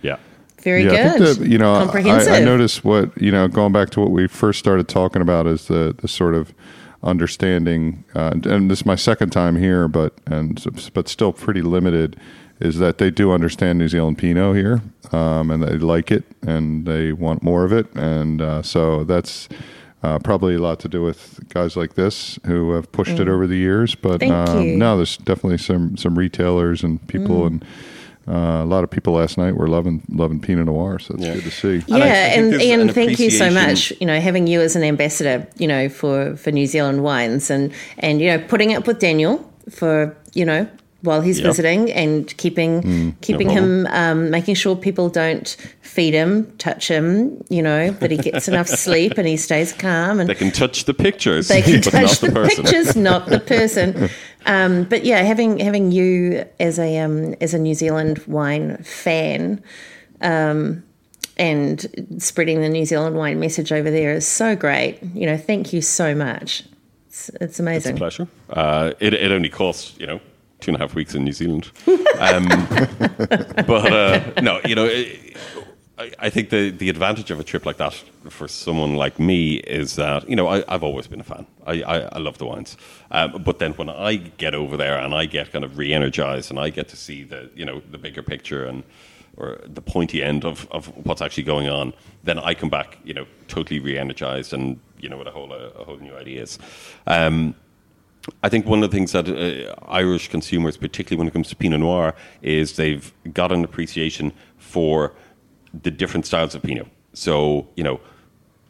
yeah. 0.02 0.16
Very 0.62 0.84
yeah, 0.84 0.90
I 1.14 1.18
good. 1.18 1.26
think 1.26 1.38
that, 1.38 1.48
you 1.48 1.58
know, 1.58 1.74
Comprehensive. 1.78 2.32
I, 2.32 2.36
I 2.38 2.44
noticed 2.44 2.84
what 2.84 3.10
you 3.20 3.30
know, 3.30 3.48
going 3.48 3.72
back 3.72 3.90
to 3.90 4.00
what 4.00 4.10
we 4.10 4.26
first 4.28 4.58
started 4.58 4.86
talking 4.88 5.20
about 5.20 5.46
is 5.46 5.66
the 5.68 5.94
the 5.98 6.08
sort 6.08 6.34
of 6.34 6.54
understanding, 7.04 8.04
uh, 8.14 8.30
and, 8.32 8.46
and 8.46 8.70
this 8.70 8.80
is 8.80 8.86
my 8.86 8.96
second 8.96 9.30
time 9.30 9.56
here, 9.56 9.86
but 9.88 10.14
and 10.26 10.64
but 10.94 11.08
still 11.08 11.32
pretty 11.32 11.62
limited. 11.62 12.16
Is 12.60 12.78
that 12.78 12.98
they 12.98 13.10
do 13.10 13.32
understand 13.32 13.78
New 13.78 13.88
Zealand 13.88 14.16
Pinot 14.18 14.56
here, 14.56 14.80
um, 15.12 15.50
and 15.50 15.62
they 15.62 15.76
like 15.76 16.10
it, 16.12 16.24
and 16.46 16.86
they 16.86 17.12
want 17.12 17.42
more 17.42 17.64
of 17.64 17.72
it, 17.72 17.86
and 17.94 18.40
uh, 18.42 18.62
so 18.62 19.04
that's. 19.04 19.48
Uh, 20.02 20.18
probably 20.18 20.54
a 20.54 20.58
lot 20.58 20.78
to 20.78 20.86
do 20.86 21.02
with 21.02 21.40
guys 21.48 21.78
like 21.78 21.94
this 21.94 22.38
who 22.44 22.72
have 22.72 22.92
pushed 22.92 23.18
it 23.18 23.26
over 23.26 23.46
the 23.46 23.56
years, 23.56 23.94
but 23.94 24.20
Mm. 24.20 24.48
Um, 24.48 24.78
no, 24.78 24.96
there's 24.98 25.16
definitely 25.16 25.56
some 25.56 25.96
some 25.96 26.18
retailers 26.18 26.84
and 26.84 27.00
people 27.08 27.40
Mm. 27.40 27.46
and 27.46 27.64
uh, 28.28 28.62
a 28.62 28.64
lot 28.64 28.84
of 28.84 28.90
people 28.90 29.12
last 29.14 29.36
night 29.38 29.56
were 29.56 29.68
loving 29.68 30.02
loving 30.10 30.40
Pinot 30.40 30.66
Noir, 30.66 30.98
so 30.98 31.14
it's 31.14 31.22
Yeah. 31.24 31.34
good 31.34 31.44
to 31.44 31.50
see. 31.50 31.82
And 31.92 32.02
I- 32.02 32.06
I 32.06 32.06
yeah, 32.06 32.38
and 32.38 32.62
Ian, 32.62 32.80
an 32.82 32.88
thank 32.90 33.18
you 33.18 33.30
so 33.30 33.50
much. 33.50 33.92
You 34.00 34.06
know, 34.06 34.18
having 34.20 34.46
you 34.46 34.60
as 34.60 34.76
an 34.76 34.82
ambassador, 34.84 35.46
you 35.58 35.66
know, 35.68 35.88
for 35.88 36.36
for 36.36 36.50
New 36.50 36.66
Zealand 36.66 37.02
wines, 37.02 37.50
and 37.50 37.70
and 37.98 38.20
you 38.20 38.28
know, 38.28 38.38
putting 38.38 38.74
up 38.74 38.86
with 38.86 38.98
Daniel 38.98 39.44
for 39.70 40.16
you 40.34 40.44
know 40.44 40.66
while 41.04 41.20
he's 41.20 41.38
Yep. 41.38 41.46
visiting 41.46 41.92
and 41.92 42.36
keeping 42.36 43.14
keeping 43.20 43.48
him, 43.50 43.86
um, 43.90 44.30
making 44.30 44.54
sure 44.56 44.74
people 44.74 45.08
don't 45.08 45.56
feed 45.82 46.14
him, 46.14 46.50
touch 46.58 46.88
him. 46.88 47.42
You 47.48 47.62
know, 47.62 47.90
that 47.90 48.10
he 48.10 48.16
gets 48.16 48.48
enough 48.48 48.68
sleep 48.86 49.18
and 49.18 49.28
he 49.28 49.36
stays 49.36 49.72
calm 49.72 50.18
and 50.20 50.28
They 50.28 50.34
can 50.34 50.50
touch 50.50 50.84
the 50.84 50.94
pictures, 50.94 51.48
they 51.48 51.62
can 51.62 51.80
touch 51.92 51.92
not 51.94 52.20
the, 52.20 52.26
the, 52.26 52.32
person. 52.32 52.64
pictures, 52.64 52.96
not 52.96 53.26
the 53.26 53.40
person. 53.54 54.08
Um, 54.46 54.84
but 54.84 55.04
yeah, 55.04 55.22
having 55.22 55.58
having 55.58 55.92
you 55.92 56.44
as 56.60 56.78
a 56.78 56.98
um, 56.98 57.34
as 57.40 57.54
a 57.54 57.58
New 57.58 57.74
Zealand 57.74 58.18
wine 58.26 58.76
fan, 58.82 59.62
um, 60.20 60.82
and 61.36 61.86
spreading 62.18 62.60
the 62.60 62.68
New 62.68 62.84
Zealand 62.84 63.16
wine 63.16 63.40
message 63.40 63.72
over 63.72 63.90
there 63.90 64.12
is 64.14 64.26
so 64.26 64.54
great. 64.54 65.02
You 65.14 65.26
know, 65.26 65.36
thank 65.36 65.72
you 65.72 65.80
so 65.82 66.14
much. 66.14 66.64
It's, 67.08 67.28
it's 67.28 67.40
It's 67.40 67.58
a 67.58 67.62
amazing. 67.62 67.96
pleasure. 67.96 68.28
Uh, 68.50 68.92
it, 69.00 69.14
it 69.14 69.32
only 69.32 69.48
costs, 69.48 69.94
you 69.98 70.06
know, 70.06 70.20
two 70.64 70.70
and 70.70 70.76
a 70.76 70.80
half 70.80 70.94
weeks 70.94 71.14
in 71.14 71.24
New 71.24 71.32
Zealand. 71.32 71.70
Um, 72.18 72.48
but 73.66 73.92
uh, 73.92 74.40
no, 74.40 74.60
you 74.64 74.74
know, 74.74 74.86
it, 74.86 75.36
I, 75.98 76.10
I 76.18 76.30
think 76.30 76.48
the, 76.48 76.70
the 76.70 76.88
advantage 76.88 77.30
of 77.30 77.38
a 77.38 77.44
trip 77.44 77.66
like 77.66 77.76
that 77.76 77.92
for 78.30 78.48
someone 78.48 78.94
like 78.96 79.18
me 79.18 79.56
is 79.56 79.96
that, 79.96 80.28
you 80.28 80.36
know, 80.36 80.48
I, 80.48 80.64
I've 80.66 80.82
always 80.82 81.06
been 81.06 81.20
a 81.20 81.24
fan. 81.24 81.46
I, 81.66 81.82
I, 81.82 81.98
I 82.00 82.18
love 82.18 82.38
the 82.38 82.46
wines. 82.46 82.78
Um, 83.10 83.42
but 83.42 83.58
then 83.58 83.72
when 83.74 83.90
I 83.90 84.16
get 84.16 84.54
over 84.54 84.76
there 84.76 84.98
and 84.98 85.14
I 85.14 85.26
get 85.26 85.52
kind 85.52 85.64
of 85.64 85.76
re 85.76 85.92
energized 85.92 86.50
and 86.50 86.58
I 86.58 86.70
get 86.70 86.88
to 86.88 86.96
see 86.96 87.24
the, 87.24 87.50
you 87.54 87.66
know, 87.66 87.82
the 87.90 87.98
bigger 87.98 88.22
picture 88.22 88.64
and 88.64 88.84
or 89.36 89.60
the 89.66 89.82
pointy 89.82 90.22
end 90.22 90.44
of, 90.44 90.68
of 90.70 90.86
what's 91.04 91.20
actually 91.20 91.42
going 91.42 91.68
on, 91.68 91.92
then 92.22 92.38
I 92.38 92.54
come 92.54 92.68
back, 92.70 92.98
you 93.04 93.14
know, 93.14 93.26
totally 93.48 93.80
re-energized 93.80 94.52
and 94.52 94.78
you 95.00 95.08
know 95.08 95.18
with 95.18 95.26
a 95.26 95.30
whole 95.30 95.52
uh, 95.52 95.80
a 95.80 95.84
whole 95.84 95.98
new 95.98 96.16
ideas. 96.16 96.58
Um, 97.06 97.54
I 98.42 98.48
think 98.48 98.66
one 98.66 98.82
of 98.82 98.90
the 98.90 98.96
things 98.96 99.12
that 99.12 99.28
uh, 99.28 99.74
Irish 99.88 100.28
consumers, 100.28 100.76
particularly 100.76 101.18
when 101.18 101.28
it 101.28 101.32
comes 101.32 101.48
to 101.48 101.56
Pinot 101.56 101.80
Noir, 101.80 102.14
is 102.42 102.76
they've 102.76 103.12
got 103.32 103.52
an 103.52 103.64
appreciation 103.64 104.32
for 104.58 105.12
the 105.82 105.90
different 105.90 106.24
styles 106.26 106.54
of 106.54 106.62
Pinot. 106.62 106.86
So 107.12 107.68
you 107.76 107.84
know, 107.84 108.00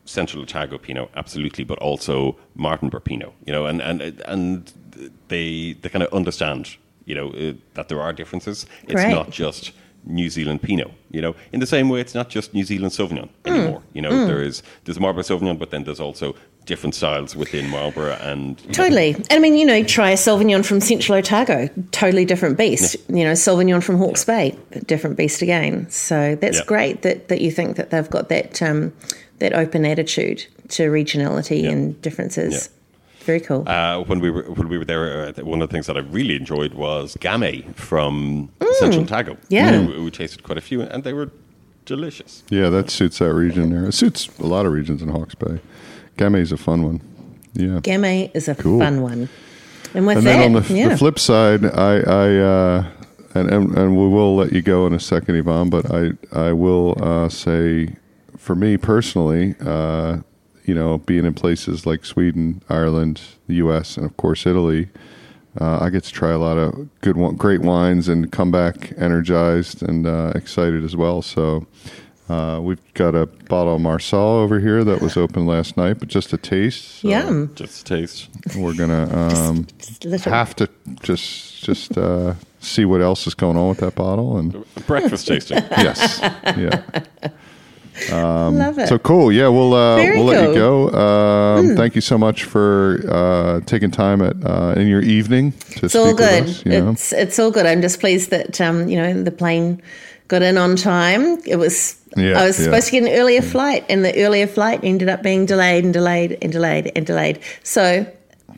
Central 0.07 0.43
Otago 0.43 0.79
Pinot, 0.79 1.09
absolutely, 1.17 1.65
but 1.65 1.79
also 1.79 2.37
Martinborough 2.57 3.05
Pinot. 3.05 3.33
You 3.47 3.53
know, 3.53 3.67
and 3.67 3.81
and 3.81 4.03
and 4.27 4.73
they 5.29 5.75
they 5.81 5.89
kind 5.89 6.03
of 6.03 6.13
understand, 6.13 6.77
you 7.05 7.15
know, 7.15 7.29
uh, 7.31 7.53
that 7.75 7.89
there 7.89 8.01
are 8.01 8.13
differences. 8.13 8.67
It's 8.85 8.95
Right. 8.95 9.11
not 9.11 9.31
just 9.31 9.73
New 10.07 10.29
Zealand 10.31 10.63
Pinot. 10.63 10.91
You 11.11 11.23
know, 11.23 11.35
in 11.53 11.61
the 11.61 11.67
same 11.67 11.89
way, 11.89 12.01
it's 12.01 12.15
not 12.15 12.29
just 12.29 12.53
New 12.55 12.65
Zealand 12.65 12.93
Sauvignon 12.93 13.29
anymore. 13.45 13.83
You 13.95 14.03
know, 14.03 14.27
there 14.27 14.43
is 14.43 14.63
there's 14.85 14.99
Marlborough 15.01 15.23
Sauvignon, 15.23 15.59
but 15.59 15.71
then 15.71 15.85
there's 15.85 16.01
also 16.01 16.35
different 16.67 16.95
styles 16.95 17.37
within 17.37 17.69
Marlborough 17.69 18.19
and 18.23 18.61
you 18.63 18.67
know, 18.69 18.73
Totally. 18.73 19.15
And 19.15 19.33
I 19.33 19.39
mean, 19.39 19.55
you 19.57 19.67
know, 19.67 19.83
try 19.85 20.11
a 20.11 20.17
Sauvignon 20.17 20.65
from 20.65 20.81
Central 20.81 21.19
Otago, 21.19 21.69
totally 21.93 22.25
different 22.25 22.57
beast. 22.57 22.97
You 23.09 23.25
know, 23.25 23.33
Sauvignon 23.33 23.83
from 23.83 23.99
Hawke's 23.99 24.25
Bay, 24.25 24.57
different 24.87 25.17
beast 25.17 25.43
again. 25.43 25.89
So 25.91 26.37
that's 26.37 26.59
Yeah. 26.59 26.65
great 26.67 27.03
that, 27.03 27.29
that 27.29 27.41
you 27.41 27.51
think 27.51 27.77
that 27.77 27.91
they've 27.91 28.09
got 28.09 28.29
that 28.31 28.63
um, 28.63 28.93
that 29.41 29.53
open 29.53 29.85
attitude 29.85 30.47
to 30.69 30.91
regionality 30.91 31.69
and 31.71 32.01
differences. 32.01 32.71
Very 33.21 33.41
cool. 33.41 33.67
Uh, 33.69 34.01
when 34.05 34.21
we 34.21 34.31
were 34.31 34.43
when 34.43 34.69
we 34.69 34.77
were 34.79 34.85
there, 34.85 35.29
uh, 35.29 35.33
one 35.45 35.63
of 35.63 35.69
the 35.69 35.73
things 35.73 35.87
that 35.87 35.97
I 35.97 36.01
really 36.01 36.37
enjoyed 36.37 36.75
was 36.75 37.17
Gamay 37.17 37.75
from 37.75 38.51
Central 38.79 39.03
Otago. 39.05 39.35
Mm. 39.35 39.39
Yeah. 39.49 39.81
we, 39.87 40.03
we 40.05 40.11
tasted 40.11 40.43
quite 40.43 40.59
a 40.59 40.61
few, 40.61 40.83
and 40.83 41.05
they 41.05 41.15
were 41.15 41.31
delicious. 41.87 42.43
Yeah, 42.51 42.69
that 42.71 42.91
suits 42.91 43.19
that 43.19 43.33
region 43.35 43.71
there. 43.71 43.87
It 43.87 43.93
suits 43.95 44.29
a 44.39 44.47
lot 44.47 44.67
of 44.67 44.73
regions 44.73 45.03
in 45.03 45.09
Hawke's 45.09 45.35
Bay. 45.35 45.61
Game's 46.17 46.53
a 46.53 46.57
fun 46.57 46.85
one. 46.85 47.01
Yeah. 47.55 47.81
Gamay 47.81 48.31
is 48.35 48.49
a 48.49 48.55
Cool. 48.55 48.81
fun 48.81 49.01
one. 49.03 49.29
And 49.95 50.07
with 50.07 50.19
and 50.19 50.27
that, 50.27 50.39
then 50.39 50.57
on 50.57 50.63
the, 50.63 50.75
yeah. 50.75 50.89
the 50.89 50.97
flip 50.97 51.19
side, 51.19 51.65
I, 51.65 51.99
I 52.01 52.37
uh, 52.37 52.87
and, 53.35 53.51
and 53.51 53.79
and 53.79 53.97
we 53.97 54.09
will 54.09 54.35
let 54.35 54.53
you 54.53 54.61
go 54.61 54.87
in 54.87 54.93
a 54.93 54.99
second, 55.01 55.37
Yvonne. 55.37 55.71
But 55.71 55.91
I 55.91 56.13
I 56.33 56.53
will 56.53 56.97
uh, 57.01 57.29
say, 57.29 57.95
for 58.37 58.57
me 58.57 58.77
personally, 58.77 59.55
uh, 59.65 60.19
you 60.65 60.75
know, 60.75 60.99
being 60.99 61.25
in 61.25 61.35
places 61.35 61.87
like 61.87 62.05
Sweden, 62.05 62.61
Ireland, 62.69 63.21
the 63.47 63.55
U.S., 63.57 63.97
and 63.97 64.05
of 64.05 64.17
course 64.17 64.47
Italy, 64.47 64.89
uh, 65.61 65.79
I 65.81 65.91
get 65.91 66.03
to 66.05 66.13
try 66.13 66.33
a 66.33 66.39
lot 66.39 66.57
of 66.59 66.89
good, 67.01 67.17
great 67.39 67.61
wines 67.61 68.09
and 68.09 68.33
come 68.33 68.51
back 68.51 68.93
energized 68.99 69.81
and 69.83 70.07
uh, 70.07 70.33
excited 70.35 70.83
as 70.85 70.97
well. 70.97 71.23
So. 71.23 71.67
Uh, 72.29 72.59
we've 72.63 72.81
got 72.95 73.15
a 73.15 73.27
bottle 73.27 73.75
of 73.75 73.81
Marsal 73.83 74.19
over 74.43 74.59
here 74.59 74.83
that 74.83 75.03
was 75.03 75.17
open 75.17 75.47
last 75.47 75.77
night, 75.77 75.99
but 75.99 76.09
just 76.09 76.33
a 76.33 76.39
taste. 76.39 77.01
So 77.01 77.09
Yum. 77.09 77.55
Just 77.55 77.83
a 77.83 77.85
taste. 77.97 78.29
We're 78.57 78.75
gonna 78.75 79.15
um, 79.15 79.67
Just 79.79 80.27
a 80.27 80.31
have 80.31 80.57
to 80.57 80.69
just 81.03 81.63
just 81.63 81.99
uh, 81.99 82.35
see 82.61 82.87
what 82.87 83.03
else 83.03 83.27
is 83.27 83.35
going 83.35 83.59
on 83.59 83.69
with 83.69 83.79
that 83.81 83.95
bottle 83.95 84.39
and 84.39 84.65
Breakfast 84.87 85.27
tasting. 85.29 85.59
yes 85.79 86.19
yeah 86.57 86.83
Love 88.11 88.79
it. 88.79 88.89
so 88.89 88.99
cool 88.99 89.31
yeah 89.31 89.47
we'll 89.49 89.73
uh, 89.73 89.97
we'll 89.97 90.25
let 90.25 90.41
you 90.49 90.55
cool. 90.59 90.91
go 90.91 90.99
um, 90.99 91.77
thank 91.77 91.95
you 91.95 92.01
so 92.01 92.19
much 92.19 92.45
for 92.45 93.01
uh, 93.09 93.61
taking 93.67 93.91
time 93.91 94.21
at 94.21 94.35
uh, 94.45 94.75
in 94.77 94.89
your 94.89 95.01
evening 95.03 95.53
to 95.53 95.85
it's 95.87 95.95
all 95.95 96.07
speak 96.07 96.17
good. 96.19 96.45
with 96.45 96.51
us, 96.57 96.65
you 96.67 96.73
know? 96.73 96.91
It's 96.91 97.13
it's 97.13 97.39
all 97.39 97.51
good. 97.51 97.67
I'm 97.67 97.83
just 97.83 98.01
pleased 98.01 98.31
that 98.31 98.61
um, 98.61 98.89
you 98.89 98.97
know 98.97 99.23
the 99.23 99.31
plane 99.31 99.81
got 100.29 100.43
in 100.43 100.57
on 100.59 100.77
time. 100.77 101.39
It 101.47 101.57
was 101.57 101.97
Yeah, 102.17 102.39
I 102.41 102.47
was 102.47 102.59
yeah. 102.59 102.65
supposed 102.67 102.87
to 102.87 102.93
get 102.93 103.03
an 103.05 103.19
earlier 103.19 103.43
flight, 103.43 103.85
and 103.89 104.05
the 104.05 104.15
earlier 104.25 104.47
flight 104.47 104.81
ended 104.83 105.09
up 105.09 105.23
being 105.23 105.47
delayed 105.47 105.85
and 105.85 105.93
delayed 105.93 106.39
and 106.43 106.53
delayed 106.53 106.93
and 106.97 107.05
delayed. 107.07 107.41
So 107.63 108.07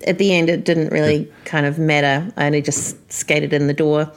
at 0.06 0.18
the 0.18 0.34
end, 0.34 0.50
it 0.50 0.64
didn't 0.64 0.90
really 0.92 1.30
kind 1.44 1.64
of 1.66 1.78
matter. 1.78 2.30
I 2.36 2.46
only 2.46 2.62
just 2.62 2.96
skated 3.12 3.52
in 3.52 3.66
the 3.66 3.72
door 3.74 4.10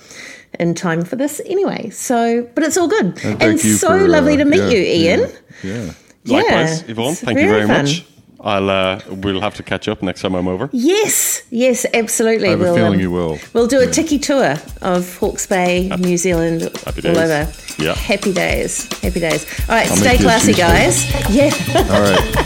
in 0.60 0.74
time 0.74 1.06
for 1.06 1.16
this 1.16 1.40
anyway. 1.46 1.90
So, 1.92 2.48
but 2.56 2.64
it's 2.64 2.76
all 2.76 2.88
good 2.88 3.06
and, 3.06 3.26
And 3.26 3.40
thank 3.40 3.64
you 3.64 3.74
so 3.76 3.88
for, 3.90 4.04
uh, 4.04 4.08
lovely 4.08 4.36
to 4.38 4.46
meet 4.46 4.58
yeah, 4.62 4.70
you, 4.70 4.80
Ian. 4.80 5.20
yeah, 5.64 5.74
yeah. 5.74 5.94
Likewise, 6.26 6.82
Yeah, 6.84 6.92
Yvonne. 6.92 7.16
Thank 7.16 7.40
you 7.40 7.48
very 7.48 7.68
fun. 7.68 7.86
much. 7.86 8.06
I'll 8.42 8.70
uh, 8.70 9.02
we'll 9.10 9.42
have 9.42 9.56
to 9.56 9.64
catch 9.64 9.88
up 9.88 10.02
next 10.02 10.22
time 10.22 10.34
I'm 10.34 10.48
over. 10.48 10.70
Yes, 10.72 11.44
yes, 11.50 11.86
absolutely. 11.94 12.48
I 12.48 12.52
have 12.52 12.62
a 12.62 12.64
We'll, 12.64 12.76
feeling 12.76 12.94
um, 12.96 13.00
you 13.00 13.12
will 13.12 13.38
We'll 13.54 13.68
do 13.68 13.82
a 13.82 13.88
tiki 13.88 14.18
tour 14.18 14.56
of 14.82 15.18
Hawke's 15.18 15.46
Bay, 15.46 15.90
New 16.00 16.16
Zealand, 16.18 16.62
Happy 16.86 17.08
all 17.08 17.14
days. 17.16 17.18
over. 17.18 17.84
Yeah. 17.84 17.96
Happy 17.96 18.32
days. 18.34 18.86
Happy 19.02 19.20
days. 19.20 19.46
All 19.70 19.76
right, 19.76 19.90
I'll 19.90 19.96
stay 19.98 20.12
make 20.12 20.20
you 20.22 20.26
a 20.26 20.30
classy, 20.30 20.54
cheesesteak. 20.54 20.58
guys. 20.58 21.36
Yeah. 21.36 21.52
all 21.94 22.02
right 22.02 22.46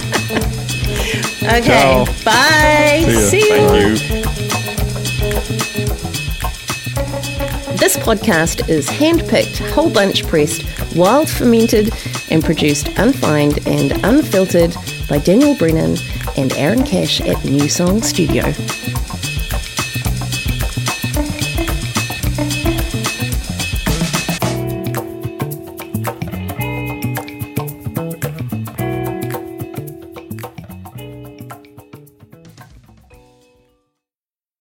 Okay. 1.43 1.81
Ciao. 1.81 2.05
Bye. 2.23 3.03
See. 3.05 3.41
See 3.41 3.49
you. 3.53 3.97
Thank 3.97 4.01
you. 4.01 4.23
This 7.77 7.97
podcast 7.97 8.69
is 8.69 8.87
handpicked, 8.87 9.57
whole 9.71 9.89
bunch 9.91 10.25
pressed, 10.27 10.63
wild 10.95 11.29
fermented, 11.29 11.91
and 12.31 12.41
produced 12.43 12.87
unfined 12.97 13.59
and 13.67 13.91
unfiltered 14.05 14.73
by 15.07 15.17
Daniel 15.17 15.55
Brennan 15.55 15.97
and 16.37 16.53
Aaron 16.53 16.83
Cash 16.83 17.21
at 17.21 17.43
New 17.45 17.69
Song 17.69 18.01
Studio. 18.01 18.43